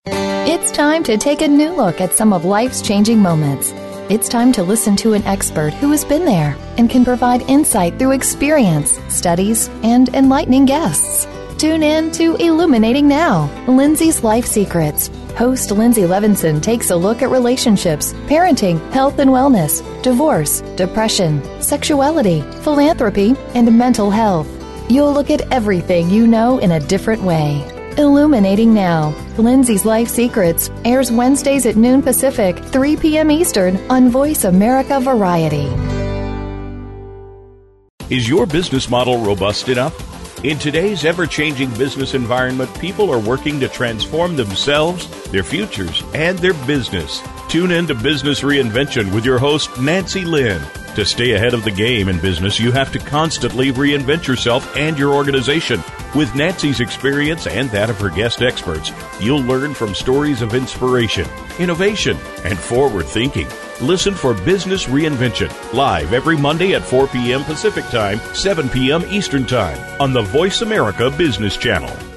It's 0.06 0.70
time 0.72 1.04
to 1.04 1.18
take 1.18 1.42
a 1.42 1.48
new 1.48 1.70
look 1.72 2.00
at 2.00 2.14
some 2.14 2.32
of 2.32 2.46
life's 2.46 2.80
changing 2.80 3.18
moments. 3.18 3.74
It's 4.10 4.28
time 4.28 4.52
to 4.52 4.64
listen 4.64 4.96
to 4.96 5.12
an 5.14 5.22
expert 5.22 5.72
who 5.74 5.92
has 5.92 6.04
been 6.04 6.24
there 6.24 6.56
and 6.76 6.90
can 6.90 7.04
provide 7.04 7.42
insight 7.42 7.98
through 7.98 8.10
experience, 8.10 8.98
studies, 9.08 9.68
and 9.84 10.08
enlightening 10.10 10.66
guests. 10.66 11.26
Tune 11.56 11.84
in 11.84 12.10
to 12.12 12.34
Illuminating 12.34 13.06
Now, 13.06 13.48
Lindsay's 13.68 14.24
Life 14.24 14.44
Secrets. 14.44 15.08
Host 15.38 15.70
Lindsay 15.70 16.02
Levinson 16.02 16.60
takes 16.60 16.90
a 16.90 16.96
look 16.96 17.22
at 17.22 17.30
relationships, 17.30 18.12
parenting, 18.26 18.80
health 18.92 19.20
and 19.20 19.30
wellness, 19.30 19.80
divorce, 20.02 20.62
depression, 20.76 21.40
sexuality, 21.62 22.42
philanthropy, 22.62 23.36
and 23.54 23.78
mental 23.78 24.10
health. 24.10 24.48
You'll 24.90 25.12
look 25.12 25.30
at 25.30 25.52
everything 25.52 26.10
you 26.10 26.26
know 26.26 26.58
in 26.58 26.72
a 26.72 26.80
different 26.80 27.22
way. 27.22 27.71
Illuminating 27.98 28.72
Now. 28.72 29.14
Lindsay's 29.38 29.84
Life 29.84 30.08
Secrets 30.08 30.70
airs 30.84 31.12
Wednesdays 31.12 31.66
at 31.66 31.76
noon 31.76 32.02
Pacific, 32.02 32.58
3 32.58 32.96
p.m. 32.96 33.30
Eastern 33.30 33.76
on 33.90 34.08
Voice 34.08 34.44
America 34.44 35.00
Variety. 35.00 35.68
Is 38.10 38.28
your 38.28 38.46
business 38.46 38.90
model 38.90 39.24
robust 39.24 39.68
enough? 39.68 40.44
In 40.44 40.58
today's 40.58 41.04
ever 41.04 41.26
changing 41.26 41.70
business 41.74 42.14
environment, 42.14 42.68
people 42.80 43.10
are 43.10 43.18
working 43.18 43.60
to 43.60 43.68
transform 43.68 44.34
themselves, 44.34 45.06
their 45.30 45.44
futures, 45.44 46.02
and 46.14 46.38
their 46.38 46.54
business. 46.66 47.22
Tune 47.48 47.70
in 47.70 47.86
to 47.86 47.94
Business 47.94 48.40
Reinvention 48.40 49.14
with 49.14 49.24
your 49.24 49.38
host, 49.38 49.80
Nancy 49.80 50.24
Lynn. 50.24 50.60
To 50.96 51.06
stay 51.06 51.32
ahead 51.32 51.54
of 51.54 51.64
the 51.64 51.70
game 51.70 52.10
in 52.10 52.20
business, 52.20 52.60
you 52.60 52.70
have 52.70 52.92
to 52.92 52.98
constantly 52.98 53.72
reinvent 53.72 54.26
yourself 54.26 54.76
and 54.76 54.98
your 54.98 55.14
organization. 55.14 55.82
With 56.14 56.34
Nancy's 56.34 56.80
experience 56.80 57.46
and 57.46 57.70
that 57.70 57.88
of 57.88 57.98
her 57.98 58.10
guest 58.10 58.42
experts, 58.42 58.92
you'll 59.18 59.40
learn 59.40 59.72
from 59.72 59.94
stories 59.94 60.42
of 60.42 60.52
inspiration, 60.52 61.26
innovation, 61.58 62.18
and 62.44 62.58
forward 62.58 63.06
thinking. 63.06 63.48
Listen 63.80 64.12
for 64.12 64.34
Business 64.34 64.84
Reinvention 64.84 65.50
live 65.72 66.12
every 66.12 66.36
Monday 66.36 66.74
at 66.74 66.82
4 66.82 67.08
p.m. 67.08 67.42
Pacific 67.44 67.86
Time, 67.86 68.18
7 68.34 68.68
p.m. 68.68 69.02
Eastern 69.06 69.46
Time 69.46 69.78
on 69.98 70.12
the 70.12 70.20
Voice 70.20 70.60
America 70.60 71.10
Business 71.10 71.56
Channel. 71.56 72.11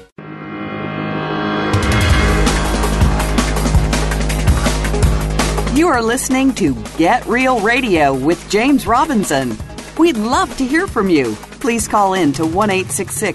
You 5.76 5.88
are 5.88 6.00
listening 6.00 6.54
to 6.54 6.74
Get 6.96 7.26
Real 7.26 7.60
Radio 7.60 8.14
with 8.14 8.48
James 8.48 8.86
Robinson. 8.86 9.54
We'd 9.98 10.16
love 10.16 10.56
to 10.56 10.66
hear 10.66 10.86
from 10.86 11.10
you. 11.10 11.34
Please 11.60 11.86
call 11.86 12.14
in 12.14 12.32
to 12.32 12.46
1 12.46 12.70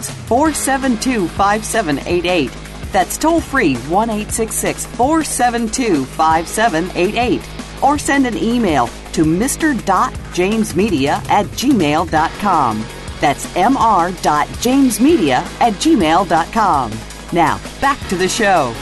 472 0.09 1.27
5788. 1.27 2.51
That's 2.91 3.19
toll 3.19 3.41
free 3.41 3.75
1 3.75 4.09
472 4.09 6.03
5788 6.03 7.49
or 7.83 7.99
send 7.99 8.25
an 8.25 8.39
email 8.39 8.87
to 9.13 9.23
mr.jamesmedia 9.23 11.29
at 11.29 11.45
gmail.com. 11.45 12.85
That's 13.19 13.45
mr.jamesmedia 13.53 15.61
at 15.61 15.73
gmail.com. 15.73 16.91
Now, 17.31 17.59
back 17.79 17.99
to 18.07 18.15
the 18.15 18.27
show. 18.27 18.73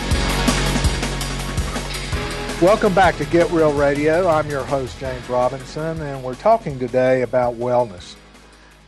Welcome 2.62 2.94
back 2.94 3.16
to 3.16 3.26
Get 3.26 3.50
Real 3.52 3.72
Radio. 3.72 4.28
I'm 4.28 4.50
your 4.50 4.66
host, 4.66 5.00
James 5.00 5.30
Robinson, 5.30 6.02
and 6.02 6.22
we're 6.22 6.36
talking 6.36 6.78
today 6.78 7.22
about 7.22 7.56
wellness. 7.56 8.16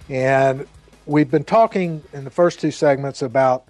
And 0.09 0.67
we've 1.05 1.31
been 1.31 1.45
talking 1.45 2.03
in 2.11 2.25
the 2.25 2.29
first 2.29 2.59
two 2.59 2.71
segments 2.71 3.21
about 3.21 3.69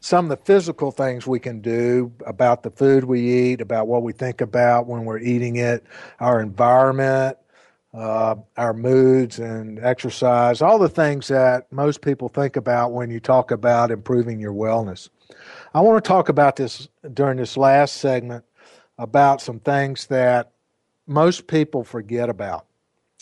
some 0.00 0.24
of 0.24 0.28
the 0.30 0.42
physical 0.46 0.90
things 0.90 1.26
we 1.26 1.40
can 1.40 1.60
do 1.60 2.10
about 2.24 2.62
the 2.62 2.70
food 2.70 3.04
we 3.04 3.20
eat, 3.20 3.60
about 3.60 3.86
what 3.86 4.02
we 4.02 4.14
think 4.14 4.40
about 4.40 4.86
when 4.86 5.04
we're 5.04 5.18
eating 5.18 5.56
it, 5.56 5.84
our 6.20 6.40
environment, 6.40 7.36
uh, 7.92 8.36
our 8.56 8.72
moods, 8.72 9.38
and 9.38 9.78
exercise, 9.80 10.62
all 10.62 10.78
the 10.78 10.88
things 10.88 11.28
that 11.28 11.70
most 11.70 12.00
people 12.00 12.30
think 12.30 12.56
about 12.56 12.92
when 12.92 13.10
you 13.10 13.20
talk 13.20 13.50
about 13.50 13.90
improving 13.90 14.40
your 14.40 14.54
wellness. 14.54 15.10
I 15.74 15.82
want 15.82 16.02
to 16.02 16.08
talk 16.08 16.30
about 16.30 16.56
this 16.56 16.88
during 17.12 17.36
this 17.36 17.58
last 17.58 17.96
segment 17.96 18.42
about 18.98 19.40
some 19.40 19.60
things 19.60 20.06
that 20.06 20.52
most 21.06 21.46
people 21.46 21.84
forget 21.84 22.28
about. 22.28 22.66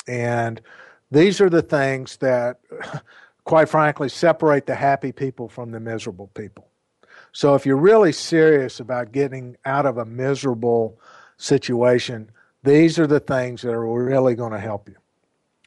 And 0.06 0.60
these 1.10 1.40
are 1.40 1.50
the 1.50 1.62
things 1.62 2.16
that, 2.18 2.60
quite 3.44 3.68
frankly, 3.68 4.08
separate 4.08 4.66
the 4.66 4.74
happy 4.74 5.12
people 5.12 5.48
from 5.48 5.70
the 5.70 5.80
miserable 5.80 6.28
people. 6.28 6.68
So 7.32 7.54
if 7.54 7.64
you're 7.64 7.76
really 7.76 8.12
serious 8.12 8.80
about 8.80 9.12
getting 9.12 9.56
out 9.64 9.86
of 9.86 9.96
a 9.96 10.04
miserable 10.04 10.98
situation, 11.38 12.30
these 12.62 12.98
are 12.98 13.06
the 13.06 13.20
things 13.20 13.62
that 13.62 13.72
are 13.72 13.86
really 13.86 14.34
going 14.34 14.52
to 14.52 14.60
help 14.60 14.88
you. 14.88 14.96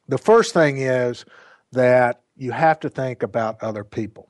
The 0.07 0.17
first 0.17 0.53
thing 0.53 0.77
is 0.77 1.25
that 1.71 2.21
you 2.37 2.51
have 2.51 2.79
to 2.81 2.89
think 2.89 3.23
about 3.23 3.61
other 3.63 3.83
people. 3.83 4.29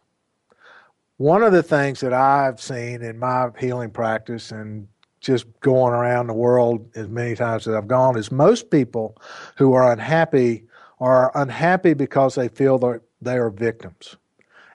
One 1.18 1.44
of 1.44 1.54
the 1.54 1.64
things 1.64 2.02
that 2.02 2.14
I've 2.14 2.62
seen 2.62 3.02
in 3.02 3.20
my 3.20 3.50
healing 3.58 3.92
practice 3.92 4.52
and 4.52 4.88
just 5.26 5.48
going 5.62 5.94
around 5.94 6.28
the 6.28 6.34
world 6.34 6.88
as 6.96 7.08
many 7.08 7.36
times 7.36 7.68
as 7.68 7.74
I've 7.74 7.88
gone 7.88 8.18
is 8.18 8.32
most 8.32 8.70
people 8.70 9.18
who 9.58 9.74
are 9.74 9.92
unhappy 9.92 10.66
are 11.00 11.32
unhappy 11.36 11.94
because 11.94 12.36
they 12.36 12.48
feel 12.48 12.78
that 12.80 13.02
they 13.22 13.36
are 13.36 13.50
victims. 13.50 14.16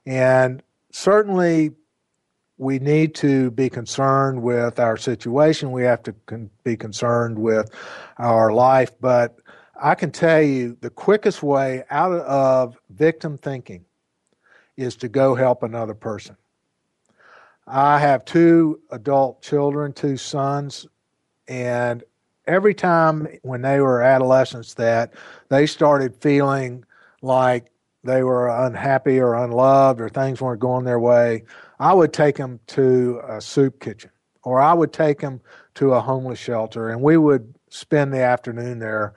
And 0.04 0.62
certainly 0.90 1.70
we 2.58 2.78
need 2.78 3.14
to 3.14 3.50
be 3.52 3.70
concerned 3.70 4.42
with 4.42 4.78
our 4.78 4.96
situation. 4.96 5.72
We 5.72 5.84
have 5.84 6.02
to 6.02 6.12
con- 6.26 6.50
be 6.62 6.76
concerned 6.76 7.38
with 7.38 7.70
our 8.18 8.52
life. 8.52 8.90
But 9.00 9.38
I 9.80 9.94
can 9.94 10.10
tell 10.10 10.42
you 10.42 10.76
the 10.80 10.90
quickest 10.90 11.42
way 11.42 11.84
out 11.90 12.12
of 12.12 12.76
victim 12.90 13.38
thinking 13.38 13.84
is 14.76 14.96
to 14.96 15.08
go 15.08 15.34
help 15.34 15.62
another 15.62 15.94
person. 15.94 16.36
I 17.70 17.98
have 17.98 18.24
two 18.24 18.80
adult 18.90 19.42
children, 19.42 19.92
two 19.92 20.16
sons, 20.16 20.86
and 21.46 22.02
every 22.46 22.74
time 22.74 23.28
when 23.42 23.62
they 23.62 23.80
were 23.80 24.02
adolescents 24.02 24.74
that 24.74 25.12
they 25.48 25.66
started 25.66 26.16
feeling 26.16 26.84
like 27.22 27.70
they 28.02 28.22
were 28.22 28.48
unhappy 28.48 29.20
or 29.20 29.34
unloved 29.34 30.00
or 30.00 30.08
things 30.08 30.40
weren't 30.40 30.60
going 30.60 30.84
their 30.84 30.98
way, 30.98 31.44
I 31.78 31.94
would 31.94 32.12
take 32.12 32.36
them 32.36 32.58
to 32.68 33.20
a 33.28 33.40
soup 33.40 33.80
kitchen 33.80 34.10
or 34.42 34.60
I 34.60 34.72
would 34.72 34.92
take 34.92 35.20
them 35.20 35.40
to 35.74 35.92
a 35.92 36.00
homeless 36.00 36.38
shelter 36.38 36.88
and 36.88 37.00
we 37.00 37.16
would 37.16 37.54
spend 37.68 38.12
the 38.12 38.22
afternoon 38.22 38.78
there 38.78 39.14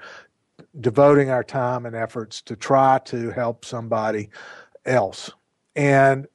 devoting 0.80 1.30
our 1.30 1.44
time 1.44 1.86
and 1.86 1.96
efforts 1.96 2.42
to 2.44 2.56
try 2.56 3.00
to 3.06 3.32
help 3.32 3.66
somebody 3.66 4.30
else. 4.86 5.32
And 5.76 6.28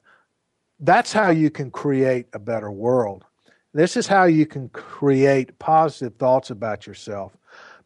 that's 0.80 1.12
how 1.12 1.30
you 1.30 1.50
can 1.50 1.70
create 1.70 2.26
a 2.32 2.38
better 2.38 2.70
world. 2.70 3.24
This 3.74 3.96
is 3.96 4.06
how 4.06 4.24
you 4.24 4.46
can 4.46 4.68
create 4.70 5.58
positive 5.58 6.16
thoughts 6.16 6.50
about 6.50 6.86
yourself. 6.86 7.36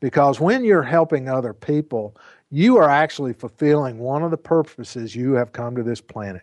Because 0.01 0.41
when 0.41 0.65
you're 0.65 0.83
helping 0.83 1.29
other 1.29 1.55
people, 1.55 2.17
you 2.51 2.77
are 2.77 2.89
actually 2.89 3.33
fulfilling 3.33 3.99
one 3.99 4.23
of 4.23 4.31
the 4.31 4.37
purposes 4.37 5.17
you 5.17 5.33
have 5.33 5.53
come 5.53 5.75
to 5.77 5.83
this 5.83 6.01
planet. 6.01 6.43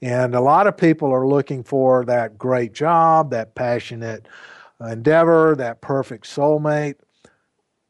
And 0.00 0.34
a 0.34 0.40
lot 0.40 0.66
of 0.66 0.76
people 0.76 1.12
are 1.12 1.26
looking 1.26 1.64
for 1.64 2.04
that 2.04 2.38
great 2.38 2.72
job, 2.72 3.30
that 3.30 3.54
passionate 3.54 4.26
endeavor, 4.80 5.54
that 5.56 5.80
perfect 5.80 6.26
soulmate. 6.26 6.96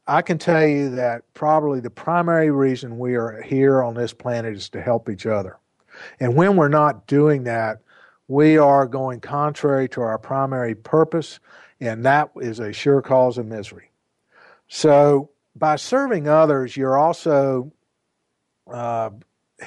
I 0.07 0.21
can 0.21 0.37
tell 0.37 0.65
you 0.65 0.89
that 0.91 1.23
probably 1.33 1.79
the 1.79 1.89
primary 1.89 2.51
reason 2.51 2.99
we 2.99 3.15
are 3.15 3.41
here 3.41 3.81
on 3.83 3.93
this 3.93 4.13
planet 4.13 4.55
is 4.55 4.69
to 4.69 4.81
help 4.81 5.09
each 5.09 5.25
other. 5.25 5.57
And 6.19 6.35
when 6.35 6.55
we're 6.55 6.69
not 6.69 7.07
doing 7.07 7.43
that, 7.43 7.79
we 8.27 8.57
are 8.57 8.85
going 8.85 9.19
contrary 9.19 9.87
to 9.89 10.01
our 10.01 10.17
primary 10.17 10.75
purpose, 10.75 11.39
and 11.79 12.05
that 12.05 12.31
is 12.37 12.59
a 12.59 12.71
sure 12.71 13.01
cause 13.01 13.37
of 13.37 13.45
misery. 13.45 13.91
So, 14.67 15.29
by 15.55 15.75
serving 15.75 16.27
others, 16.27 16.75
you're 16.75 16.97
also 16.97 17.71
uh, 18.71 19.11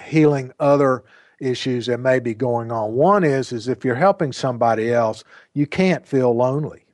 healing 0.05 0.53
other 0.59 1.05
issues 1.39 1.87
that 1.87 2.01
may 2.01 2.18
be 2.18 2.34
going 2.34 2.72
on. 2.72 2.95
One 2.95 3.24
is 3.24 3.53
is 3.53 3.68
if 3.68 3.84
you're 3.84 3.95
helping 3.95 4.32
somebody 4.32 4.93
else, 4.93 5.22
you 5.53 5.66
can't 5.66 6.07
feel 6.07 6.34
lonely. 6.34 6.84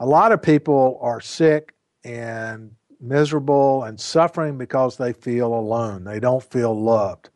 A 0.00 0.06
lot 0.06 0.32
of 0.32 0.40
people 0.40 0.98
are 1.02 1.20
sick 1.20 1.74
and 2.04 2.70
miserable 3.00 3.82
and 3.84 3.98
suffering 3.98 4.58
because 4.58 4.96
they 4.96 5.12
feel 5.12 5.52
alone. 5.52 6.04
They 6.04 6.20
don't 6.20 6.42
feel 6.42 6.78
loved. 6.78 7.30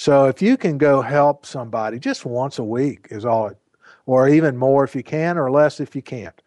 So 0.00 0.28
if 0.28 0.40
you 0.40 0.56
can 0.56 0.78
go 0.78 1.02
help 1.02 1.44
somebody 1.44 1.98
just 1.98 2.24
once 2.24 2.58
a 2.58 2.64
week 2.64 3.08
is 3.10 3.26
all 3.26 3.48
it 3.48 3.58
or 4.06 4.30
even 4.30 4.56
more 4.56 4.82
if 4.82 4.96
you 4.96 5.02
can 5.02 5.36
or 5.36 5.50
less 5.50 5.78
if 5.78 5.94
you 5.94 6.00
can't. 6.00 6.40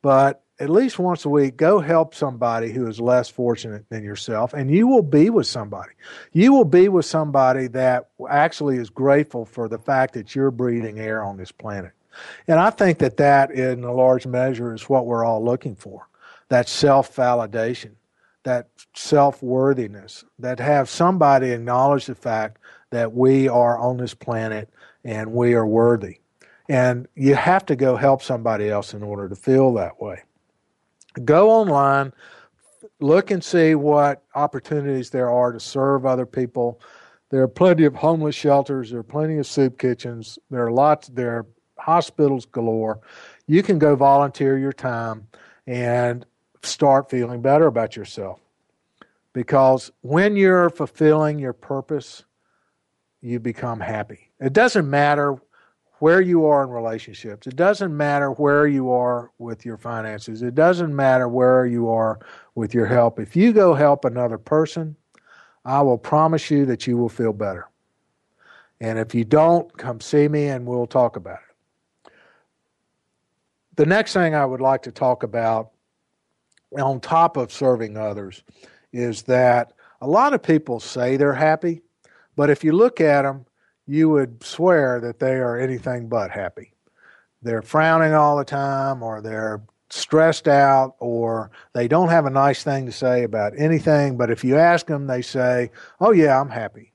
But 0.00 0.40
at 0.58 0.70
least 0.70 0.98
once 0.98 1.26
a 1.26 1.28
week, 1.28 1.58
go 1.58 1.80
help 1.80 2.14
somebody 2.14 2.72
who 2.72 2.86
is 2.86 2.98
less 2.98 3.28
fortunate 3.28 3.84
than 3.90 4.04
yourself, 4.04 4.54
and 4.54 4.70
you 4.70 4.86
will 4.86 5.02
be 5.02 5.28
with 5.28 5.46
somebody. 5.46 5.92
You 6.32 6.54
will 6.54 6.64
be 6.64 6.88
with 6.88 7.04
somebody 7.04 7.66
that 7.66 8.08
actually 8.30 8.78
is 8.78 8.88
grateful 8.88 9.44
for 9.44 9.68
the 9.68 9.78
fact 9.78 10.14
that 10.14 10.34
you're 10.34 10.50
breathing 10.50 10.98
air 10.98 11.22
on 11.22 11.36
this 11.36 11.52
planet. 11.52 11.92
And 12.48 12.58
I 12.58 12.70
think 12.70 13.00
that 13.00 13.18
that, 13.18 13.50
in 13.50 13.84
a 13.84 13.92
large 13.92 14.26
measure, 14.26 14.72
is 14.72 14.88
what 14.88 15.04
we're 15.04 15.26
all 15.26 15.44
looking 15.44 15.76
for 15.76 16.08
that 16.48 16.70
self 16.70 17.14
validation, 17.14 17.90
that 18.44 18.68
self 18.94 19.42
worthiness, 19.42 20.24
that 20.38 20.58
have 20.60 20.88
somebody 20.88 21.50
acknowledge 21.50 22.06
the 22.06 22.14
fact 22.14 22.58
that 22.90 23.12
we 23.12 23.48
are 23.48 23.78
on 23.78 23.96
this 23.96 24.14
planet 24.14 24.70
and 25.04 25.32
we 25.32 25.54
are 25.54 25.66
worthy. 25.66 26.18
And 26.68 27.08
you 27.14 27.34
have 27.34 27.66
to 27.66 27.76
go 27.76 27.96
help 27.96 28.22
somebody 28.22 28.70
else 28.70 28.94
in 28.94 29.02
order 29.02 29.28
to 29.28 29.36
feel 29.36 29.74
that 29.74 30.00
way 30.00 30.22
go 31.22 31.50
online, 31.50 32.12
look 33.00 33.30
and 33.30 33.42
see 33.42 33.74
what 33.74 34.22
opportunities 34.34 35.10
there 35.10 35.30
are 35.30 35.52
to 35.52 35.60
serve 35.60 36.06
other 36.06 36.26
people. 36.26 36.80
There 37.30 37.42
are 37.42 37.48
plenty 37.48 37.84
of 37.84 37.94
homeless 37.94 38.34
shelters. 38.34 38.90
There 38.90 39.00
are 39.00 39.04
plenty 39.04 39.38
of 39.38 39.46
soup 39.46 39.78
kitchens. 39.78 40.38
There 40.50 40.66
are 40.66 40.72
lots. 40.72 41.08
There 41.08 41.30
are 41.30 41.46
hospitals 41.78 42.46
galore. 42.46 43.00
You 43.46 43.62
can 43.62 43.78
go 43.78 43.94
volunteer 43.96 44.58
your 44.58 44.72
time 44.72 45.26
and 45.66 46.24
start 46.66 47.10
feeling 47.10 47.40
better 47.42 47.66
about 47.66 47.96
yourself. 47.96 48.40
because 49.34 49.90
when 50.02 50.36
you're 50.36 50.70
fulfilling 50.70 51.38
your 51.38 51.52
purpose, 51.52 52.24
you 53.20 53.40
become 53.40 53.80
happy. 53.80 54.30
It 54.40 54.52
doesn't 54.52 54.88
matter 54.88 55.36
where 55.98 56.20
you 56.20 56.46
are 56.46 56.62
in 56.64 56.70
relationships. 56.70 57.46
It 57.46 57.56
doesn't 57.56 57.96
matter 57.96 58.30
where 58.30 58.66
you 58.66 58.90
are 58.90 59.30
with 59.38 59.64
your 59.64 59.76
finances. 59.76 60.42
It 60.42 60.54
doesn't 60.54 60.94
matter 60.94 61.28
where 61.28 61.66
you 61.66 61.88
are 61.88 62.20
with 62.54 62.74
your 62.74 62.86
help. 62.86 63.18
If 63.18 63.34
you 63.34 63.52
go 63.52 63.74
help 63.74 64.04
another 64.04 64.38
person, 64.38 64.96
I 65.64 65.82
will 65.82 65.98
promise 65.98 66.50
you 66.50 66.66
that 66.66 66.86
you 66.86 66.96
will 66.96 67.08
feel 67.08 67.32
better. 67.32 67.68
And 68.80 68.98
if 68.98 69.14
you 69.14 69.24
don't, 69.24 69.74
come 69.76 70.00
see 70.00 70.28
me 70.28 70.46
and 70.46 70.66
we'll 70.66 70.86
talk 70.86 71.16
about 71.16 71.38
it. 71.38 72.12
The 73.76 73.86
next 73.86 74.12
thing 74.12 74.34
I 74.34 74.44
would 74.44 74.60
like 74.60 74.82
to 74.82 74.92
talk 74.92 75.22
about, 75.22 75.70
on 76.76 77.00
top 77.00 77.36
of 77.36 77.52
serving 77.52 77.96
others, 77.96 78.42
is 78.92 79.22
that 79.22 79.72
a 80.00 80.06
lot 80.06 80.34
of 80.34 80.42
people 80.42 80.80
say 80.80 81.16
they're 81.16 81.34
happy, 81.34 81.82
but 82.36 82.50
if 82.50 82.64
you 82.64 82.72
look 82.72 83.00
at 83.00 83.22
them, 83.22 83.46
you 83.86 84.08
would 84.08 84.42
swear 84.42 85.00
that 85.00 85.18
they 85.18 85.34
are 85.34 85.58
anything 85.58 86.08
but 86.08 86.30
happy. 86.30 86.72
They're 87.42 87.62
frowning 87.62 88.14
all 88.14 88.36
the 88.36 88.44
time, 88.44 89.02
or 89.02 89.20
they're 89.20 89.62
stressed 89.90 90.48
out, 90.48 90.96
or 90.98 91.50
they 91.74 91.88
don't 91.88 92.08
have 92.08 92.26
a 92.26 92.30
nice 92.30 92.64
thing 92.64 92.86
to 92.86 92.92
say 92.92 93.22
about 93.22 93.52
anything. 93.56 94.16
But 94.16 94.30
if 94.30 94.42
you 94.42 94.56
ask 94.56 94.86
them, 94.86 95.06
they 95.06 95.22
say, 95.22 95.70
Oh, 96.00 96.12
yeah, 96.12 96.40
I'm 96.40 96.48
happy. 96.48 96.92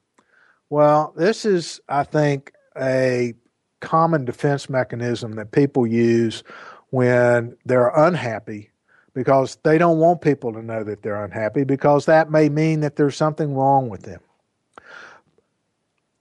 Well, 0.70 1.14
this 1.16 1.46
is, 1.46 1.80
I 1.88 2.04
think, 2.04 2.52
a 2.80 3.34
common 3.80 4.26
defense 4.26 4.70
mechanism 4.70 5.34
that 5.34 5.52
people 5.52 5.88
use 5.88 6.44
when 6.90 7.56
they're 7.66 7.90
unhappy 7.96 8.72
because 9.14 9.58
they 9.64 9.78
don't 9.78 10.00
want 10.00 10.22
people 10.22 10.54
to 10.54 10.62
know 10.62 10.84
that 10.84 11.02
they're 11.02 11.24
unhappy 11.24 11.64
because 11.64 12.06
that 12.06 12.32
may 12.32 12.50
mean 12.50 12.82
that 12.82 12.96
there's 12.96 13.16
something 13.16 13.54
wrong 13.54 13.90
with 13.90 14.04
them. 14.04 14.22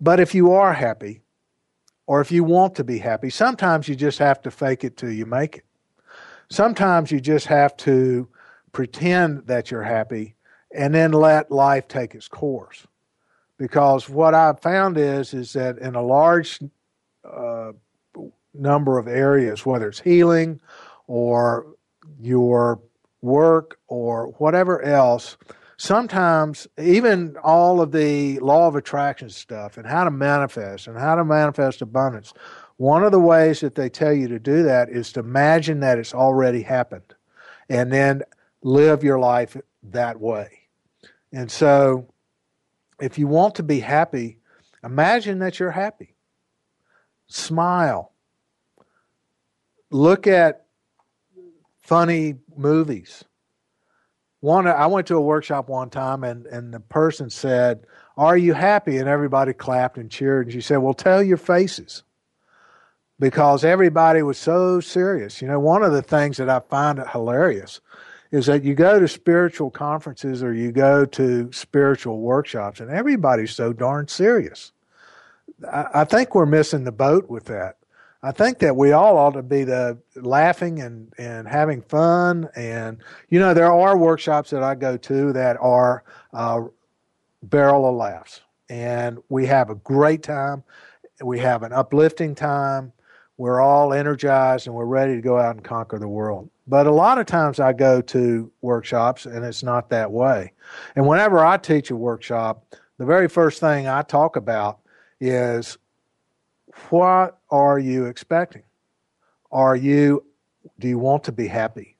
But 0.00 0.20
if 0.20 0.34
you 0.34 0.52
are 0.52 0.72
happy, 0.72 1.20
or 2.06 2.22
if 2.22 2.32
you 2.32 2.42
want 2.42 2.74
to 2.76 2.84
be 2.84 2.98
happy, 2.98 3.28
sometimes 3.28 3.86
you 3.86 3.94
just 3.94 4.18
have 4.18 4.40
to 4.42 4.50
fake 4.50 4.82
it 4.82 4.96
till 4.96 5.12
you 5.12 5.26
make 5.26 5.58
it. 5.58 5.64
Sometimes 6.48 7.10
you 7.10 7.20
just 7.20 7.46
have 7.46 7.76
to 7.78 8.26
pretend 8.72 9.46
that 9.46 9.70
you're 9.70 9.82
happy 9.82 10.34
and 10.74 10.94
then 10.94 11.12
let 11.12 11.50
life 11.50 11.86
take 11.86 12.14
its 12.14 12.26
course. 12.26 12.86
Because 13.58 14.08
what 14.08 14.34
I've 14.34 14.60
found 14.60 14.96
is 14.96 15.34
is 15.34 15.52
that 15.52 15.78
in 15.78 15.94
a 15.94 16.02
large 16.02 16.60
uh, 17.24 17.72
number 18.54 18.98
of 18.98 19.06
areas, 19.06 19.66
whether 19.66 19.88
it's 19.88 20.00
healing 20.00 20.60
or 21.06 21.66
your 22.20 22.80
work 23.20 23.78
or 23.88 24.28
whatever 24.38 24.82
else, 24.82 25.36
sometimes 25.76 26.66
even 26.78 27.36
all 27.42 27.80
of 27.80 27.92
the 27.92 28.38
law 28.40 28.68
of 28.68 28.76
attraction 28.76 29.30
stuff 29.30 29.76
and 29.76 29.86
how 29.86 30.04
to 30.04 30.10
manifest 30.10 30.86
and 30.86 30.98
how 30.98 31.14
to 31.14 31.24
manifest 31.24 31.82
abundance 31.82 32.32
one 32.78 33.02
of 33.02 33.10
the 33.10 33.20
ways 33.20 33.60
that 33.60 33.74
they 33.74 33.88
tell 33.88 34.12
you 34.12 34.28
to 34.28 34.38
do 34.38 34.62
that 34.62 34.88
is 34.88 35.12
to 35.12 35.20
imagine 35.20 35.80
that 35.80 35.98
it's 35.98 36.14
already 36.14 36.62
happened 36.62 37.14
and 37.68 37.92
then 37.92 38.22
live 38.62 39.02
your 39.02 39.18
life 39.18 39.56
that 39.82 40.20
way. 40.20 40.60
And 41.32 41.50
so 41.50 42.06
if 43.00 43.18
you 43.18 43.26
want 43.26 43.56
to 43.56 43.64
be 43.64 43.80
happy 43.80 44.38
imagine 44.84 45.40
that 45.40 45.58
you're 45.58 45.72
happy. 45.72 46.14
Smile. 47.26 48.12
Look 49.90 50.28
at 50.28 50.66
funny 51.88 52.34
movies 52.56 53.24
one 54.40 54.68
I 54.68 54.86
went 54.86 55.06
to 55.08 55.16
a 55.16 55.20
workshop 55.20 55.68
one 55.68 55.90
time 55.90 56.22
and, 56.22 56.46
and 56.46 56.72
the 56.72 56.80
person 56.80 57.28
said, 57.28 57.84
Are 58.16 58.36
you 58.36 58.54
happy? 58.54 58.98
And 58.98 59.08
everybody 59.08 59.52
clapped 59.52 59.98
and 59.98 60.10
cheered. 60.10 60.46
And 60.46 60.52
she 60.52 60.60
said, 60.60 60.76
Well, 60.76 60.94
tell 60.94 61.22
your 61.22 61.36
faces. 61.36 62.04
Because 63.20 63.64
everybody 63.64 64.22
was 64.22 64.38
so 64.38 64.78
serious. 64.78 65.42
You 65.42 65.48
know, 65.48 65.58
one 65.58 65.82
of 65.82 65.92
the 65.92 66.02
things 66.02 66.36
that 66.36 66.48
I 66.48 66.60
find 66.60 67.00
hilarious 67.10 67.80
is 68.30 68.46
that 68.46 68.62
you 68.62 68.74
go 68.74 69.00
to 69.00 69.08
spiritual 69.08 69.70
conferences 69.70 70.40
or 70.40 70.54
you 70.54 70.70
go 70.70 71.04
to 71.04 71.50
spiritual 71.50 72.20
workshops 72.20 72.78
and 72.78 72.90
everybody's 72.90 73.50
so 73.50 73.72
darn 73.72 74.06
serious. 74.06 74.70
I, 75.68 75.86
I 75.94 76.04
think 76.04 76.34
we're 76.34 76.46
missing 76.46 76.84
the 76.84 76.92
boat 76.92 77.28
with 77.28 77.46
that. 77.46 77.77
I 78.22 78.32
think 78.32 78.58
that 78.58 78.74
we 78.74 78.92
all 78.92 79.16
ought 79.16 79.34
to 79.34 79.42
be 79.42 79.62
the 79.62 79.98
laughing 80.16 80.80
and, 80.80 81.12
and 81.18 81.46
having 81.46 81.82
fun. 81.82 82.48
And, 82.56 82.98
you 83.28 83.38
know, 83.38 83.54
there 83.54 83.72
are 83.72 83.96
workshops 83.96 84.50
that 84.50 84.62
I 84.62 84.74
go 84.74 84.96
to 84.96 85.32
that 85.34 85.56
are 85.60 86.02
uh, 86.32 86.62
barrel 87.42 87.88
of 87.88 87.94
laughs. 87.94 88.40
And 88.68 89.18
we 89.28 89.46
have 89.46 89.70
a 89.70 89.76
great 89.76 90.22
time. 90.24 90.64
We 91.22 91.38
have 91.38 91.62
an 91.62 91.72
uplifting 91.72 92.34
time. 92.34 92.92
We're 93.36 93.60
all 93.60 93.92
energized 93.92 94.66
and 94.66 94.74
we're 94.74 94.84
ready 94.84 95.14
to 95.14 95.22
go 95.22 95.38
out 95.38 95.54
and 95.54 95.64
conquer 95.64 96.00
the 96.00 96.08
world. 96.08 96.50
But 96.66 96.88
a 96.88 96.92
lot 96.92 97.18
of 97.18 97.26
times 97.26 97.60
I 97.60 97.72
go 97.72 98.00
to 98.02 98.50
workshops 98.62 99.26
and 99.26 99.44
it's 99.44 99.62
not 99.62 99.90
that 99.90 100.10
way. 100.10 100.52
And 100.96 101.06
whenever 101.06 101.44
I 101.44 101.56
teach 101.56 101.90
a 101.90 101.96
workshop, 101.96 102.74
the 102.98 103.06
very 103.06 103.28
first 103.28 103.60
thing 103.60 103.86
I 103.86 104.02
talk 104.02 104.34
about 104.34 104.80
is 105.20 105.78
what 106.90 107.38
are 107.50 107.78
you 107.78 108.06
expecting? 108.06 108.62
Are 109.50 109.76
you, 109.76 110.24
do 110.78 110.88
you 110.88 110.98
want 110.98 111.24
to 111.24 111.32
be 111.32 111.46
happy? 111.46 111.96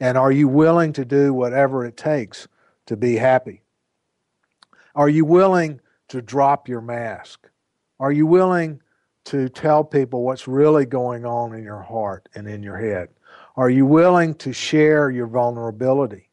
And 0.00 0.18
are 0.18 0.32
you 0.32 0.48
willing 0.48 0.92
to 0.94 1.04
do 1.04 1.32
whatever 1.32 1.84
it 1.84 1.96
takes 1.96 2.48
to 2.86 2.96
be 2.96 3.16
happy? 3.16 3.62
Are 4.94 5.08
you 5.08 5.24
willing 5.24 5.80
to 6.08 6.20
drop 6.20 6.68
your 6.68 6.80
mask? 6.80 7.48
Are 8.00 8.12
you 8.12 8.26
willing 8.26 8.80
to 9.24 9.48
tell 9.48 9.84
people 9.84 10.22
what's 10.22 10.48
really 10.48 10.84
going 10.84 11.24
on 11.24 11.54
in 11.54 11.62
your 11.62 11.80
heart 11.80 12.28
and 12.34 12.48
in 12.48 12.62
your 12.62 12.76
head? 12.76 13.08
Are 13.56 13.70
you 13.70 13.86
willing 13.86 14.34
to 14.36 14.52
share 14.52 15.10
your 15.10 15.26
vulnerability? 15.26 16.28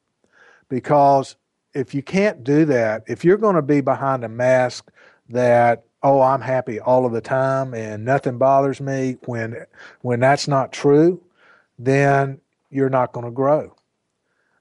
Because 0.68 1.36
if 1.74 1.94
you 1.94 2.02
can't 2.02 2.44
do 2.44 2.66
that, 2.66 3.04
if 3.08 3.24
you're 3.24 3.38
going 3.38 3.56
to 3.56 3.62
be 3.62 3.82
behind 3.82 4.24
a 4.24 4.30
mask 4.30 4.92
that 5.30 5.86
oh, 6.04 6.22
I'm 6.22 6.42
happy 6.42 6.80
all 6.80 7.06
of 7.06 7.12
the 7.12 7.22
time 7.22 7.74
and 7.74 8.06
nothing 8.06 8.38
bothers 8.38 8.80
me 8.80 9.18
when 9.26 9.66
when 10.02 10.20
that's 10.20 10.48
not 10.48 10.72
true, 10.72 11.22
then 11.78 12.40
you're 12.70 12.90
not 12.90 13.12
going 13.12 13.26
to 13.26 13.32
grow. 13.32 13.76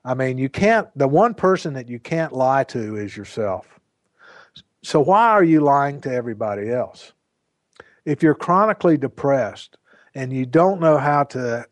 I 0.04 0.14
mean, 0.14 0.38
you 0.38 0.48
can't 0.48 0.88
the 0.96 1.08
one 1.08 1.34
person 1.34 1.74
that 1.74 1.88
you 1.88 1.98
can't 1.98 2.32
lie 2.32 2.64
to 2.64 2.96
is 2.96 3.16
yourself. 3.16 3.66
So 4.82 5.00
why 5.00 5.28
are 5.28 5.44
you 5.44 5.60
lying 5.60 6.00
to 6.02 6.12
everybody 6.12 6.70
else? 6.70 7.12
If 8.04 8.22
you're 8.22 8.34
chronically 8.34 8.96
depressed 8.96 9.76
and 10.14 10.32
you 10.32 10.46
don't 10.46 10.80
know 10.80 10.98
how 10.98 11.24
to 11.24 11.66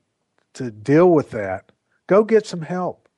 to 0.54 0.70
deal 0.70 1.10
with 1.10 1.30
that, 1.30 1.72
go 2.06 2.24
get 2.24 2.46
some 2.46 2.62
help. 2.62 3.08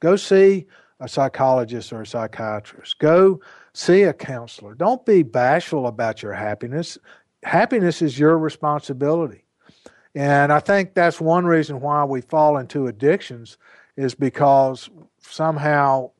Go 0.00 0.16
see 0.16 0.66
a 1.02 1.08
psychologist 1.08 1.92
or 1.92 2.02
a 2.02 2.06
psychiatrist. 2.06 2.98
Go 2.98 3.40
See 3.74 4.02
a 4.02 4.12
counselor. 4.12 4.74
Don't 4.74 5.04
be 5.06 5.22
bashful 5.22 5.86
about 5.86 6.22
your 6.22 6.34
happiness. 6.34 6.98
Happiness 7.42 8.02
is 8.02 8.18
your 8.18 8.36
responsibility. 8.36 9.44
And 10.14 10.52
I 10.52 10.60
think 10.60 10.92
that's 10.92 11.20
one 11.20 11.46
reason 11.46 11.80
why 11.80 12.04
we 12.04 12.20
fall 12.20 12.58
into 12.58 12.86
addictions 12.86 13.56
is 13.96 14.14
because 14.14 14.90
somehow 15.20 16.10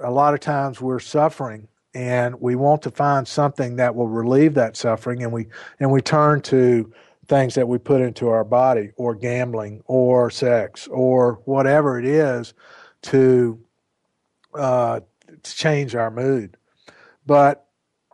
a 0.00 0.12
lot 0.12 0.32
of 0.32 0.40
times 0.40 0.80
we're 0.80 1.00
suffering 1.00 1.66
and 1.92 2.40
we 2.40 2.54
want 2.54 2.82
to 2.82 2.90
find 2.90 3.26
something 3.26 3.76
that 3.76 3.96
will 3.96 4.08
relieve 4.08 4.54
that 4.54 4.76
suffering 4.76 5.24
and 5.24 5.32
we 5.32 5.48
and 5.80 5.90
we 5.90 6.00
turn 6.00 6.40
to 6.40 6.90
things 7.26 7.54
that 7.54 7.68
we 7.68 7.78
put 7.78 8.00
into 8.00 8.28
our 8.28 8.44
body 8.44 8.92
or 8.96 9.14
gambling 9.14 9.82
or 9.86 10.30
sex 10.30 10.86
or 10.88 11.40
whatever 11.44 11.98
it 11.98 12.06
is 12.06 12.54
to 13.02 13.58
uh, 14.54 15.00
to 15.42 15.56
change 15.56 15.94
our 15.94 16.10
mood 16.10 16.56
but 17.26 17.66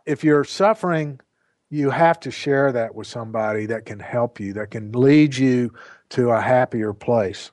if 0.05 0.23
you're 0.23 0.43
suffering, 0.43 1.19
you 1.69 1.89
have 1.89 2.19
to 2.21 2.31
share 2.31 2.71
that 2.71 2.95
with 2.95 3.07
somebody 3.07 3.65
that 3.67 3.85
can 3.85 3.99
help 3.99 4.39
you, 4.39 4.53
that 4.53 4.71
can 4.71 4.91
lead 4.91 5.35
you 5.35 5.73
to 6.09 6.31
a 6.31 6.41
happier 6.41 6.93
place. 6.93 7.51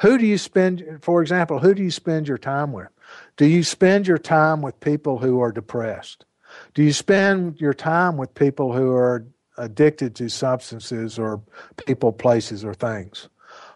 Who 0.00 0.18
do 0.18 0.26
you 0.26 0.38
spend, 0.38 1.00
for 1.02 1.20
example, 1.20 1.58
who 1.58 1.74
do 1.74 1.82
you 1.82 1.90
spend 1.90 2.28
your 2.28 2.38
time 2.38 2.72
with? 2.72 2.88
Do 3.36 3.46
you 3.46 3.62
spend 3.62 4.06
your 4.06 4.18
time 4.18 4.62
with 4.62 4.80
people 4.80 5.18
who 5.18 5.40
are 5.40 5.52
depressed? 5.52 6.24
Do 6.72 6.82
you 6.82 6.92
spend 6.92 7.60
your 7.60 7.74
time 7.74 8.16
with 8.16 8.34
people 8.34 8.72
who 8.72 8.92
are 8.92 9.26
addicted 9.58 10.14
to 10.16 10.28
substances 10.28 11.18
or 11.18 11.42
people, 11.86 12.12
places, 12.12 12.64
or 12.64 12.74
things? 12.74 13.28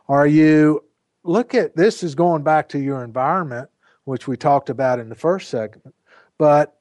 Are 0.08 0.26
you, 0.26 0.84
look 1.24 1.54
at 1.54 1.76
this 1.76 2.02
is 2.02 2.14
going 2.14 2.42
back 2.42 2.68
to 2.70 2.78
your 2.78 3.04
environment, 3.04 3.68
which 4.08 4.26
we 4.26 4.38
talked 4.38 4.70
about 4.70 4.98
in 4.98 5.10
the 5.10 5.14
first 5.14 5.50
segment, 5.50 5.94
but 6.38 6.78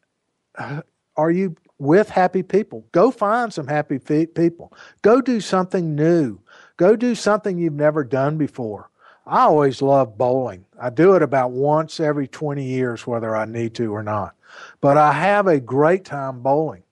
uh, 0.56 0.82
are 1.18 1.30
you 1.30 1.58
with 1.78 2.10
happy 2.10 2.42
people? 2.42 2.86
Go 2.94 3.12
find 3.12 3.52
some 3.52 3.68
happy 3.68 4.00
people. 4.00 4.72
Go 5.02 5.20
do 5.20 5.42
something 5.42 5.94
new. 5.94 6.40
Go 6.78 6.96
do 6.96 7.16
something 7.16 7.58
you've 7.58 7.74
never 7.74 8.06
done 8.06 8.38
before. 8.38 8.90
I 9.26 9.42
always 9.42 9.82
love 9.82 10.18
bowling. 10.18 10.64
I 10.80 10.90
do 10.90 11.16
it 11.16 11.22
about 11.22 11.52
once 11.52 12.00
every 12.00 12.30
20 12.30 12.64
years, 12.64 13.06
whether 13.06 13.36
I 13.36 13.44
need 13.44 13.76
to 13.76 13.94
or 13.94 14.04
not. 14.04 14.34
But 14.80 14.96
I 14.96 15.12
have 15.12 15.48
a 15.48 15.60
great 15.60 16.06
time 16.06 16.42
bowling. 16.42 16.84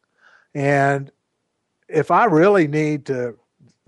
And 0.54 1.12
if 1.88 2.12
I 2.12 2.26
really 2.26 2.68
need 2.68 3.06
to 3.06 3.38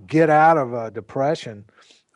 get 0.06 0.30
out 0.30 0.58
of 0.58 0.74
a 0.74 0.92
depression, 0.92 1.66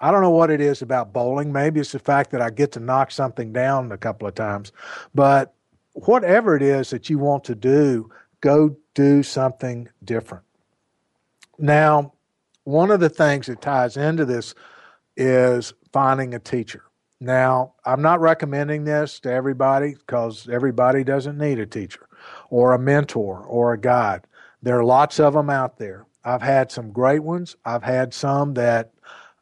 I 0.02 0.12
don't 0.12 0.22
know 0.22 0.32
what 0.32 0.50
it 0.50 0.60
is 0.60 0.82
about 0.82 1.14
bowling. 1.14 1.54
Maybe 1.54 1.80
it's 1.80 1.92
the 1.92 2.00
fact 2.00 2.32
that 2.32 2.42
I 2.42 2.50
get 2.50 2.72
to 2.74 2.80
knock 2.80 3.12
something 3.12 3.54
down 3.54 3.92
a 3.92 3.98
couple 3.98 4.28
of 4.28 4.34
times. 4.34 4.72
But 5.14 5.54
whatever 5.94 6.56
it 6.56 6.64
is 6.64 6.90
that 6.90 7.10
you 7.10 7.20
want 7.20 7.44
to 7.46 7.56
do, 7.56 8.10
go 8.42 8.76
do 8.96 9.22
something 9.22 9.88
different. 10.04 10.44
Now, 11.60 12.14
one 12.64 12.90
of 12.90 13.00
the 13.00 13.10
things 13.10 13.46
that 13.48 13.62
ties 13.62 13.96
into 13.96 14.26
this 14.26 14.56
is 15.16 15.74
finding 15.94 16.34
a 16.34 16.40
teacher. 16.40 16.84
Now, 17.20 17.74
I'm 17.86 18.02
not 18.02 18.20
recommending 18.20 18.84
this 18.84 19.20
to 19.20 19.32
everybody 19.32 19.94
because 19.94 20.50
everybody 20.50 21.04
doesn't 21.04 21.38
need 21.38 21.60
a 21.60 21.68
teacher 21.68 22.08
or 22.50 22.74
a 22.74 22.80
mentor 22.80 23.46
or 23.46 23.74
a 23.74 23.80
guide. 23.80 24.26
There 24.64 24.80
are 24.80 24.84
lots 24.84 25.20
of 25.20 25.34
them 25.34 25.50
out 25.50 25.78
there. 25.78 26.08
I've 26.24 26.42
had 26.42 26.72
some 26.72 26.92
great 26.92 27.24
ones. 27.24 27.56
I've 27.64 27.84
had 27.84 28.14
some 28.14 28.56
that 28.56 28.92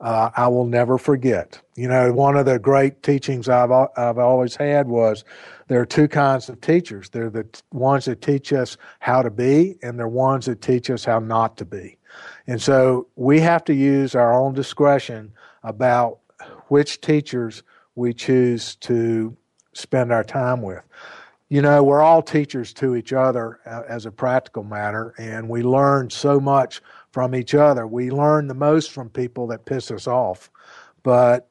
uh, 0.01 0.29
I 0.35 0.47
will 0.47 0.65
never 0.65 0.97
forget. 0.97 1.61
You 1.75 1.87
know, 1.87 2.11
one 2.13 2.37
of 2.37 2.45
the 2.45 2.59
great 2.59 3.03
teachings 3.03 3.49
I've 3.49 3.71
I've 3.71 4.17
always 4.17 4.55
had 4.55 4.87
was 4.87 5.23
there 5.67 5.81
are 5.81 5.85
two 5.85 6.07
kinds 6.07 6.49
of 6.49 6.61
teachers. 6.61 7.09
They're 7.09 7.29
the 7.29 7.43
t- 7.43 7.61
ones 7.71 8.05
that 8.05 8.21
teach 8.21 8.53
us 8.53 8.77
how 8.99 9.21
to 9.21 9.29
be, 9.29 9.77
and 9.83 9.99
they're 9.99 10.07
ones 10.07 10.45
that 10.45 10.61
teach 10.61 10.89
us 10.89 11.05
how 11.05 11.19
not 11.19 11.57
to 11.57 11.65
be. 11.65 11.97
And 12.47 12.61
so 12.61 13.07
we 13.15 13.39
have 13.41 13.63
to 13.65 13.73
use 13.73 14.15
our 14.15 14.33
own 14.33 14.53
discretion 14.53 15.31
about 15.63 16.19
which 16.69 17.01
teachers 17.01 17.63
we 17.95 18.13
choose 18.13 18.75
to 18.77 19.35
spend 19.73 20.11
our 20.11 20.23
time 20.23 20.61
with. 20.61 20.81
You 21.49 21.61
know, 21.61 21.83
we're 21.83 22.01
all 22.01 22.21
teachers 22.21 22.73
to 22.73 22.95
each 22.95 23.11
other 23.11 23.59
uh, 23.65 23.81
as 23.87 24.05
a 24.05 24.11
practical 24.11 24.63
matter, 24.63 25.15
and 25.17 25.49
we 25.49 25.63
learn 25.63 26.09
so 26.09 26.39
much 26.39 26.81
from 27.11 27.35
each 27.35 27.55
other. 27.55 27.87
We 27.87 28.11
learn 28.11 28.47
the 28.47 28.53
most 28.53 28.91
from 28.91 29.09
people 29.09 29.47
that 29.47 29.65
piss 29.65 29.91
us 29.91 30.07
off. 30.07 30.49
But 31.03 31.49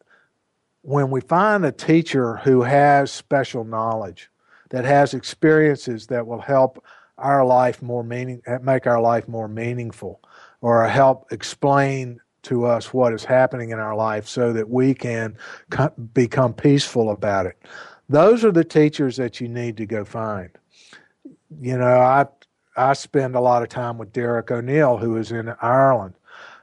when 0.82 1.10
we 1.10 1.20
find 1.20 1.64
a 1.64 1.72
teacher 1.72 2.36
who 2.36 2.62
has 2.62 3.10
special 3.10 3.64
knowledge, 3.64 4.30
that 4.70 4.84
has 4.84 5.14
experiences 5.14 6.06
that 6.08 6.26
will 6.26 6.40
help 6.40 6.84
our 7.16 7.44
life 7.44 7.82
more 7.82 8.04
meaning, 8.04 8.42
eh, 8.46 8.58
make 8.62 8.86
our 8.86 9.00
life 9.00 9.26
more 9.26 9.48
meaningful, 9.48 10.20
or 10.60 10.86
help 10.86 11.32
explain 11.32 12.20
to 12.42 12.64
us 12.64 12.92
what 12.94 13.12
is 13.12 13.24
happening 13.24 13.70
in 13.70 13.78
our 13.78 13.96
life 13.96 14.26
so 14.26 14.52
that 14.52 14.68
we 14.68 14.94
can 14.94 15.36
become 16.14 16.54
peaceful 16.54 17.10
about 17.10 17.46
it. 17.46 17.58
Those 18.08 18.44
are 18.44 18.52
the 18.52 18.64
teachers 18.64 19.16
that 19.16 19.40
you 19.40 19.48
need 19.48 19.76
to 19.78 19.86
go 19.86 20.04
find. 20.04 20.50
You 21.60 21.76
know, 21.76 22.00
I 22.00 22.26
I 22.78 22.92
spend 22.92 23.34
a 23.34 23.40
lot 23.40 23.62
of 23.62 23.68
time 23.68 23.98
with 23.98 24.12
Derek 24.12 24.50
O'Neill, 24.50 24.96
who 24.96 25.16
is 25.16 25.32
in 25.32 25.52
Ireland, 25.60 26.14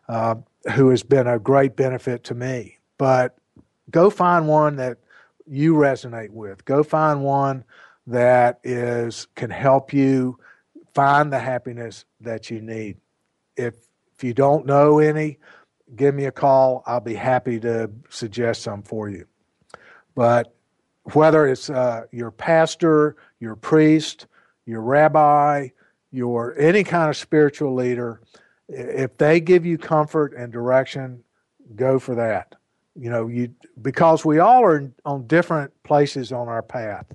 uh, 0.07 0.35
who 0.73 0.89
has 0.89 1.03
been 1.03 1.27
a 1.27 1.39
great 1.39 1.75
benefit 1.75 2.23
to 2.25 2.35
me. 2.35 2.77
But 2.97 3.37
go 3.91 4.09
find 4.09 4.47
one 4.47 4.77
that 4.77 4.97
you 5.45 5.73
resonate 5.75 6.31
with. 6.31 6.63
Go 6.65 6.83
find 6.83 7.23
one 7.23 7.65
that 8.07 8.59
is 8.63 9.27
can 9.35 9.49
help 9.49 9.93
you 9.93 10.39
find 10.93 11.31
the 11.31 11.39
happiness 11.39 12.05
that 12.21 12.49
you 12.49 12.61
need. 12.61 12.97
If 13.57 13.75
if 14.15 14.23
you 14.23 14.33
don't 14.33 14.65
know 14.65 14.99
any, 14.99 15.39
give 15.95 16.15
me 16.15 16.25
a 16.25 16.31
call. 16.31 16.83
I'll 16.85 17.01
be 17.01 17.15
happy 17.15 17.59
to 17.59 17.91
suggest 18.09 18.61
some 18.61 18.81
for 18.81 19.09
you. 19.09 19.25
But 20.15 20.55
whether 21.13 21.45
it's 21.45 21.69
uh, 21.69 22.05
your 22.11 22.31
pastor, 22.31 23.17
your 23.39 23.57
priest, 23.57 24.27
your 24.65 24.81
rabbi, 24.81 25.69
your 26.15 26.57
any 26.57 26.83
kind 26.83 27.09
of 27.09 27.17
spiritual 27.17 27.75
leader, 27.75 28.21
if 28.69 29.17
they 29.17 29.39
give 29.39 29.65
you 29.65 29.77
comfort 29.77 30.33
and 30.33 30.51
direction, 30.51 31.23
go 31.75 31.99
for 31.99 32.15
that. 32.15 32.55
You 32.95 33.09
know, 33.09 33.27
you 33.27 33.53
because 33.81 34.23
we 34.23 34.39
all 34.39 34.63
are 34.63 34.91
on 35.03 35.27
different 35.27 35.71
places 35.83 36.31
on 36.31 36.47
our 36.47 36.61
path. 36.61 37.05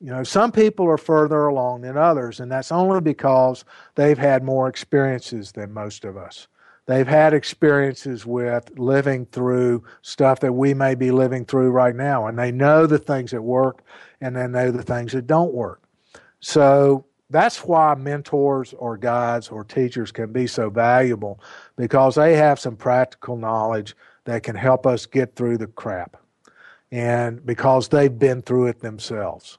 You 0.00 0.12
know, 0.12 0.22
some 0.22 0.52
people 0.52 0.86
are 0.86 0.96
further 0.96 1.46
along 1.46 1.80
than 1.80 1.96
others, 1.96 2.38
and 2.38 2.50
that's 2.52 2.70
only 2.70 3.00
because 3.00 3.64
they've 3.96 4.16
had 4.18 4.44
more 4.44 4.68
experiences 4.68 5.50
than 5.50 5.72
most 5.72 6.04
of 6.04 6.16
us. 6.16 6.46
They've 6.86 7.06
had 7.06 7.34
experiences 7.34 8.24
with 8.24 8.78
living 8.78 9.26
through 9.26 9.82
stuff 10.02 10.38
that 10.40 10.52
we 10.52 10.72
may 10.72 10.94
be 10.94 11.10
living 11.10 11.44
through 11.44 11.70
right 11.70 11.94
now, 11.94 12.28
and 12.28 12.38
they 12.38 12.52
know 12.52 12.86
the 12.86 12.98
things 12.98 13.32
that 13.32 13.42
work 13.42 13.82
and 14.20 14.36
they 14.36 14.46
know 14.46 14.70
the 14.70 14.82
things 14.82 15.12
that 15.12 15.26
don't 15.26 15.52
work. 15.52 15.82
So 16.40 17.04
that's 17.30 17.64
why 17.64 17.94
mentors 17.94 18.72
or 18.74 18.96
guides 18.96 19.48
or 19.48 19.64
teachers 19.64 20.10
can 20.10 20.32
be 20.32 20.46
so 20.46 20.70
valuable 20.70 21.40
because 21.76 22.14
they 22.14 22.36
have 22.36 22.58
some 22.58 22.76
practical 22.76 23.36
knowledge 23.36 23.94
that 24.24 24.42
can 24.42 24.56
help 24.56 24.86
us 24.86 25.06
get 25.06 25.34
through 25.34 25.58
the 25.58 25.66
crap 25.66 26.16
and 26.90 27.44
because 27.44 27.88
they've 27.88 28.18
been 28.18 28.40
through 28.40 28.66
it 28.66 28.80
themselves. 28.80 29.58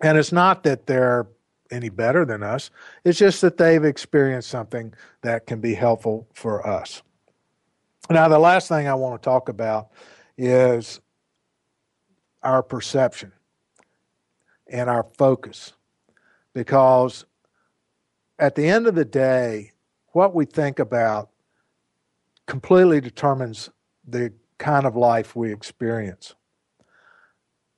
And 0.00 0.16
it's 0.16 0.32
not 0.32 0.62
that 0.62 0.86
they're 0.86 1.26
any 1.72 1.88
better 1.88 2.24
than 2.24 2.42
us, 2.42 2.70
it's 3.04 3.18
just 3.18 3.40
that 3.42 3.56
they've 3.56 3.84
experienced 3.84 4.48
something 4.48 4.92
that 5.22 5.46
can 5.46 5.60
be 5.60 5.74
helpful 5.74 6.26
for 6.32 6.66
us. 6.66 7.02
Now, 8.08 8.26
the 8.26 8.38
last 8.40 8.68
thing 8.68 8.88
I 8.88 8.94
want 8.94 9.22
to 9.22 9.24
talk 9.24 9.48
about 9.48 9.90
is 10.36 11.00
our 12.42 12.62
perception 12.62 13.30
and 14.66 14.90
our 14.90 15.06
focus 15.16 15.74
because 16.54 17.24
at 18.38 18.54
the 18.54 18.68
end 18.68 18.86
of 18.86 18.94
the 18.94 19.04
day, 19.04 19.72
what 20.12 20.34
we 20.34 20.44
think 20.44 20.78
about 20.78 21.30
completely 22.46 23.00
determines 23.00 23.70
the 24.06 24.32
kind 24.58 24.86
of 24.86 24.96
life 24.96 25.36
we 25.36 25.52
experience. 25.52 26.34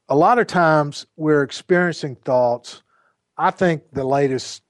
A 0.08 0.16
lot 0.16 0.38
of 0.38 0.46
times 0.46 1.06
we're 1.16 1.42
experiencing 1.42 2.16
thoughts. 2.16 2.82
I 3.36 3.50
think 3.50 3.82
the 3.92 4.04
latest 4.04 4.62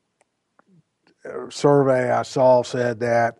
uh, 1.25 1.51
survey 1.51 2.11
I 2.11 2.23
saw 2.23 2.63
said 2.63 3.01
that 3.01 3.39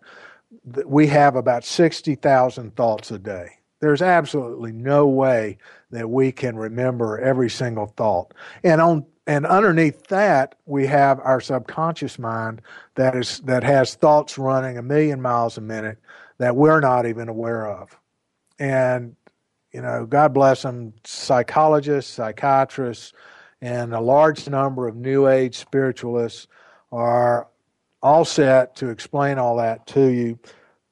we 0.85 1.07
have 1.07 1.35
about 1.35 1.65
60,000 1.65 2.75
thoughts 2.75 3.11
a 3.11 3.19
day. 3.19 3.49
There's 3.79 4.01
absolutely 4.01 4.71
no 4.71 5.07
way 5.07 5.57
that 5.93 6.09
we 6.09 6.31
can 6.31 6.57
remember 6.57 7.19
every 7.19 7.49
single 7.49 7.87
thought. 7.87 8.33
And 8.63 8.81
on 8.81 9.05
and 9.25 9.45
underneath 9.45 10.07
that 10.07 10.55
we 10.65 10.85
have 10.87 11.19
our 11.21 11.39
subconscious 11.39 12.19
mind 12.19 12.61
that 12.95 13.15
is 13.15 13.39
that 13.41 13.63
has 13.63 13.95
thoughts 13.95 14.37
running 14.37 14.77
a 14.77 14.81
million 14.81 15.21
miles 15.21 15.57
a 15.57 15.61
minute 15.61 15.97
that 16.39 16.55
we're 16.55 16.81
not 16.81 17.05
even 17.05 17.29
aware 17.29 17.67
of 17.67 17.97
and 18.59 19.15
you 19.71 19.81
know 19.81 20.05
god 20.05 20.33
bless 20.33 20.63
them 20.63 20.93
psychologists 21.05 22.11
psychiatrists 22.11 23.13
and 23.61 23.93
a 23.93 24.01
large 24.01 24.49
number 24.49 24.89
of 24.89 24.95
new 24.97 25.27
age 25.27 25.55
spiritualists 25.55 26.47
are 26.91 27.47
all 28.01 28.25
set 28.25 28.75
to 28.75 28.89
explain 28.89 29.37
all 29.37 29.55
that 29.55 29.87
to 29.87 30.07
you 30.07 30.37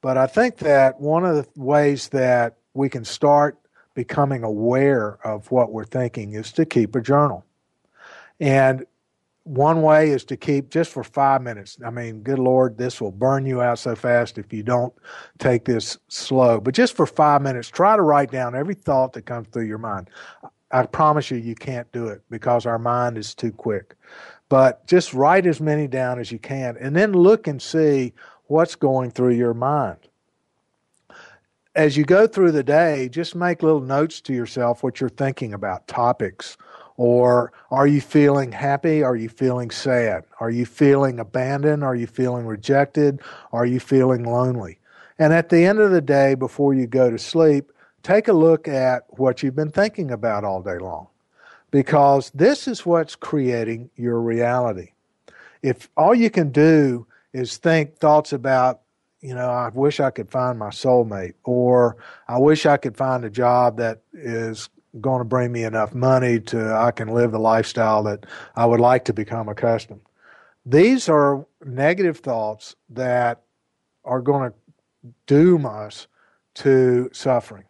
but 0.00 0.16
i 0.16 0.26
think 0.26 0.56
that 0.56 0.98
one 0.98 1.24
of 1.26 1.36
the 1.36 1.46
ways 1.60 2.08
that 2.08 2.56
we 2.72 2.88
can 2.88 3.04
start 3.04 3.58
becoming 3.94 4.42
aware 4.42 5.18
of 5.24 5.50
what 5.50 5.72
we're 5.72 5.84
thinking 5.84 6.32
is 6.32 6.52
to 6.52 6.64
keep 6.64 6.94
a 6.94 7.00
journal 7.00 7.44
and 8.40 8.84
one 9.44 9.82
way 9.82 10.10
is 10.10 10.24
to 10.24 10.36
keep 10.36 10.68
just 10.68 10.92
for 10.92 11.02
five 11.02 11.42
minutes. 11.42 11.76
I 11.84 11.90
mean, 11.90 12.22
good 12.22 12.38
Lord, 12.38 12.78
this 12.78 13.00
will 13.00 13.10
burn 13.10 13.44
you 13.46 13.60
out 13.60 13.78
so 13.78 13.94
fast 13.94 14.38
if 14.38 14.52
you 14.52 14.62
don't 14.62 14.92
take 15.38 15.64
this 15.64 15.98
slow. 16.08 16.60
But 16.60 16.74
just 16.74 16.96
for 16.96 17.06
five 17.06 17.42
minutes, 17.42 17.68
try 17.68 17.96
to 17.96 18.02
write 18.02 18.30
down 18.30 18.54
every 18.54 18.74
thought 18.74 19.12
that 19.14 19.22
comes 19.22 19.48
through 19.48 19.66
your 19.66 19.78
mind. 19.78 20.10
I 20.70 20.86
promise 20.86 21.30
you, 21.30 21.38
you 21.38 21.54
can't 21.54 21.90
do 21.92 22.06
it 22.06 22.22
because 22.30 22.66
our 22.66 22.78
mind 22.78 23.18
is 23.18 23.34
too 23.34 23.52
quick. 23.52 23.94
But 24.48 24.86
just 24.86 25.12
write 25.12 25.46
as 25.46 25.60
many 25.60 25.86
down 25.88 26.18
as 26.18 26.30
you 26.30 26.38
can 26.38 26.76
and 26.78 26.94
then 26.94 27.12
look 27.12 27.46
and 27.46 27.60
see 27.60 28.12
what's 28.46 28.74
going 28.74 29.10
through 29.10 29.34
your 29.34 29.54
mind. 29.54 29.98
As 31.74 31.96
you 31.96 32.04
go 32.04 32.26
through 32.26 32.52
the 32.52 32.62
day, 32.62 33.08
just 33.08 33.34
make 33.34 33.62
little 33.62 33.80
notes 33.80 34.20
to 34.22 34.34
yourself 34.34 34.82
what 34.82 35.00
you're 35.00 35.08
thinking 35.08 35.54
about, 35.54 35.88
topics 35.88 36.56
or 36.96 37.52
are 37.70 37.86
you 37.86 38.00
feeling 38.00 38.52
happy? 38.52 39.02
Are 39.02 39.16
you 39.16 39.28
feeling 39.28 39.70
sad? 39.70 40.24
Are 40.40 40.50
you 40.50 40.66
feeling 40.66 41.18
abandoned? 41.18 41.82
Are 41.82 41.96
you 41.96 42.06
feeling 42.06 42.46
rejected? 42.46 43.20
Are 43.52 43.66
you 43.66 43.80
feeling 43.80 44.24
lonely? 44.24 44.78
And 45.18 45.32
at 45.32 45.48
the 45.48 45.64
end 45.64 45.78
of 45.78 45.90
the 45.90 46.00
day, 46.00 46.34
before 46.34 46.74
you 46.74 46.86
go 46.86 47.10
to 47.10 47.18
sleep, 47.18 47.72
take 48.02 48.28
a 48.28 48.32
look 48.32 48.68
at 48.68 49.04
what 49.18 49.42
you've 49.42 49.56
been 49.56 49.70
thinking 49.70 50.10
about 50.10 50.44
all 50.44 50.62
day 50.62 50.78
long. 50.78 51.08
Because 51.70 52.30
this 52.34 52.68
is 52.68 52.84
what's 52.84 53.16
creating 53.16 53.90
your 53.96 54.20
reality. 54.20 54.92
If 55.62 55.88
all 55.96 56.14
you 56.14 56.28
can 56.28 56.50
do 56.50 57.06
is 57.32 57.56
think 57.56 57.96
thoughts 57.96 58.32
about, 58.32 58.80
you 59.22 59.34
know, 59.34 59.48
I 59.48 59.70
wish 59.72 60.00
I 60.00 60.10
could 60.10 60.30
find 60.30 60.58
my 60.58 60.70
soulmate, 60.70 61.34
or 61.44 61.96
I 62.28 62.38
wish 62.38 62.66
I 62.66 62.76
could 62.76 62.96
find 62.96 63.24
a 63.24 63.30
job 63.30 63.76
that 63.78 64.02
is 64.12 64.68
going 65.00 65.20
to 65.20 65.24
bring 65.24 65.52
me 65.52 65.64
enough 65.64 65.94
money 65.94 66.38
to 66.40 66.74
I 66.74 66.90
can 66.90 67.08
live 67.08 67.32
the 67.32 67.38
lifestyle 67.38 68.02
that 68.02 68.26
I 68.56 68.66
would 68.66 68.80
like 68.80 69.06
to 69.06 69.12
become 69.14 69.48
accustomed. 69.48 70.02
These 70.66 71.08
are 71.08 71.46
negative 71.64 72.18
thoughts 72.18 72.76
that 72.90 73.42
are 74.04 74.20
going 74.20 74.50
to 74.50 74.56
doom 75.26 75.64
us 75.64 76.08
to 76.54 77.08
suffering. 77.12 77.64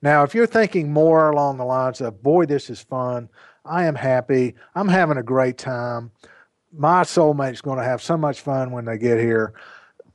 Now, 0.00 0.22
if 0.22 0.34
you're 0.34 0.46
thinking 0.46 0.92
more 0.92 1.30
along 1.30 1.58
the 1.58 1.64
lines 1.64 2.00
of, 2.00 2.22
boy, 2.22 2.46
this 2.46 2.70
is 2.70 2.80
fun, 2.80 3.28
I 3.64 3.84
am 3.84 3.96
happy, 3.96 4.54
I'm 4.74 4.88
having 4.88 5.18
a 5.18 5.22
great 5.22 5.58
time, 5.58 6.12
my 6.72 7.02
soulmate's 7.02 7.60
going 7.60 7.78
to 7.78 7.84
have 7.84 8.02
so 8.02 8.16
much 8.16 8.40
fun 8.40 8.70
when 8.70 8.84
they 8.84 8.98
get 8.98 9.18
here, 9.18 9.54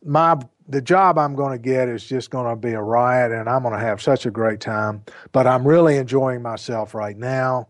my 0.04 0.40
the 0.72 0.82
job 0.82 1.18
I'm 1.18 1.36
going 1.36 1.52
to 1.52 1.58
get 1.58 1.90
is 1.90 2.06
just 2.06 2.30
going 2.30 2.50
to 2.50 2.56
be 2.56 2.74
a 2.74 2.82
riot 2.82 3.32
and 3.32 3.50
I'm 3.50 3.64
going 3.64 3.74
to 3.74 3.80
have 3.80 4.02
such 4.02 4.26
a 4.26 4.32
great 4.32 4.60
time, 4.60 5.04
but 5.32 5.46
I'm 5.46 5.68
really 5.68 5.98
enjoying 5.98 6.42
myself 6.42 6.96
right 6.96 7.18
now. 7.18 7.68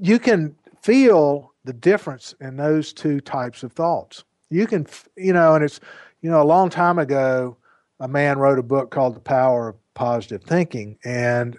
You 0.00 0.18
can 0.18 0.54
feel 0.82 1.52
the 1.64 1.72
difference 1.72 2.34
in 2.40 2.56
those 2.56 2.92
two 2.92 3.20
types 3.20 3.62
of 3.62 3.72
thoughts. 3.72 4.24
You 4.50 4.66
can, 4.66 4.86
you 5.16 5.32
know, 5.32 5.54
and 5.54 5.64
it's, 5.64 5.80
you 6.22 6.30
know, 6.30 6.40
a 6.40 6.44
long 6.44 6.70
time 6.70 6.98
ago, 6.98 7.56
a 7.98 8.06
man 8.06 8.38
wrote 8.38 8.58
a 8.58 8.62
book 8.62 8.90
called 8.90 9.16
The 9.16 9.20
Power 9.20 9.70
of 9.70 9.94
Positive 9.94 10.42
Thinking, 10.44 10.98
and 11.04 11.58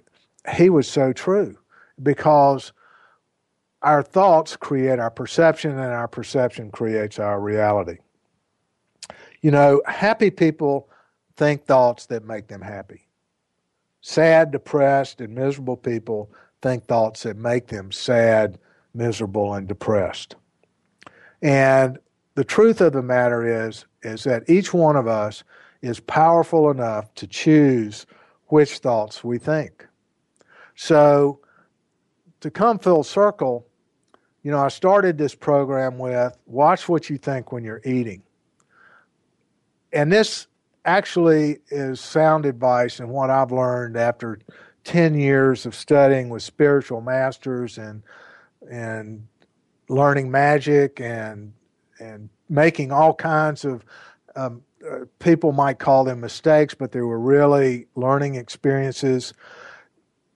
he 0.56 0.70
was 0.70 0.88
so 0.88 1.12
true 1.12 1.58
because 2.02 2.72
our 3.82 4.02
thoughts 4.02 4.56
create 4.56 5.00
our 5.00 5.12
perception, 5.12 5.72
and 5.72 5.82
our 5.82 6.08
perception 6.08 6.72
creates 6.72 7.20
our 7.20 7.40
reality. 7.40 7.98
You 9.42 9.52
know, 9.52 9.82
happy 9.86 10.30
people 10.30 10.90
think 11.36 11.66
thoughts 11.66 12.08
that 12.08 12.26
make 12.26 12.48
them 12.48 12.62
happy. 12.62 13.08
Sad, 14.02 14.52
depressed, 14.52 15.22
and 15.22 15.36
miserable 15.36 15.78
people 15.78 16.32
think 16.62 16.86
thoughts 16.86 17.24
that 17.24 17.38
make 17.38 17.68
them 17.68 17.92
sad, 17.92 18.58
miserable, 18.94 19.54
and 19.54 19.68
depressed. 19.68 20.36
And 21.42 22.00
the 22.36 22.44
truth 22.44 22.82
of 22.82 22.94
the 22.94 23.02
matter 23.02 23.68
is, 23.68 23.86
is 24.04 24.24
that 24.24 24.50
each 24.50 24.74
one 24.74 24.96
of 24.96 25.08
us 25.08 25.44
is 25.82 26.00
powerful 26.00 26.72
enough 26.72 27.14
to 27.16 27.28
choose 27.28 28.06
which 28.48 28.80
thoughts 28.80 29.24
we 29.24 29.38
think. 29.38 29.86
So, 30.76 31.40
to 32.40 32.50
come 32.52 32.80
full 32.80 33.04
circle, 33.04 33.68
you 34.44 34.52
know, 34.52 34.60
I 34.60 34.70
started 34.70 35.18
this 35.18 35.36
program 35.36 35.98
with 35.98 36.38
watch 36.46 36.88
what 36.88 37.10
you 37.10 37.18
think 37.18 37.52
when 37.52 37.64
you're 37.64 37.82
eating 37.84 38.22
and 39.94 40.12
this 40.12 40.48
actually 40.86 41.60
is 41.70 42.00
sound 42.00 42.46
advice 42.46 43.00
and 43.00 43.10
what 43.10 43.30
I've 43.30 43.52
learned 43.52 43.98
after 43.98 44.40
10 44.86 45.16
years 45.16 45.66
of 45.66 45.76
studying 45.76 46.30
with 46.30 46.42
spiritual 46.44 47.02
masters 47.02 47.78
and 47.78 48.04
and 48.70 49.28
learning 49.90 50.32
magic 50.32 51.00
and 51.02 51.54
and 52.00 52.30
making 52.50 52.92
all 52.92 53.14
kinds 53.14 53.66
of 53.66 53.84
um, 54.36 54.62
uh, 54.90 55.00
people 55.20 55.52
might 55.52 55.80
call 55.80 56.04
them 56.04 56.22
mistakes, 56.22 56.74
but 56.74 56.92
they 56.92 57.02
were 57.02 57.20
really 57.20 57.88
learning 57.96 58.36
experiences. 58.36 59.34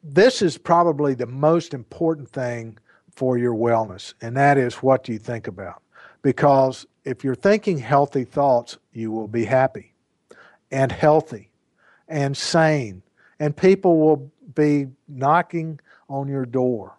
This 0.04 0.41
is 0.41 0.58
probably 0.58 1.14
the 1.14 1.28
most 1.28 1.74
important 1.74 2.30
thing 2.30 2.78
for 3.12 3.38
your 3.38 3.54
wellness, 3.54 4.14
and 4.22 4.36
that 4.36 4.58
is 4.58 4.76
what 4.76 5.04
do 5.04 5.14
you 5.14 5.20
think 5.20 5.47
about? 5.47 5.82
Because 6.24 6.88
if 7.04 7.24
you're 7.24 7.36
thinking 7.36 7.78
healthy 7.78 8.24
thoughts, 8.24 8.78
you 8.93 9.12
will 9.12 9.28
be 9.28 9.45
happy 9.45 9.93
and 10.72 10.91
healthy 10.91 11.49
and 12.08 12.36
sane, 12.36 13.02
and 13.39 13.56
people 13.56 13.99
will 13.99 14.32
be 14.54 14.88
knocking 15.08 15.80
on 16.10 16.28
your 16.28 16.45
door. 16.45 16.97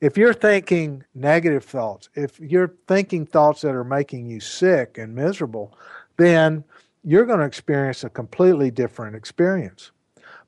If 0.00 0.16
you're 0.16 0.34
thinking 0.34 1.04
negative 1.14 1.64
thoughts, 1.64 2.08
if 2.14 2.38
you're 2.40 2.74
thinking 2.86 3.26
thoughts 3.26 3.62
that 3.62 3.74
are 3.74 3.84
making 3.84 4.26
you 4.26 4.40
sick 4.40 4.98
and 4.98 5.14
miserable, 5.14 5.76
then 6.16 6.64
you're 7.02 7.26
going 7.26 7.40
to 7.40 7.46
experience 7.46 8.04
a 8.04 8.10
completely 8.10 8.70
different 8.70 9.16
experience. 9.16 9.90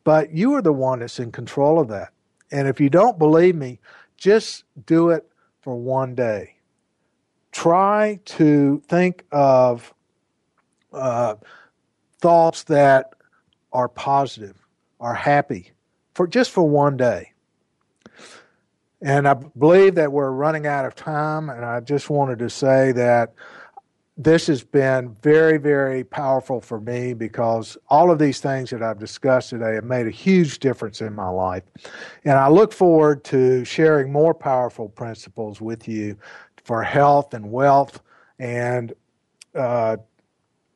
But 0.05 0.33
you 0.33 0.55
are 0.55 0.63
the 0.63 0.73
one 0.73 1.01
that's 1.01 1.19
in 1.19 1.33
control 1.33 1.81
of 1.81 1.89
that. 1.89 2.13
And 2.51 2.69
if 2.69 2.81
you 2.81 2.89
don't 2.89 3.19
believe 3.19 3.57
me, 3.57 3.81
just 4.17 4.65
do 4.87 5.11
it 5.11 5.27
for 5.61 5.75
one 5.77 6.15
day 6.15 6.56
try 7.57 8.21
to 8.27 8.83
think 8.87 9.25
of 9.33 9.95
uh, 10.93 11.37
thoughts 12.19 12.65
that 12.65 13.15
are 13.73 13.89
positive, 13.89 14.57
are 15.01 15.15
happy, 15.15 15.71
for 16.15 16.27
just 16.27 16.51
for 16.51 16.69
one 16.69 16.99
day. 16.99 17.33
And 19.01 19.27
I 19.27 19.33
believe 19.33 19.95
that 19.95 20.13
we're 20.13 20.33
running 20.33 20.67
out 20.67 20.85
of 20.85 20.95
time, 20.95 21.49
and 21.49 21.65
I 21.65 21.81
just 21.81 22.11
wanted 22.11 22.41
to 22.41 22.51
say 22.51 22.93
that 22.93 23.33
this 24.19 24.47
has 24.49 24.63
been 24.63 25.17
very, 25.23 25.57
very 25.57 26.05
powerful 26.05 26.61
for 26.61 26.81
me 26.81 27.15
because 27.15 27.77
all 27.89 28.11
of 28.11 28.19
these 28.19 28.41
things 28.41 28.71
that 28.71 28.83
I've 28.83 28.99
discussed 28.99 29.51
today 29.51 29.75
have 29.75 29.85
made 29.85 30.07
a 30.07 30.11
huge 30.11 30.59
difference 30.59 31.01
in 31.03 31.15
my 31.15 31.29
life. 31.29 31.65
And 32.25 32.35
I 32.35 32.49
look 32.49 32.73
forward 32.73 33.25
to 33.25 33.65
sharing 33.65 34.11
more 34.11 34.33
powerful 34.33 34.89
principles 34.89 35.61
with 35.61 35.87
you 35.87 36.17
for 36.67 36.83
health 36.83 37.33
and 37.33 37.53
wealth. 37.53 38.03
And 38.41 38.93
uh, 39.55 39.99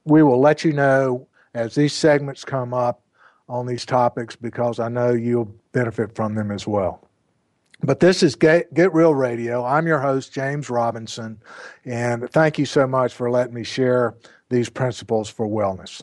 we 0.05 0.22
will 0.22 0.41
let 0.41 0.64
you 0.64 0.72
know 0.72 1.26
as 1.53 1.74
these 1.74 1.93
segments 1.93 2.45
come 2.45 2.72
up 2.72 3.03
on 3.49 3.66
these 3.66 3.84
topics 3.84 4.36
because 4.36 4.78
I 4.78 4.88
know 4.88 5.11
you'll 5.11 5.53
benefit 5.72 6.14
from 6.14 6.36
them 6.36 6.53
as 6.53 6.64
well. 6.64 7.07
But 7.82 7.99
this 7.99 8.22
is 8.22 8.36
Get, 8.36 8.72
Get 8.72 8.95
Real 8.95 9.14
Radio. 9.14 9.64
I'm 9.64 9.86
your 9.86 9.99
host, 9.99 10.32
James 10.32 10.70
Robinson, 10.70 11.41
and 11.84 12.30
thank 12.30 12.59
you 12.59 12.66
so 12.66 12.86
much 12.86 13.12
for 13.12 13.30
letting 13.30 13.55
me 13.55 13.64
share 13.64 14.14
these 14.49 14.68
principles 14.68 15.28
for 15.28 15.49
wellness. 15.49 16.03